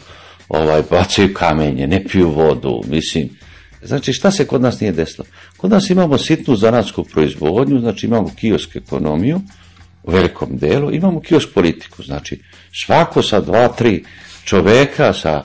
ovaj, 0.54 0.82
bacaju 0.90 1.34
kamenje, 1.34 1.86
ne 1.86 2.04
piju 2.04 2.30
vodu, 2.30 2.80
mislim. 2.86 3.28
Znači 3.82 4.12
šta 4.12 4.30
se 4.30 4.46
kod 4.46 4.62
nas 4.62 4.80
nije 4.80 4.92
desilo? 4.92 5.26
Kod 5.56 5.70
nas 5.70 5.90
imamo 5.90 6.18
sitnu 6.18 6.56
zanatsku 6.56 7.04
proizvodnju, 7.04 7.80
znači 7.80 8.06
imamo 8.06 8.30
kiosk 8.36 8.76
ekonomiju 8.76 9.40
u 10.02 10.10
velikom 10.10 10.48
delu, 10.56 10.92
imamo 10.92 11.20
kiosk 11.20 11.48
politiku, 11.54 12.02
znači 12.02 12.40
svako 12.84 13.22
sa 13.22 13.40
dva, 13.40 13.68
tri 13.68 14.04
čoveka 14.44 15.12
sa 15.12 15.44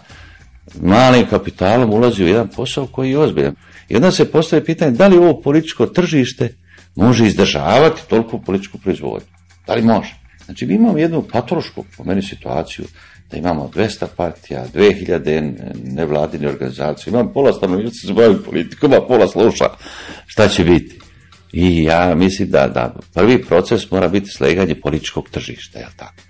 malim 0.82 1.26
kapitalom 1.26 1.94
ulazi 1.94 2.24
u 2.24 2.28
jedan 2.28 2.48
posao 2.48 2.88
koji 2.88 3.12
je 3.12 3.18
ozbiljan. 3.18 3.56
I 3.90 3.96
onda 3.96 4.12
se 4.12 4.32
postaje 4.32 4.66
pitanje 4.66 4.92
da 4.92 5.08
li 5.08 5.18
ovo 5.18 5.42
političko 5.42 5.86
tržište 5.86 6.56
može 6.96 7.28
izdržavati 7.28 8.02
toliko 8.10 8.40
političku 8.40 8.78
proizvodnju. 8.78 9.28
Da 9.68 9.74
li 9.74 9.82
može? 9.82 10.16
Znači, 10.46 10.66
mi 10.66 10.74
imamo 10.74 10.98
jednu 10.98 11.24
patološku, 11.32 11.86
po 11.98 12.04
meni, 12.04 12.22
situaciju 12.22 12.86
da 13.32 13.38
imamo 13.38 13.72
200 13.76 14.06
partija, 14.18 14.66
2000 14.74 15.54
nevladine 15.84 16.48
organizacije, 16.48 17.12
imamo 17.12 17.34
pola 17.34 17.54
stanovništva 17.54 18.08
se 18.08 18.14
bavi 18.14 18.44
politikom, 18.46 18.94
a 18.94 19.02
pola 19.08 19.28
sluša 19.28 19.66
šta 20.26 20.48
će 20.48 20.64
biti. 20.64 21.00
I 21.54 21.84
ja 21.84 22.16
mislim 22.16 22.50
da, 22.50 22.68
da 22.68 22.96
prvi 23.14 23.44
proces 23.44 23.92
mora 23.92 24.08
biti 24.08 24.30
sleganje 24.32 24.76
političkog 24.76 25.30
tržišta, 25.30 25.80
jel 25.80 25.90
tako? 25.96 26.22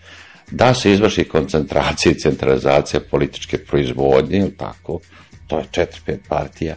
Da 0.51 0.73
se 0.73 0.91
izvrši 0.91 1.23
koncentracija 1.23 2.11
i 2.11 2.19
centralizacija 2.19 2.99
političke 3.11 3.57
proizvodnje, 3.57 4.37
jel 4.37 4.49
tako? 4.57 4.99
To 5.47 5.57
je 5.57 5.65
4-5 5.71 6.17
partija. 6.29 6.75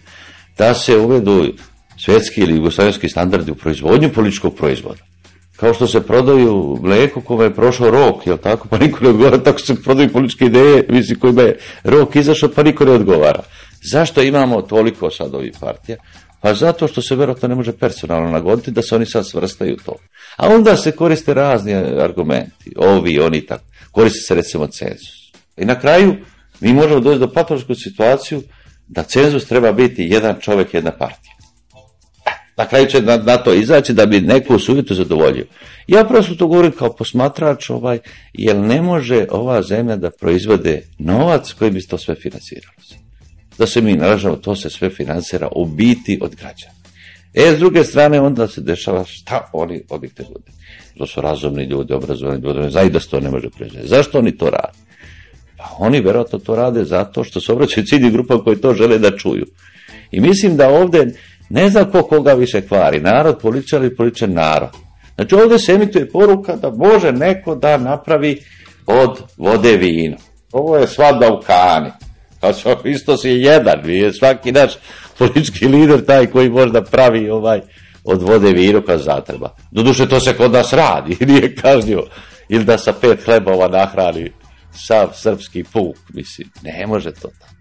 Da 0.58 0.74
se 0.74 0.96
uvedu 0.96 1.54
svetski 1.98 2.40
ili 2.40 2.56
jugoslavijski 2.56 3.08
standardi 3.08 3.50
u 3.50 3.54
proizvodnju 3.54 4.12
političkog 4.12 4.56
proizvoda 4.56 5.11
kao 5.56 5.74
što 5.74 5.86
se 5.86 6.00
prodaju 6.00 6.78
mleko 6.82 7.20
kome 7.20 7.44
je 7.44 7.54
prošao 7.54 7.90
rok, 7.90 8.26
jel 8.26 8.36
tako, 8.36 8.68
pa 8.68 8.78
niko 8.78 9.04
ne 9.04 9.10
odgovara, 9.10 9.38
tako 9.38 9.58
se 9.58 9.82
prodaju 9.82 10.12
političke 10.12 10.44
ideje, 10.44 10.86
mislim, 10.88 11.20
kojima 11.20 11.42
je 11.42 11.58
rok 11.84 12.16
izašao, 12.16 12.48
pa 12.48 12.62
niko 12.62 12.84
ne 12.84 12.92
odgovara. 12.92 13.42
Zašto 13.90 14.22
imamo 14.22 14.62
toliko 14.62 15.10
sad 15.10 15.34
ovih 15.34 15.52
partija? 15.60 15.96
Pa 16.40 16.54
zato 16.54 16.88
što 16.88 17.02
se 17.02 17.16
vjerojatno 17.16 17.48
ne 17.48 17.54
može 17.54 17.72
personalno 17.72 18.30
nagoditi 18.30 18.70
da 18.70 18.82
se 18.82 18.96
oni 18.96 19.06
sad 19.06 19.28
svrstaju 19.28 19.76
to. 19.84 19.96
A 20.36 20.48
onda 20.48 20.76
se 20.76 20.92
koriste 20.92 21.34
razni 21.34 21.74
argumenti, 21.74 22.72
ovi, 22.76 23.20
oni 23.20 23.46
tako. 23.46 23.64
Koriste 23.90 24.20
se 24.20 24.34
recimo 24.34 24.66
cenzus. 24.66 25.32
I 25.56 25.64
na 25.64 25.80
kraju 25.80 26.16
mi 26.60 26.72
možemo 26.72 27.00
doći 27.00 27.18
do 27.18 27.32
patološku 27.32 27.74
situaciju 27.74 28.42
da 28.88 29.02
cenzus 29.02 29.46
treba 29.46 29.72
biti 29.72 30.02
jedan 30.10 30.36
čovjek, 30.40 30.74
jedna 30.74 30.90
partija. 30.90 31.31
Na 32.62 32.68
kraju 32.68 32.86
će 32.86 33.00
na, 33.00 33.16
na 33.16 33.36
to 33.36 33.54
izaći 33.54 33.92
da 33.92 34.06
bi 34.06 34.20
neku 34.20 34.58
sujetu 34.58 34.94
zadovoljio. 34.94 35.46
Ja 35.86 36.04
prosto 36.04 36.34
to 36.34 36.46
govorim 36.46 36.72
kao 36.72 36.92
posmatrač, 36.92 37.70
ovaj, 37.70 37.98
jer 38.32 38.56
ne 38.56 38.82
može 38.82 39.26
ova 39.30 39.62
zemlja 39.62 39.96
da 39.96 40.10
proizvode 40.10 40.82
novac 40.98 41.52
koji 41.52 41.70
bi 41.70 41.86
to 41.86 41.98
sve 41.98 42.14
financiralo. 42.14 42.74
Da 43.58 43.66
se 43.66 43.80
mi 43.80 43.96
naražamo, 43.96 44.36
to 44.36 44.56
se 44.56 44.70
sve 44.70 44.90
financira 44.90 45.48
u 45.56 45.66
biti 45.66 46.18
od 46.22 46.34
građana. 46.34 46.74
E, 47.34 47.56
s 47.56 47.58
druge 47.58 47.84
strane, 47.84 48.20
onda 48.20 48.48
se 48.48 48.60
dešava 48.60 49.04
šta 49.04 49.50
oni 49.52 49.82
objekte 49.88 50.22
ljudi. 50.22 50.52
To 50.98 51.06
su 51.06 51.20
razumni 51.20 51.64
ljudi, 51.64 51.92
obrazovani 51.92 52.40
ljudi, 52.42 52.70
znaju 52.70 52.90
da 52.90 53.00
se 53.00 53.08
to 53.08 53.20
ne 53.20 53.30
može 53.30 53.50
proizvoditi. 53.50 53.88
Zašto 53.88 54.18
oni 54.18 54.36
to 54.36 54.50
rade? 54.50 54.78
Pa 55.56 55.76
oni 55.78 56.00
verovatno 56.00 56.38
to 56.38 56.56
rade 56.56 56.84
zato 56.84 57.24
što 57.24 57.40
se 57.40 57.52
obraćaju 57.52 57.86
cilji 57.86 58.10
grupa 58.10 58.44
koji 58.44 58.56
to 58.56 58.74
žele 58.74 58.98
da 58.98 59.16
čuju. 59.16 59.46
I 60.10 60.20
mislim 60.20 60.56
da 60.56 60.68
ovde 60.68 61.06
ne 61.52 61.70
znam 61.70 61.90
ko 61.90 62.02
koga 62.02 62.32
više 62.32 62.60
kvari, 62.60 63.00
narod, 63.00 63.38
političar 63.42 63.82
ili 63.82 63.96
političar 63.96 64.28
narod. 64.28 64.68
Znači 65.14 65.34
ovdje 65.34 65.58
se 65.58 65.72
emituje 65.72 66.08
poruka 66.08 66.56
da 66.56 66.70
može 66.70 67.12
neko 67.12 67.54
da 67.54 67.78
napravi 67.78 68.38
od 68.86 69.22
vode 69.36 69.76
vino. 69.76 70.16
Ovo 70.52 70.76
je 70.76 70.86
svadba 70.86 71.32
u 71.32 71.40
kani. 71.46 71.90
Kao 72.40 72.52
što 72.52 72.80
isto 72.84 73.16
si 73.16 73.30
jedan, 73.30 73.80
nije 73.84 74.12
svaki 74.12 74.52
naš 74.52 74.72
politički 75.18 75.66
lider 75.66 76.04
taj 76.04 76.26
koji 76.26 76.50
možda 76.50 76.82
pravi 76.82 77.30
ovaj 77.30 77.60
od 78.04 78.22
vode 78.22 78.52
vino 78.52 78.82
kad 78.82 79.00
zatreba. 79.00 79.54
Doduše 79.70 80.08
to 80.08 80.20
se 80.20 80.36
kod 80.36 80.52
nas 80.52 80.72
radi, 80.72 81.16
nije 81.32 81.54
kažnjivo. 81.54 82.02
Ili 82.48 82.64
da 82.64 82.78
sa 82.78 82.92
pet 82.92 83.24
hlebova 83.24 83.68
nahrani 83.68 84.32
sav 84.86 85.08
srpski 85.14 85.64
puk, 85.64 85.96
mislim, 86.14 86.48
ne 86.62 86.86
može 86.86 87.12
to 87.12 87.28
tako. 87.40 87.51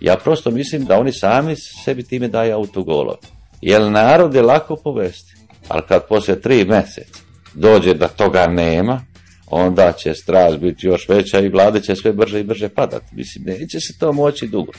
Ja 0.00 0.16
prosto 0.16 0.50
mislim 0.50 0.84
da 0.84 0.98
oni 0.98 1.12
sami 1.12 1.56
sebi 1.84 2.02
time 2.02 2.28
daju 2.28 2.54
autogolove. 2.54 3.18
Jer 3.60 3.82
narod 3.82 4.34
je 4.34 4.42
lako 4.42 4.76
povesti. 4.76 5.34
Ali 5.68 5.82
kad 5.88 6.06
poslije 6.08 6.40
tri 6.40 6.64
mjeseca 6.64 7.20
dođe 7.54 7.94
da 7.94 8.08
toga 8.08 8.46
nema, 8.46 9.00
onda 9.46 9.92
će 9.92 10.14
strast 10.14 10.58
biti 10.58 10.86
još 10.86 11.08
veća 11.08 11.40
i 11.40 11.48
vlade 11.48 11.80
će 11.80 11.96
sve 11.96 12.12
brže 12.12 12.40
i 12.40 12.44
brže 12.44 12.68
padati. 12.68 13.06
Mislim, 13.12 13.44
neće 13.44 13.80
se 13.80 13.98
to 13.98 14.12
moći 14.12 14.46
dugo. 14.46 14.72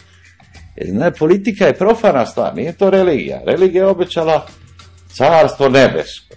Ne, 0.86 1.11
politika 1.11 1.66
je 1.66 1.78
profana 1.78 2.26
stvar, 2.26 2.55
nije 2.55 2.74
to 2.74 2.89
religija. 2.89 3.41
Religija 3.45 3.84
je 3.84 3.89
obećala 3.89 4.47
carstvo 5.13 5.70
nebesko. 5.70 6.36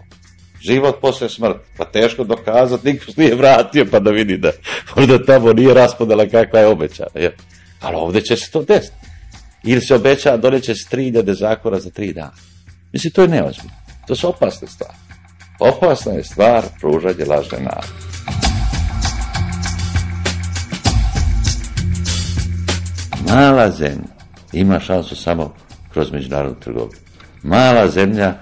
Život 0.60 1.00
posle 1.00 1.28
smrti. 1.28 1.58
Pa 1.76 1.84
teško 1.84 2.24
dokazati, 2.24 2.92
niko 2.92 3.04
se 3.04 3.20
nije 3.20 3.34
vratio 3.34 3.86
pa 3.90 3.98
da 3.98 4.10
vidi 4.10 4.36
da 4.36 4.50
možda 4.96 5.24
tamo 5.24 5.52
nije 5.52 5.74
raspodala 5.74 6.26
kakva 6.26 6.60
je 6.60 6.66
obećana. 6.66 7.10
Jer. 7.14 7.32
Ali 7.80 7.96
ovdje 7.96 8.20
će 8.20 8.36
se 8.36 8.50
to 8.50 8.62
desiti. 8.62 8.96
Ili 9.64 9.80
se 9.80 9.94
obeća 9.94 10.36
doneće 10.36 10.74
se 10.74 10.96
3000 10.96 11.38
zakona 11.38 11.80
za 11.80 11.90
tri 11.90 12.12
dana. 12.12 12.32
Mislim, 12.92 13.12
to 13.12 13.22
je 13.22 13.28
neozbiljno. 13.28 13.70
To 14.06 14.16
su 14.16 14.28
opasne 14.28 14.68
stvari. 14.68 14.94
Opasna 15.58 16.12
je 16.12 16.24
stvar 16.24 16.64
pružanje 16.80 17.24
lažne 17.24 17.58
nade. 17.58 17.88
Mala 23.28 23.70
zemlja 23.70 24.08
ima 24.52 24.80
šansu 24.80 25.16
samo 25.16 25.54
kroz 25.92 26.12
međunarodnu 26.12 26.60
trgovinu. 26.60 27.00
Mala 27.42 27.88
zemlja 27.88 28.34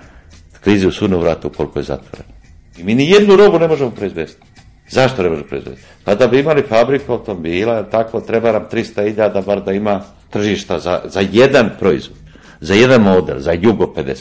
krizi 0.61 0.87
u 0.87 0.93
sunovratu 0.93 1.51
koliko 1.51 1.79
je 1.79 1.83
zatvorena. 1.83 2.35
I 2.79 2.85
mi 2.85 2.95
ni 2.95 3.11
jednu 3.11 3.37
robu 3.37 3.59
ne 3.59 3.69
možemo 3.69 3.91
proizvesti. 3.91 4.46
Zašto 4.89 5.23
ne 5.23 5.29
možemo 5.29 5.49
proizvesti? 5.49 5.85
Pa 6.05 6.15
da 6.15 6.27
bi 6.27 6.39
imali 6.39 6.63
fabriku 6.63 7.13
automobila, 7.13 7.83
tako 7.83 8.21
treba 8.21 8.53
nam 8.53 8.67
300.000 8.73 9.45
bar 9.45 9.63
da 9.63 9.73
ima 9.73 10.01
tržišta 10.31 10.79
za, 10.79 11.01
za 11.05 11.21
jedan 11.33 11.71
proizvod, 11.79 12.19
za 12.61 12.75
jedan 12.75 13.03
model, 13.03 13.39
za 13.39 13.53
Jugo 13.53 13.93
55. 13.97 14.15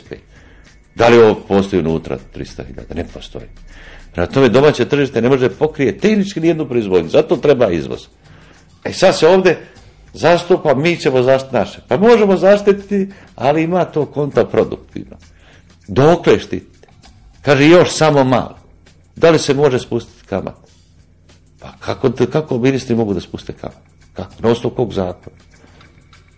Da 0.96 1.08
li 1.08 1.18
ovo 1.18 1.36
postoji 1.48 1.80
unutra 1.80 2.18
300.000? 2.36 2.96
Ne 2.96 3.06
postoji. 3.14 3.46
Prema 4.14 4.28
tome 4.28 4.50
domaće 4.50 4.86
tržište 4.86 5.22
ne 5.22 5.30
može 5.30 5.50
pokrije 5.50 5.98
tehnički 5.98 6.40
nijednu 6.40 6.68
proizvodnju, 6.68 7.10
zato 7.10 7.38
treba 7.38 7.70
izvoz. 7.70 8.08
E 8.84 8.94
sad 8.94 9.18
se 9.18 9.28
ovde 9.28 9.58
zastupa, 10.14 10.74
mi 10.76 10.98
ćemo 10.98 11.24
zaštiti 11.24 11.56
naše. 11.56 11.80
Pa 11.88 11.98
možemo 11.98 12.38
zaštititi, 12.38 13.08
ali 13.36 13.64
ima 13.64 13.86
to 13.86 14.06
kontraproduktivno. 14.06 15.18
Dokle 15.88 16.40
štitite? 16.40 16.88
Kaže 17.42 17.68
još 17.68 17.90
samo 17.90 18.24
malo. 18.24 18.58
Da 19.16 19.30
li 19.30 19.40
se 19.40 19.54
može 19.54 19.80
spustiti 19.80 20.15
kamat? 20.26 20.56
Pa 21.60 21.72
kako, 21.80 22.12
kako 22.32 22.58
ministri 22.58 22.96
mogu 22.96 23.14
da 23.14 23.22
spuste 23.22 23.54
kamat? 23.54 23.78
Kako? 24.14 24.34
Na 24.40 24.50
osnovu 24.50 24.76
kog 24.76 24.94
zakona? 24.94 25.36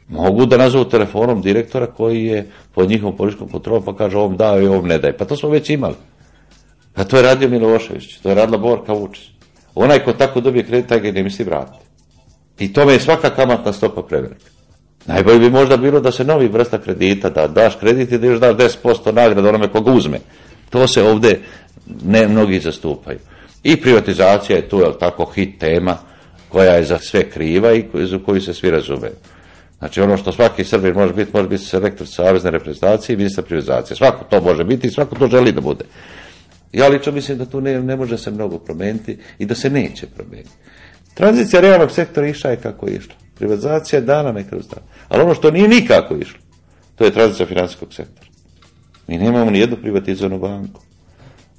Mogu 0.10 0.46
da 0.46 0.58
nazovu 0.58 0.86
telefonom 0.86 1.42
direktora 1.42 1.86
koji 1.86 2.26
je 2.26 2.50
pod 2.76 2.90
njihovom 2.90 3.18
političkom 3.18 3.50
kontrolom 3.50 3.84
pa 3.86 3.96
kaže 3.96 4.18
ovom 4.18 4.38
dao 4.38 4.62
i 4.62 4.68
ovom 4.68 4.88
ne 4.88 4.98
daj. 4.98 5.18
Pa 5.18 5.26
to 5.26 5.38
smo 5.38 5.50
već 5.50 5.70
imali. 5.70 5.96
A 6.96 7.04
to 7.04 7.18
je 7.18 7.24
radio 7.24 7.50
Milošević, 7.50 8.18
to 8.18 8.30
je 8.30 8.36
radila 8.36 8.58
Borka 8.58 8.94
Vučić. 8.94 9.30
Onaj 9.76 10.04
ko 10.04 10.14
tako 10.14 10.42
dobije 10.42 10.66
kredit, 10.66 10.90
taj 10.90 11.00
ga 11.00 11.12
ne 11.12 11.24
misli 11.24 11.46
vratiti. 11.46 11.86
I 12.60 12.74
tome 12.74 12.94
je 12.94 13.00
svaka 13.00 13.30
kamatna 13.30 13.74
stopa 13.74 14.02
prevelika. 14.02 14.50
Najbolje 15.06 15.40
bi 15.40 15.50
možda 15.50 15.78
bilo 15.78 16.00
da 16.00 16.12
se 16.12 16.24
novi 16.24 16.48
vrsta 16.48 16.78
kredita, 16.78 17.30
da 17.30 17.48
daš 17.48 17.76
kredit 17.76 18.12
i 18.12 18.18
da 18.18 18.28
još 18.28 18.40
daš 18.40 18.56
10% 18.84 19.12
nagrada 19.12 19.50
onome 19.50 19.68
koga 19.68 19.92
uzme. 19.92 20.20
To 20.70 20.88
se 20.88 21.04
ovde 21.04 21.40
ne 22.06 22.28
mnogi 22.28 22.60
zastupaju. 22.60 23.20
I 23.68 23.82
privatizacija 23.82 24.56
je 24.56 24.70
tu, 24.70 24.80
je 24.80 25.00
tako, 25.00 25.26
hit 25.26 25.60
tema 25.60 25.98
koja 26.50 26.74
je 26.74 26.84
za 26.84 27.00
sve 27.00 27.30
kriva 27.30 27.74
i 27.74 27.86
za 27.94 28.20
koju 28.26 28.42
se 28.42 28.54
svi 28.54 28.72
razumeju. 28.72 29.16
Znači 29.80 30.02
ono 30.02 30.18
što 30.18 30.32
svaki 30.32 30.64
Srbin 30.64 30.94
može 30.94 31.14
biti, 31.14 31.32
može 31.34 31.50
biti 31.50 31.64
selektor 31.64 32.08
savezne 32.08 32.52
reprezentacije 32.52 33.14
i 33.14 33.18
ministar 33.18 33.44
privatizacije. 33.44 33.98
Svako 33.98 34.26
to 34.30 34.42
može 34.42 34.64
biti 34.64 34.88
i 34.88 34.92
svako 34.92 35.16
to 35.16 35.28
želi 35.28 35.52
da 35.52 35.62
bude. 35.62 35.86
Ja 36.74 36.88
lično 36.88 37.12
mislim 37.12 37.38
da 37.38 37.46
tu 37.46 37.62
ne, 37.62 37.82
ne 37.82 37.96
može 37.96 38.18
se 38.18 38.32
mnogo 38.32 38.58
promeniti 38.58 39.18
i 39.40 39.46
da 39.46 39.56
se 39.56 39.70
neće 39.70 40.08
promeniti. 40.08 40.56
Tranzicija 41.14 41.62
realnog 41.62 41.92
sektora 41.92 42.28
išla 42.28 42.52
je 42.52 42.62
kako 42.62 42.88
je 42.88 42.96
išla. 42.96 43.16
Privatizacija 43.36 44.00
je 44.00 44.06
dana 44.06 44.32
nekroz 44.32 44.68
dan. 44.68 44.84
Ali 45.10 45.24
ono 45.24 45.34
što 45.34 45.52
nije 45.52 45.68
nikako 45.68 46.16
išlo, 46.16 46.40
to 46.96 47.06
je 47.06 47.12
tranzicija 47.12 47.46
finansijskog 47.46 47.94
sektora. 47.94 48.28
Mi 49.08 49.18
nemamo 49.18 49.52
ni 49.52 49.60
jednu 49.60 49.78
privatizovanu 49.78 50.40
banku. 50.40 50.87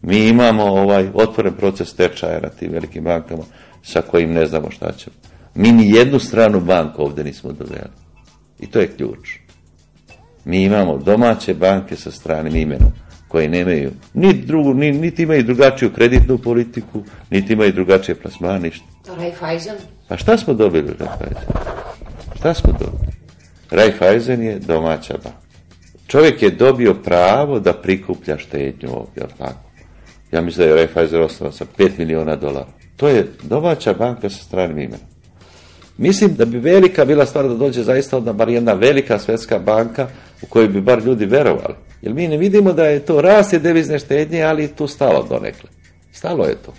Mi 0.02 0.28
imamo 0.28 0.64
ovaj 0.64 1.08
otvoren 1.14 1.54
proces 1.54 1.94
tečaja 1.94 2.40
na 2.40 2.48
tim 2.48 2.72
velikim 2.72 3.04
bankama 3.04 3.42
sa 3.82 4.02
kojim 4.02 4.32
ne 4.32 4.46
znamo 4.46 4.70
šta 4.70 4.92
ćemo. 4.92 5.16
Mi 5.54 5.72
ni 5.72 5.90
jednu 5.90 6.18
stranu 6.18 6.60
banku 6.60 7.02
ovdje 7.02 7.24
nismo 7.24 7.52
doveli. 7.52 7.90
I 8.60 8.66
to 8.66 8.80
je 8.80 8.96
ključ. 8.96 9.38
Mi 10.44 10.62
imamo 10.62 10.98
domaće 10.98 11.54
banke 11.54 11.96
sa 11.96 12.10
stranim 12.10 12.56
imenom 12.56 12.92
koje 13.28 13.48
nemaju 13.48 13.90
ni 14.14 14.32
drugu, 14.32 14.74
ni, 14.74 14.92
niti 14.92 15.22
imaju 15.22 15.42
drugačiju 15.42 15.92
kreditnu 15.92 16.38
politiku, 16.38 17.02
niti 17.30 17.52
imaju 17.52 17.72
drugačije 17.72 18.14
plasmane, 18.14 18.60
ništa. 18.60 18.86
Raiffeisen? 19.16 19.76
Pa 20.08 20.16
šta 20.16 20.38
smo 20.38 20.54
dobili 20.54 20.94
Raiffeisen? 20.98 21.48
Šta 22.36 22.54
smo 22.54 22.72
dobili? 22.72 23.12
Raiffeisen 23.70 24.42
je 24.42 24.58
domaća 24.58 25.14
banka. 25.24 25.38
Čovjek 26.06 26.42
je 26.42 26.50
dobio 26.50 26.94
pravo 26.94 27.60
da 27.60 27.72
prikuplja 27.72 28.38
štednju 28.38 28.88
ovdje, 28.92 29.22
tako? 29.38 29.67
Ja 30.32 30.40
mislim 30.40 30.66
da 30.66 30.70
je 30.70 30.76
Raiffeisen 30.76 31.22
osnovan 31.22 31.52
sa 31.52 31.64
5 31.78 31.90
miliona 31.98 32.36
dolara. 32.36 32.70
To 32.96 33.08
je 33.08 33.26
domaća 33.42 33.94
banka 33.94 34.30
sa 34.30 34.44
stranim 34.44 34.78
imenom. 34.78 35.06
Mislim 35.96 36.34
da 36.34 36.44
bi 36.44 36.58
velika 36.58 37.04
bila 37.04 37.26
stvar 37.26 37.48
da 37.48 37.54
dođe 37.54 37.82
zaista 37.82 38.16
onda 38.16 38.32
bar 38.32 38.48
jedna 38.48 38.72
velika 38.72 39.18
svjetska 39.18 39.58
banka 39.58 40.08
u 40.42 40.46
kojoj 40.46 40.68
bi 40.68 40.80
bar 40.80 41.02
ljudi 41.04 41.26
verovali. 41.26 41.74
Jer 42.02 42.14
mi 42.14 42.28
ne 42.28 42.36
vidimo 42.36 42.72
da 42.72 42.86
je 42.86 43.00
to 43.00 43.20
rast 43.20 43.52
je 43.52 43.58
devizne 43.58 43.98
štednje, 43.98 44.42
ali 44.42 44.68
tu 44.68 44.86
stalo 44.86 45.26
donekle. 45.28 45.70
Stalo 46.12 46.44
je 46.44 46.54
to. 46.54 46.72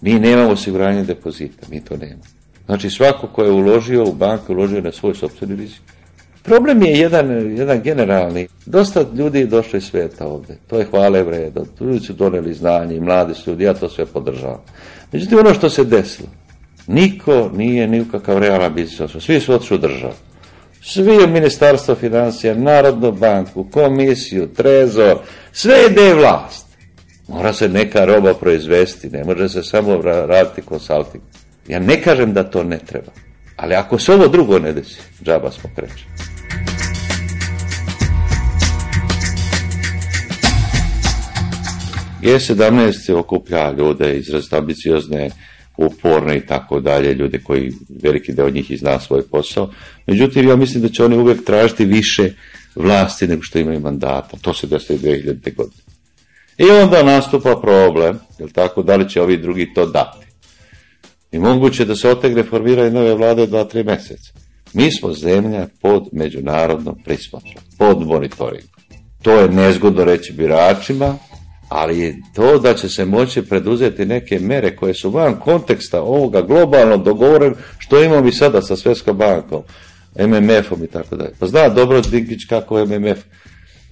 Mi 0.00 0.14
nemamo 0.14 0.50
osiguranje 0.50 1.04
depozita, 1.04 1.66
mi 1.70 1.84
to 1.84 1.96
nemamo. 1.96 2.22
Znači 2.66 2.90
svako 2.90 3.26
ko 3.26 3.44
je 3.44 3.50
uložio 3.50 4.04
u 4.04 4.12
banku, 4.12 4.52
uložio 4.52 4.80
na 4.80 4.92
svoj 4.92 5.14
sopstveni 5.14 5.56
rizik. 5.56 5.82
Problem 6.44 6.82
je 6.82 6.92
jedan, 6.92 7.56
jedan 7.56 7.80
generalni. 7.82 8.48
Dosta 8.66 9.04
ljudi 9.14 9.38
je 9.38 9.46
došlo 9.46 9.76
iz 9.76 9.84
svijeta 9.84 10.26
ovdje. 10.26 10.56
To 10.66 10.78
je 10.78 10.84
hvale 10.84 11.22
vredo. 11.22 11.64
Ljudi 11.80 12.00
su 12.00 12.12
doneli 12.12 12.54
znanje 12.54 12.96
i 12.96 13.00
mladi 13.00 13.34
su 13.34 13.50
ljudi, 13.50 13.64
ja 13.64 13.74
to 13.74 13.88
sve 13.88 14.06
podržavam. 14.06 14.60
Međutim, 15.12 15.38
ono 15.38 15.54
što 15.54 15.70
se 15.70 15.84
desilo, 15.84 16.28
niko 16.86 17.50
nije 17.54 17.88
ni 17.88 18.04
kakav 18.10 18.38
realan 18.38 18.74
biznis 18.74 19.10
Svi 19.20 19.40
su 19.40 19.54
otišli 19.54 19.74
u 19.74 19.78
državu. 19.78 20.12
Svi 20.82 21.24
u 21.24 21.28
ministarstvo 21.28 21.94
financija, 21.94 22.54
Narodnu 22.54 23.12
banku, 23.12 23.66
komisiju, 23.70 24.48
trezor, 24.56 25.16
sve 25.52 25.74
ide 25.90 26.14
vlast. 26.14 26.66
Mora 27.28 27.52
se 27.52 27.68
neka 27.68 28.04
roba 28.04 28.34
proizvesti, 28.34 29.10
ne 29.10 29.24
može 29.24 29.48
se 29.48 29.62
samo 29.62 29.96
raditi 30.02 30.62
konsulting. 30.62 31.22
Ja 31.68 31.78
ne 31.78 32.02
kažem 32.02 32.32
da 32.32 32.50
to 32.50 32.64
ne 32.64 32.78
treba, 32.78 33.12
ali 33.56 33.74
ako 33.74 33.98
se 33.98 34.12
ovo 34.12 34.28
drugo 34.28 34.58
ne 34.58 34.72
desi, 34.72 35.00
džaba 35.22 35.50
smo 35.50 35.70
kreći. 35.76 36.04
G17 42.24 42.92
se 43.06 43.14
okuplja 43.14 43.70
ljude 43.70 44.18
izrazito 44.18 44.56
ambiciozne, 44.56 45.30
uporne 45.76 46.36
i 46.36 46.46
tako 46.46 46.80
dalje, 46.80 47.14
ljude 47.14 47.38
koji 47.38 47.72
veliki 48.02 48.32
deo 48.32 48.50
njih 48.50 48.70
i 48.70 48.76
zna 48.76 49.00
svoj 49.00 49.22
posao. 49.22 49.70
Međutim, 50.06 50.48
ja 50.48 50.56
mislim 50.56 50.82
da 50.82 50.88
će 50.88 51.04
oni 51.04 51.16
uvijek 51.16 51.44
tražiti 51.44 51.84
više 51.84 52.32
vlasti 52.74 53.26
nego 53.26 53.42
što 53.42 53.58
imaju 53.58 53.80
mandata. 53.80 54.36
To 54.40 54.54
se 54.54 54.66
desilo 54.66 54.98
2000. 54.98 55.54
godine. 55.54 55.82
I 56.58 56.70
onda 56.70 57.02
nastupa 57.02 57.60
problem, 57.62 58.18
jel 58.38 58.48
tako, 58.48 58.82
da 58.82 58.96
li 58.96 59.08
će 59.08 59.22
ovi 59.22 59.36
drugi 59.36 59.74
to 59.74 59.86
dati. 59.86 60.26
I 61.32 61.38
moguće 61.38 61.84
da 61.84 61.96
se 61.96 62.10
otegne 62.10 62.42
formiraju 62.42 62.92
nove 62.92 63.14
vlade 63.14 63.46
dva, 63.46 63.64
tri 63.64 63.84
mjeseca. 63.84 64.32
Mi 64.72 64.92
smo 64.92 65.12
zemlja 65.12 65.68
pod 65.80 66.08
međunarodnom 66.12 66.96
prismotrom, 67.04 67.64
pod 67.78 68.06
monitoringom. 68.06 68.70
To 69.22 69.32
je 69.32 69.48
nezgodno 69.48 70.04
reći 70.04 70.32
biračima, 70.32 71.18
ali 71.68 72.16
to 72.34 72.58
da 72.58 72.74
će 72.74 72.88
se 72.88 73.04
moći 73.04 73.42
preduzeti 73.42 74.06
neke 74.06 74.38
mere 74.38 74.76
koje 74.76 74.94
su 74.94 75.10
van 75.10 75.40
konteksta 75.40 76.02
ovoga 76.02 76.42
globalno 76.42 76.96
dogovoren 76.96 77.54
što 77.78 78.04
imamo 78.04 78.28
i 78.28 78.32
sada 78.32 78.62
sa 78.62 78.76
Svjetskom 78.76 79.16
bankom, 79.16 79.62
MMF-om 80.18 80.84
i 80.84 80.86
tako 80.86 81.16
dalje. 81.16 81.32
Pa 81.38 81.46
zna 81.46 81.68
dobro 81.68 82.00
Dinkić 82.00 82.44
kako 82.48 82.84
MMF 82.84 83.18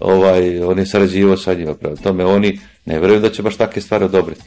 ovaj, 0.01 0.63
on 0.63 0.79
je 0.79 0.87
sarađivao 0.87 1.37
sa 1.37 1.55
njima 1.55 1.75
prema 1.75 1.97
tome, 1.97 2.25
oni 2.25 2.61
ne 2.85 2.99
vjerujem 2.99 3.23
da 3.23 3.31
će 3.31 3.43
baš 3.43 3.57
takve 3.57 3.83
stvari 3.83 4.05
odobriti. 4.05 4.43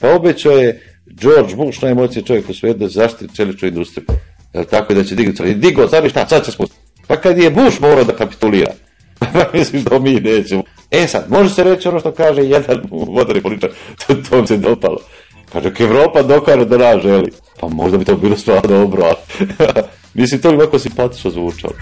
Pa 0.00 0.14
obećao 0.14 0.52
je 0.52 0.82
George 1.06 1.54
Bush, 1.56 1.82
najmoćniji 1.82 2.24
čovjek 2.24 2.48
u 2.48 2.54
svijetu, 2.54 2.78
da 2.78 2.88
zaštiti 2.88 3.36
čeličnu 3.36 3.68
industriju. 3.68 4.06
Jel 4.54 4.64
tako 4.64 4.94
da 4.94 5.04
će 5.04 5.14
dignuti, 5.14 5.42
i 5.42 5.54
digo, 5.54 5.88
sad 5.88 6.08
šta, 6.10 6.26
sad 6.28 6.44
će 6.44 6.52
spustiti. 6.52 6.80
Pa 7.06 7.16
kad 7.16 7.38
je 7.38 7.50
Bush 7.50 7.80
morao 7.80 8.04
da 8.04 8.12
kapitulira, 8.12 8.72
mislim 9.54 9.82
da 9.82 9.98
mi 9.98 10.20
nećemo. 10.20 10.62
E 10.90 11.06
sad, 11.06 11.24
može 11.28 11.54
se 11.54 11.64
reći 11.64 11.88
ono 11.88 12.00
što 12.00 12.12
kaže 12.12 12.42
jedan 12.42 12.82
vodari 12.90 13.42
političar, 13.42 13.70
to, 14.06 14.14
to 14.30 14.46
se 14.46 14.56
dopalo. 14.56 14.98
Kaže, 15.52 15.68
ako 15.68 15.82
Evropa 15.82 16.22
dokaže 16.22 16.64
da 16.64 16.78
nas 16.78 17.02
želi, 17.02 17.32
pa 17.60 17.68
možda 17.68 17.98
bi 17.98 18.04
to 18.04 18.16
bilo 18.16 18.36
stvarno 18.36 18.68
dobro, 18.68 19.02
ali 19.04 19.48
mislim, 20.14 20.40
to 20.40 20.50
bi 20.50 20.56
ovako 20.56 20.78
simpatično 20.78 21.30
zvučalo. 21.30 21.74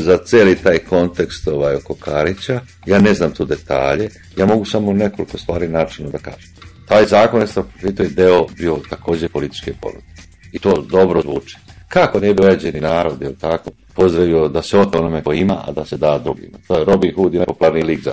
za 0.00 0.18
cijeli 0.24 0.56
taj 0.56 0.78
kontekst 0.78 1.48
ovaj, 1.48 1.74
oko 1.74 1.94
Karića, 1.94 2.60
ja 2.86 2.98
ne 2.98 3.14
znam 3.14 3.32
tu 3.32 3.44
detalje, 3.44 4.10
ja 4.36 4.46
mogu 4.46 4.64
samo 4.64 4.92
nekoliko 4.92 5.38
stvari 5.38 5.68
načinu 5.68 6.10
da 6.10 6.18
kažem. 6.18 6.50
Taj 6.88 7.06
zakon 7.06 7.40
je 7.82 8.08
deo 8.08 8.46
bio 8.58 8.78
također 8.90 9.28
političke 9.28 9.72
ponude. 9.80 10.06
I 10.52 10.58
to 10.58 10.82
dobro 10.90 11.22
zvuči. 11.22 11.56
Kako 11.90 12.20
ne 12.20 12.34
bi 12.34 12.42
uređeni 12.42 12.80
narod, 12.80 13.22
jel 13.22 13.32
tako, 13.40 13.70
pozdravio 13.94 14.48
da 14.48 14.62
se 14.62 14.78
oto 14.78 14.98
onome 14.98 15.22
ko 15.22 15.32
ima, 15.32 15.64
a 15.66 15.72
da 15.72 15.84
se 15.84 15.96
da 15.96 16.18
drugima. 16.18 16.58
To 16.68 16.78
je 16.78 16.84
Robin 16.84 17.14
Hood 17.14 17.34
i 17.34 17.38
nepoplarni 17.38 17.82
lik 17.82 18.02
za 18.02 18.12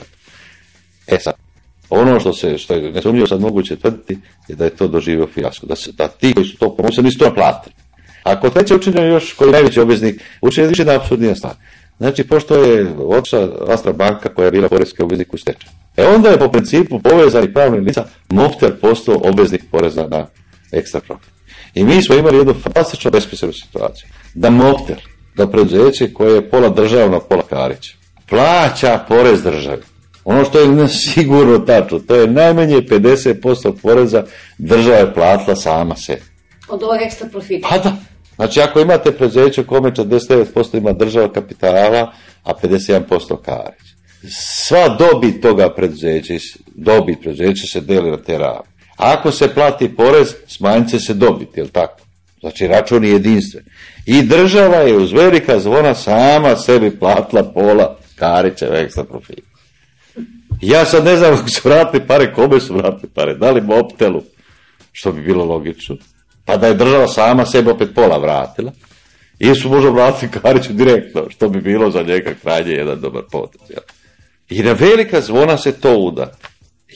E 1.08 1.18
sad, 1.20 1.34
ono 1.90 2.20
što 2.20 2.34
se, 2.34 2.58
što 2.58 2.74
je 2.74 2.92
nesumnjivo 2.92 3.28
sad 3.28 3.42
moguće 3.42 3.76
tvrditi, 3.76 4.18
je 4.48 4.56
da 4.56 4.64
je 4.64 4.70
to 4.70 4.88
doživio 4.88 5.28
fijasko. 5.28 5.66
Da, 5.66 5.76
se, 5.76 5.92
da 5.92 6.08
ti 6.08 6.34
koji 6.34 6.46
su 6.46 6.58
to 6.58 6.76
pomoćili 6.76 7.06
nisu 7.06 7.20
to 7.20 7.26
naplatili. 7.26 7.76
Ako 8.24 8.50
treće 8.50 8.76
učinjeno 8.76 9.06
još, 9.06 9.34
koji 9.34 9.48
je 9.48 9.52
najveći 9.52 9.80
obveznik, 9.80 10.22
učinjeno 10.42 10.70
više 10.70 10.86
na 10.86 10.96
apsurdnija 10.96 11.36
stvar. 11.36 11.54
Znači, 11.98 12.24
pošto 12.24 12.56
je 12.56 12.96
otišla 12.98 13.50
Astra 13.68 13.94
banka 13.94 14.34
koja 14.34 14.46
je 14.46 14.52
bila 14.52 14.70
porezki 14.70 15.04
obveznik 15.04 15.34
u 15.34 15.38
stečaju. 15.38 15.72
E 15.98 16.08
onda 16.08 16.30
je 16.30 16.40
po 16.40 16.52
principu 16.52 17.00
povezani 17.00 17.54
pravni 17.54 17.80
lica 17.80 18.06
Mofter 18.30 18.80
postao 18.82 19.22
obveznik 19.24 19.62
poreza 19.72 20.08
na 20.08 20.26
ekstra 20.72 21.00
profit. 21.00 21.37
I 21.74 21.84
mi 21.84 22.02
smo 22.02 22.16
imali 22.16 22.38
jednu 22.38 22.54
fantastično 22.54 23.12
besmislenu 23.12 23.54
situaciju. 23.54 24.08
Da 24.34 24.50
Mofter, 24.50 25.08
da 25.36 25.48
preduzeće 25.48 26.14
koje 26.14 26.36
je 26.36 26.50
pola 26.50 26.70
državno, 26.70 27.20
pola 27.20 27.44
Karić, 27.50 27.90
plaća 28.30 29.00
porez 29.08 29.44
državi. 29.44 29.82
Ono 30.26 30.46
što 30.46 30.60
je 30.60 30.88
sigurno 30.88 31.60
tačno, 31.60 32.00
to 32.00 32.16
je 32.16 32.28
najmanje 32.28 32.76
50% 32.76 33.74
poreza 33.82 34.24
država 34.58 34.98
je 34.98 35.14
platila 35.14 35.56
sama 35.56 35.96
se. 35.96 36.20
Od 36.70 36.84
ovog 36.84 37.02
ekstra 37.02 37.28
profita? 37.28 37.68
Pa 37.70 37.78
da. 37.78 37.96
Znači, 38.36 38.62
ako 38.62 38.80
imate 38.80 39.12
preduzeće 39.12 39.64
kome 39.64 39.92
49% 39.92 40.78
ima 40.78 40.92
država 40.92 41.34
kapitala, 41.34 42.14
a 42.44 42.54
51% 42.64 43.42
Karić. 43.42 43.88
Sva 44.32 44.88
dobit 44.88 45.42
toga 45.42 45.74
preduzeća, 45.76 46.34
dobit 46.76 47.22
preduzeća 47.22 47.68
se 47.68 47.82
deli 47.82 48.12
na 48.12 48.18
te 48.18 48.38
ravne. 48.38 48.77
Ako 48.98 49.32
se 49.32 49.54
plati 49.54 49.96
porez, 49.96 50.36
smanjit 50.48 50.90
će 50.90 51.00
se 51.00 51.14
dobit, 51.14 51.58
jel 51.58 51.68
tako? 51.68 52.02
Znači, 52.40 52.68
račun 52.68 53.04
je 53.04 53.12
jedinstven. 53.12 53.64
I 54.06 54.22
država 54.22 54.76
je 54.76 54.98
uz 54.98 55.12
velika 55.12 55.60
zvona 55.60 55.96
sama 55.96 56.56
sebi 56.56 57.00
platila 57.00 57.44
pola 57.44 57.98
Karićeva 58.16 58.78
ekstra 58.78 59.04
profita. 59.04 59.48
Ja 60.62 60.86
sad 60.86 61.06
ne 61.06 61.18
znam 61.18 61.36
kako 61.38 61.50
su 61.50 61.62
vratili 61.70 62.08
pare, 62.08 62.34
kome 62.34 62.60
su 62.60 62.74
vratili 62.74 63.12
pare, 63.14 63.36
da 63.36 63.52
li 63.52 63.62
Moptelu, 63.62 64.24
što 64.92 65.12
bi 65.12 65.22
bilo 65.22 65.46
logično, 65.46 65.98
pa 66.46 66.58
da 66.58 66.68
je 66.68 66.74
država 66.74 67.08
sama 67.08 67.46
sebe 67.46 67.72
opet 67.72 67.90
pola 67.96 68.18
vratila, 68.18 68.72
ili 69.40 69.56
su 69.56 69.70
možda 69.70 69.90
vratili 69.90 70.32
Kariću 70.32 70.74
direktno, 70.74 71.30
što 71.30 71.50
bi 71.50 71.62
bilo 71.62 71.92
za 71.92 72.04
njega 72.04 72.34
krajnje 72.42 72.72
jedan 72.72 73.02
dobar 73.02 73.24
potez. 73.32 73.62
I 74.50 74.64
na 74.64 74.72
velika 74.72 75.22
zvona 75.22 75.58
se 75.58 75.72
to 75.72 75.98
uda. 75.98 76.32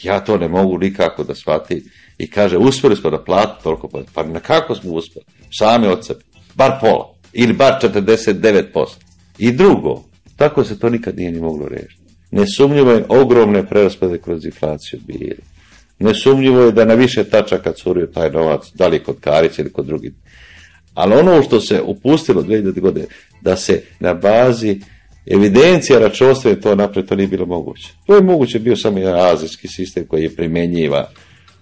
Ja 0.04 0.20
to 0.20 0.38
ne 0.38 0.48
mogu 0.48 0.78
nikako 0.78 1.24
da 1.24 1.36
shvatim. 1.36 1.84
I 2.18 2.30
kaže, 2.30 2.58
uspjeli 2.58 2.96
smo 2.96 3.10
da 3.10 3.24
plati 3.24 3.64
toliko, 3.64 3.88
pa, 3.88 4.02
pa 4.14 4.24
na 4.24 4.40
kako 4.40 4.76
smo 4.76 4.92
uspjeli? 4.92 5.26
Sami 5.60 5.88
od 5.88 6.06
sebe. 6.06 6.20
Bar 6.56 6.72
pola. 6.82 7.16
Ili 7.34 7.54
bar 7.54 7.74
49%. 7.82 8.86
I 9.38 9.52
drugo, 9.52 10.04
tako 10.36 10.64
se 10.64 10.80
to 10.80 10.90
nikad 10.90 11.18
nije 11.18 11.32
ni 11.32 11.40
moglo 11.40 11.68
riješiti. 11.68 12.02
Nesumnjivo 12.32 12.92
je 12.92 13.06
ogromne 13.10 13.68
preraspade 13.68 14.18
kroz 14.18 14.46
inflaciju 14.46 15.00
bili. 15.08 15.38
Nesumnjivo 16.00 16.62
je 16.62 16.72
da 16.72 16.86
na 16.86 16.94
više 16.94 17.24
tačaka 17.24 17.74
curio 17.74 18.08
taj 18.08 18.30
novac, 18.30 18.72
da 18.74 18.88
li 18.88 19.04
kod 19.04 19.20
Karića 19.20 19.62
ili 19.62 19.72
kod 19.72 19.86
drugih. 19.86 20.12
Ali 20.94 21.14
ono 21.14 21.44
što 21.44 21.60
se 21.60 21.82
upustilo 21.82 22.44
2000 22.44 22.80
godine, 22.80 23.06
da 23.42 23.56
se 23.56 23.84
na 24.00 24.14
bazi 24.14 24.80
evidencija 25.26 26.00
računovodstvene 26.00 26.62
to 26.62 26.76
napred, 26.76 27.06
to 27.06 27.16
nije 27.16 27.28
bilo 27.28 27.46
moguće. 27.46 27.94
To 28.06 28.16
je 28.16 28.22
moguće 28.22 28.60
bio 28.60 28.76
samo 28.76 28.98
jedan 28.98 29.34
azijski 29.34 29.68
sistem 29.68 30.06
koji 30.08 30.24
je 30.24 30.36
primjenjiva 30.36 31.10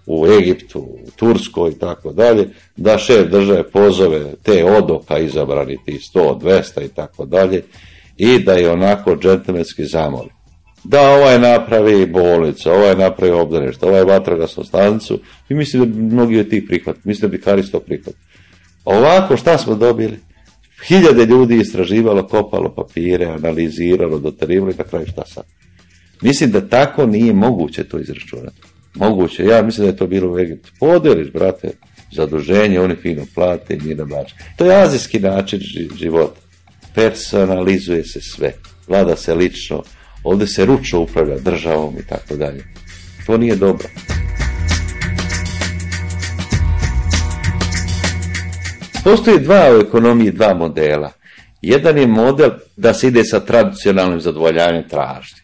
u 0.06 0.28
Egiptu, 0.28 0.80
u 0.80 1.12
Turskoj 1.16 1.72
i 1.72 1.80
tako 1.80 2.14
dalje, 2.14 2.50
da 2.78 2.98
šef 2.98 3.28
države 3.28 3.64
pozove 3.72 4.34
te 4.44 4.66
odoka 4.66 5.18
izabrani 5.18 5.78
ti 5.86 6.00
100, 6.16 6.40
200 6.40 6.86
i 6.86 6.88
tako 6.88 7.26
dalje 7.26 7.64
i 8.18 8.40
da 8.40 8.54
je 8.54 8.72
onako 8.72 9.16
džentlmenski 9.16 9.86
zamoli. 9.86 10.30
Da 10.84 11.02
ovaj 11.02 11.40
napravi 11.40 12.06
bolnicu, 12.06 12.72
ovaj 12.72 12.96
napravi 12.96 13.32
obdanište, 13.32 13.86
ovaj 13.86 14.04
vatrogasnu 14.04 14.64
stanicu 14.64 15.20
i 15.50 15.54
mislim 15.54 15.84
da 15.84 15.96
bi 15.96 16.02
mnogi 16.02 16.40
od 16.40 16.50
tih 16.50 16.64
prihvat, 16.68 16.96
mislim 17.04 17.32
da 17.32 17.38
bi 17.38 17.44
Karis 17.44 17.72
to 17.72 17.80
prihvat. 17.80 18.16
Ovako 18.86 19.38
šta 19.38 19.58
smo 19.58 19.76
dobili? 19.76 20.20
Hiljade 20.88 21.26
ljudi 21.26 21.58
istraživalo, 21.58 22.28
kopalo 22.28 22.76
papire, 22.76 23.26
analiziralo, 23.26 24.20
dotarivalo 24.20 24.72
i 24.72 24.78
na 24.78 24.84
kraju 24.84 25.06
šta 25.08 25.26
sad? 25.26 25.44
Mislim 26.22 26.52
da 26.52 26.68
tako 26.68 27.06
nije 27.06 27.34
moguće 27.34 27.84
to 27.84 28.00
izračunati. 28.00 28.62
Moguće, 28.96 29.46
ja 29.46 29.62
mislim 29.62 29.86
da 29.86 29.92
je 29.92 29.98
to 29.98 30.08
bilo 30.08 30.34
u 30.34 30.40
Egiptu. 30.40 30.72
Podeliš, 30.80 31.32
brate, 31.32 31.72
zaduženje, 32.12 32.80
oni 32.80 32.96
fino 32.96 33.26
plate, 33.36 33.78
njena 33.86 34.06
bač. 34.06 34.32
To 34.56 34.66
je 34.66 34.82
azijski 34.82 35.20
način 35.20 35.60
života. 36.00 36.42
Personalizuje 36.96 38.04
se 38.04 38.22
sve. 38.22 38.54
Vlada 38.88 39.16
se 39.16 39.34
lično, 39.34 39.84
ovdje 40.24 40.48
se 40.48 40.66
ručno 40.66 41.00
upravlja 41.00 41.38
državom 41.40 41.96
i 42.00 42.08
tako 42.08 42.36
dalje. 42.36 42.64
To 43.26 43.38
nije 43.38 43.56
dobro. 43.56 43.88
Postoji 49.10 49.40
dva 49.40 49.76
u 49.76 49.80
ekonomiji, 49.80 50.32
dva 50.32 50.54
modela. 50.54 51.12
Jedan 51.62 51.98
je 51.98 52.08
model 52.08 52.50
da 52.78 52.94
se 52.94 53.08
ide 53.08 53.24
sa 53.24 53.40
tradicionalnim 53.40 54.22
zadovoljanjem 54.22 54.90
tražnje. 54.90 55.42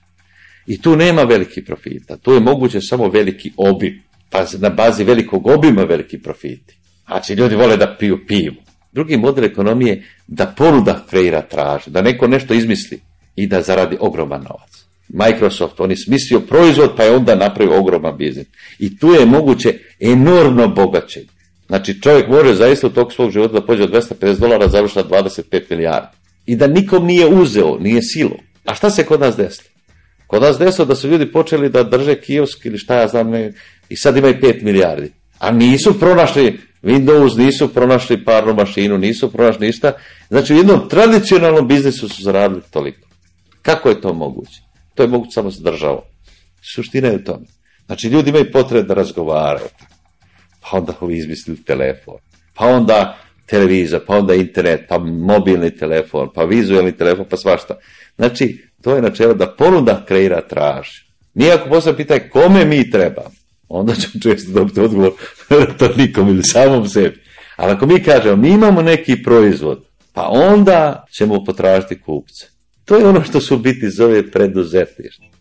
I 0.67 0.81
tu 0.81 0.95
nema 0.95 1.23
veliki 1.23 1.65
profita. 1.65 2.17
Tu 2.17 2.33
je 2.33 2.39
moguće 2.39 2.81
samo 2.81 3.07
veliki 3.09 3.51
obim. 3.57 4.03
Pa 4.29 4.45
na 4.59 4.69
bazi 4.69 5.03
velikog 5.03 5.47
obima 5.47 5.83
veliki 5.83 6.21
profiti. 6.21 6.77
Znači, 7.07 7.33
ljudi 7.33 7.55
vole 7.55 7.77
da 7.77 7.95
piju 7.99 8.27
pivu. 8.27 8.55
Drugi 8.91 9.17
model 9.17 9.43
ekonomije 9.43 9.93
je 9.93 10.03
da 10.27 10.45
ponuda 10.45 11.05
kreira 11.09 11.41
tražnje, 11.41 11.91
da 11.91 12.01
neko 12.01 12.27
nešto 12.27 12.53
izmisli 12.53 12.99
i 13.35 13.47
da 13.47 13.61
zaradi 13.61 13.97
ogroman 13.99 14.41
novac. 14.41 14.85
Microsoft, 15.07 15.79
on 15.79 15.91
je 15.91 15.97
smislio 15.97 16.39
proizvod 16.39 16.93
pa 16.97 17.03
je 17.03 17.15
onda 17.15 17.35
napravio 17.35 17.79
ogroman 17.79 18.17
biznis. 18.17 18.47
I 18.79 18.97
tu 18.99 19.07
je 19.07 19.25
moguće 19.25 19.79
enormno 19.99 20.67
bogaćenje. 20.67 21.34
Znači 21.67 22.01
čovjek 22.01 22.27
može 22.27 22.53
zaista 22.53 22.87
u 22.87 22.89
tog 22.89 23.13
svog 23.13 23.31
života 23.31 23.53
da 23.53 23.65
pođe 23.65 23.83
od 23.83 23.91
250 23.91 24.39
dolara 24.39 24.67
završi 24.67 24.97
na 24.97 25.03
25 25.03 25.61
milijardi. 25.69 26.07
I 26.45 26.55
da 26.55 26.67
nikom 26.67 27.05
nije 27.05 27.27
uzeo, 27.27 27.77
nije 27.79 28.01
silo. 28.01 28.35
A 28.65 28.75
šta 28.75 28.89
se 28.89 29.05
kod 29.05 29.19
nas 29.19 29.35
desilo? 29.35 29.69
Kod 30.27 30.41
nas 30.41 30.57
desilo 30.57 30.85
da 30.85 30.95
su 30.95 31.07
ljudi 31.07 31.31
počeli 31.31 31.69
da 31.69 31.83
drže 31.83 32.15
kiosk 32.15 32.65
ili 32.65 32.77
šta 32.77 32.95
ja 32.95 33.07
znam 33.07 33.29
ne, 33.29 33.53
i 33.89 33.95
sad 33.95 34.17
imaju 34.17 34.33
5 34.41 34.63
milijardi. 34.63 35.11
A 35.39 35.51
nisu 35.51 35.99
pronašli 35.99 36.59
Windows, 36.83 37.37
nisu 37.37 37.73
pronašli 37.73 38.25
parnu 38.25 38.53
mašinu, 38.53 38.97
nisu 38.97 39.31
pronašli 39.31 39.67
ništa. 39.67 39.91
Znači 40.27 40.53
u 40.53 40.57
jednom 40.57 40.89
tradicionalnom 40.89 41.67
biznisu 41.67 42.09
su 42.09 42.23
zaradili 42.23 42.61
toliko. 42.71 43.07
Kako 43.61 43.89
je 43.89 44.01
to 44.01 44.13
moguće? 44.13 44.61
To 44.95 45.03
je 45.03 45.09
moguće 45.09 45.31
samo 45.31 45.51
s 45.51 45.59
državom. 45.61 46.01
Suština 46.75 47.07
je 47.07 47.15
u 47.15 47.23
tome. 47.23 47.45
Znači 47.85 48.07
ljudi 48.07 48.29
imaju 48.29 48.51
potrebe 48.51 48.87
da 48.87 48.93
razgovaraju 48.93 49.67
pa 50.71 50.77
onda 50.77 50.93
ovi 50.99 51.17
izmislili 51.17 51.63
telefon, 51.63 52.15
pa 52.53 52.65
onda 52.65 53.17
televizor, 53.45 54.01
pa 54.07 54.17
onda 54.17 54.33
internet, 54.33 54.81
pa 54.89 54.97
mobilni 54.97 55.77
telefon, 55.77 56.29
pa 56.35 56.43
vizualni 56.43 56.91
telefon, 56.91 57.25
pa 57.29 57.37
svašta. 57.37 57.77
Znači, 58.15 58.65
to 58.81 58.95
je 58.95 59.01
načelo 59.01 59.33
da 59.33 59.55
ponuda 59.57 60.05
kreira 60.07 60.41
traži. 60.41 61.05
Nije 61.33 61.53
ako 61.53 61.69
postavljamo 61.69 61.97
pitanje 61.97 62.29
kome 62.29 62.65
mi 62.65 62.91
trebamo, 62.91 63.31
onda 63.69 63.95
ćemo 63.95 64.13
često 64.23 64.51
dobiti 64.51 64.79
odgovor 64.79 65.11
to 65.79 65.89
nikom 65.97 66.29
ili 66.29 66.43
samom 66.43 66.87
sebi. 66.87 67.21
Ali 67.55 67.71
ako 67.71 67.85
mi 67.85 68.03
kažemo, 68.03 68.35
mi 68.35 68.49
imamo 68.49 68.81
neki 68.81 69.23
proizvod, 69.23 69.85
pa 70.13 70.27
onda 70.31 71.05
ćemo 71.11 71.43
potražiti 71.43 72.01
kupce. 72.01 72.45
To 72.85 72.97
je 72.97 73.07
ono 73.07 73.23
što 73.23 73.41
su 73.41 73.57
biti 73.57 73.89
zove 73.89 74.31
preduzetništvo. 74.31 75.34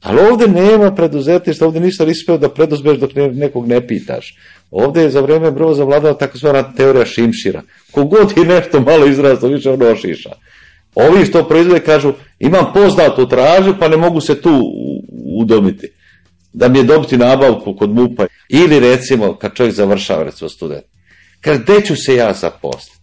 Ali 0.00 0.20
ovdje 0.20 0.48
nema 0.48 0.94
preduzetništva, 0.94 1.66
ovdje 1.66 1.80
ništa 1.80 2.04
nisi 2.04 2.38
da 2.40 2.48
preduzmeš 2.48 2.98
dok 2.98 3.10
nekog 3.14 3.68
ne 3.68 3.86
pitaš. 3.86 4.36
Ovdje 4.70 5.02
je 5.02 5.10
za 5.10 5.20
vrijeme 5.20 5.50
brzo 5.50 5.74
zavladala 5.74 6.18
takozvana 6.18 6.74
teorija 6.74 7.04
šimšira. 7.04 7.62
Kogod 7.90 8.32
je 8.36 8.44
nešto 8.44 8.80
malo 8.80 9.06
izrastao, 9.06 9.50
više 9.50 9.70
ono 9.70 9.86
ošiša. 9.86 10.30
Ovi 10.94 11.24
što 11.24 11.48
proizvode 11.48 11.80
kažu, 11.80 12.12
imam 12.38 12.72
poznatu 12.74 13.28
tražu, 13.28 13.74
pa 13.80 13.88
ne 13.88 13.96
mogu 13.96 14.20
se 14.20 14.40
tu 14.40 14.62
udomiti. 15.40 15.88
Da 16.52 16.68
mi 16.68 16.78
je 16.78 16.84
dobiti 16.84 17.16
nabavku 17.16 17.76
kod 17.76 17.90
MUPA. 17.90 18.26
Ili 18.48 18.80
recimo, 18.80 19.34
kad 19.34 19.54
čovjek 19.54 19.74
završava, 19.74 20.22
recimo 20.22 20.48
student. 20.48 20.84
Kaže, 21.40 21.60
gde 21.62 21.80
ću 21.80 21.96
se 21.96 22.14
ja 22.14 22.32
zaposliti? 22.32 22.98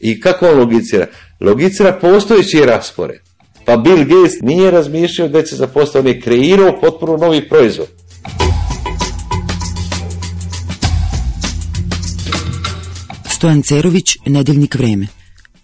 I 0.00 0.20
kako 0.20 0.48
on 0.48 0.58
logicira? 0.58 1.06
Logicira 1.40 1.92
postojeći 1.92 2.66
raspored. 2.66 3.20
Pa 3.66 3.76
Bill 3.76 4.04
Gates 4.04 4.40
nije 4.42 4.70
razmišljao 4.70 5.28
da 5.28 5.42
će 5.42 5.56
zaposliti, 5.56 5.98
on 5.98 6.06
je 6.06 6.20
kreirao 6.20 6.80
potpuno 6.80 7.16
novi 7.16 7.48
proizvod. 7.48 7.86
Stojan 13.30 13.62
Cerović, 13.62 14.16
Nedeljnik 14.26 14.74
vreme. 14.74 15.06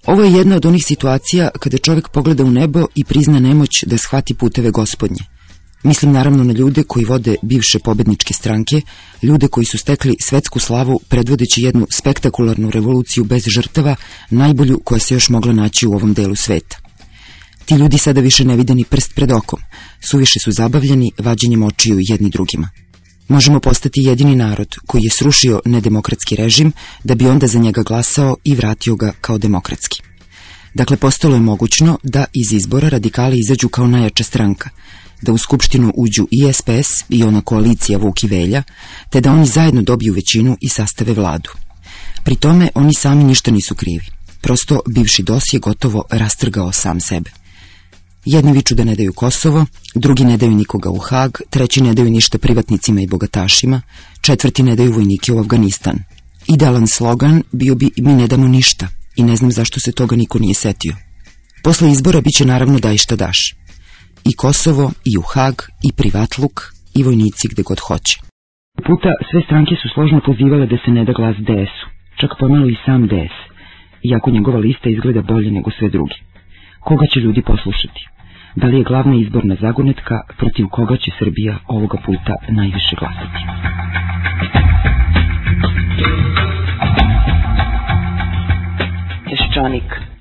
Ovo 0.07 0.23
je 0.23 0.33
jedna 0.33 0.57
od 0.57 0.67
onih 0.67 0.85
situacija 0.87 1.51
kada 1.61 1.79
čovjek 1.79 2.09
pogleda 2.09 2.45
u 2.45 2.51
nebo 2.51 2.87
i 2.95 3.05
prizna 3.05 3.41
nemoć 3.41 3.71
da 3.87 3.99
shvati 3.99 4.35
puteve 4.35 4.71
gospodnje. 4.71 5.21
Mislim 5.83 6.13
naravno 6.13 6.45
na 6.45 6.53
ljude 6.53 6.83
koji 6.83 7.05
vode 7.05 7.37
bivše 7.43 7.79
pobedničke 7.79 8.35
stranke, 8.35 8.81
ljude 9.23 9.49
koji 9.49 9.65
su 9.65 9.79
stekli 9.79 10.17
svetsku 10.21 10.59
slavu 10.59 11.01
predvodeći 11.09 11.63
jednu 11.63 11.87
spektakularnu 11.91 12.71
revoluciju 12.71 13.25
bez 13.25 13.45
žrtava, 13.47 13.97
najbolju 14.31 14.81
koja 14.85 14.99
se 14.99 15.15
još 15.15 15.29
mogla 15.29 15.53
naći 15.53 15.87
u 15.87 15.93
ovom 15.93 16.13
delu 16.15 16.37
sveta. 16.37 16.82
Ti 17.65 17.75
ljudi 17.75 17.99
sada 17.99 18.21
više 18.21 18.45
ne 18.45 18.57
vide 18.57 18.75
ni 18.75 18.85
prst 18.85 19.15
pred 19.15 19.33
okom, 19.33 19.61
suviše 20.11 20.41
su 20.41 20.53
zabavljeni 20.53 21.13
vađenjem 21.19 21.63
očiju 21.63 21.97
jedni 22.01 22.31
drugima. 22.31 22.69
Možemo 23.29 23.61
postati 23.61 24.01
jedini 24.01 24.37
narod 24.37 24.77
koji 24.87 25.03
je 25.03 25.11
srušio 25.11 25.61
nedemokratski 25.65 26.37
režim 26.37 26.73
da 27.05 27.15
bi 27.15 27.29
onda 27.29 27.47
za 27.47 27.59
njega 27.59 27.83
glasao 27.83 28.37
i 28.45 28.55
vratio 28.55 28.97
ga 28.97 29.13
kao 29.21 29.39
demokratski. 29.39 30.03
Dakle, 30.75 30.97
postalo 30.97 31.35
je 31.35 31.41
mogućno 31.41 31.99
da 32.03 32.25
iz 32.33 32.53
izbora 32.53 32.89
radikali 32.89 33.39
izađu 33.39 33.69
kao 33.69 33.87
najjača 33.87 34.25
stranka, 34.25 34.71
da 35.23 35.33
u 35.33 35.39
skupštinu 35.39 35.93
uđu 35.97 36.29
i 36.31 36.53
SPS 36.53 37.05
i 37.09 37.25
ona 37.25 37.41
koalicija 37.41 37.99
Vuk 37.99 38.23
i 38.23 38.27
Velja, 38.27 38.63
te 39.11 39.21
da 39.21 39.33
oni 39.33 39.47
zajedno 39.47 39.83
dobiju 39.83 40.15
većinu 40.15 40.57
i 40.61 40.69
sastave 40.69 41.13
vladu. 41.13 41.51
Pri 42.25 42.37
tome 42.37 42.69
oni 42.75 42.95
sami 42.95 43.25
ništa 43.25 43.51
nisu 43.51 43.75
krivi. 43.75 44.07
Prosto 44.41 44.81
bivši 44.89 45.23
DOS 45.23 45.53
je 45.53 45.59
gotovo 45.59 46.05
rastrgao 46.11 46.73
sam 46.73 47.01
sebe. 47.01 47.31
Jedni 48.25 48.53
viču 48.53 48.75
da 48.75 48.85
ne 48.85 48.95
daju 48.95 49.13
Kosovo, 49.13 49.67
drugi 49.95 50.25
ne 50.25 50.37
daju 50.37 50.53
nikoga 50.53 50.91
u 50.91 50.99
Hag, 50.99 51.31
treći 51.51 51.83
ne 51.83 51.95
daju 51.95 52.11
ništa 52.11 52.39
privatnicima 52.39 53.01
i 53.01 53.11
bogatašima, 53.11 53.81
četvrti 54.21 54.63
ne 54.63 54.77
daju 54.77 54.93
vojnike 54.93 55.33
u 55.33 55.41
Afganistan. 55.41 55.97
Idealan 56.55 56.87
slogan 56.87 57.43
bio 57.53 57.75
bi 57.75 57.91
mi 57.97 58.13
ne 58.13 58.27
damo 58.27 58.49
ništa 58.49 58.87
i 59.17 59.23
ne 59.23 59.37
znam 59.37 59.51
zašto 59.51 59.81
se 59.81 59.93
toga 59.93 60.17
niko 60.17 60.39
nije 60.39 60.55
setio. 60.55 60.95
Posle 61.65 61.91
izbora 61.91 62.21
bit 62.21 62.35
će 62.39 62.45
naravno 62.45 62.79
daj 62.79 62.97
šta 62.97 63.17
daš. 63.17 63.39
I 64.31 64.33
Kosovo, 64.37 64.93
i 65.05 65.19
u 65.19 65.25
Hag, 65.33 65.55
i 65.89 65.91
privatluk, 65.93 66.55
i 66.99 67.03
vojnici 67.03 67.49
gde 67.53 67.63
god 67.63 67.81
hoće. 67.87 68.15
Puta 68.87 69.11
sve 69.31 69.41
stranke 69.47 69.75
su 69.83 69.87
složno 69.95 70.21
pozivale 70.27 70.67
da 70.73 70.77
se 70.85 70.91
ne 70.97 71.05
da 71.05 71.13
glas 71.19 71.37
DS-u, 71.49 71.87
čak 72.21 72.31
pomalo 72.41 72.67
i 72.69 72.77
sam 72.85 73.03
DS, 73.13 73.37
iako 74.11 74.31
njegova 74.31 74.59
lista 74.59 74.89
izgleda 74.91 75.23
bolje 75.23 75.51
nego 75.51 75.71
sve 75.79 75.89
drugi. 75.97 76.19
Koga 76.85 77.07
će 77.07 77.21
ljudi 77.21 77.43
poslušati? 77.43 78.09
Da 78.57 78.67
li 78.67 78.79
je 78.79 78.85
glavna 78.85 79.15
izborna 79.15 79.57
zagonetka 79.61 80.21
protiv 80.39 80.67
koga 80.71 80.97
će 80.97 81.11
Srbija 81.19 81.57
ovoga 81.67 81.99
puta 82.07 82.35
najviše 82.49 82.97
glasati? 83.01 83.41
Peščanik 89.25 90.12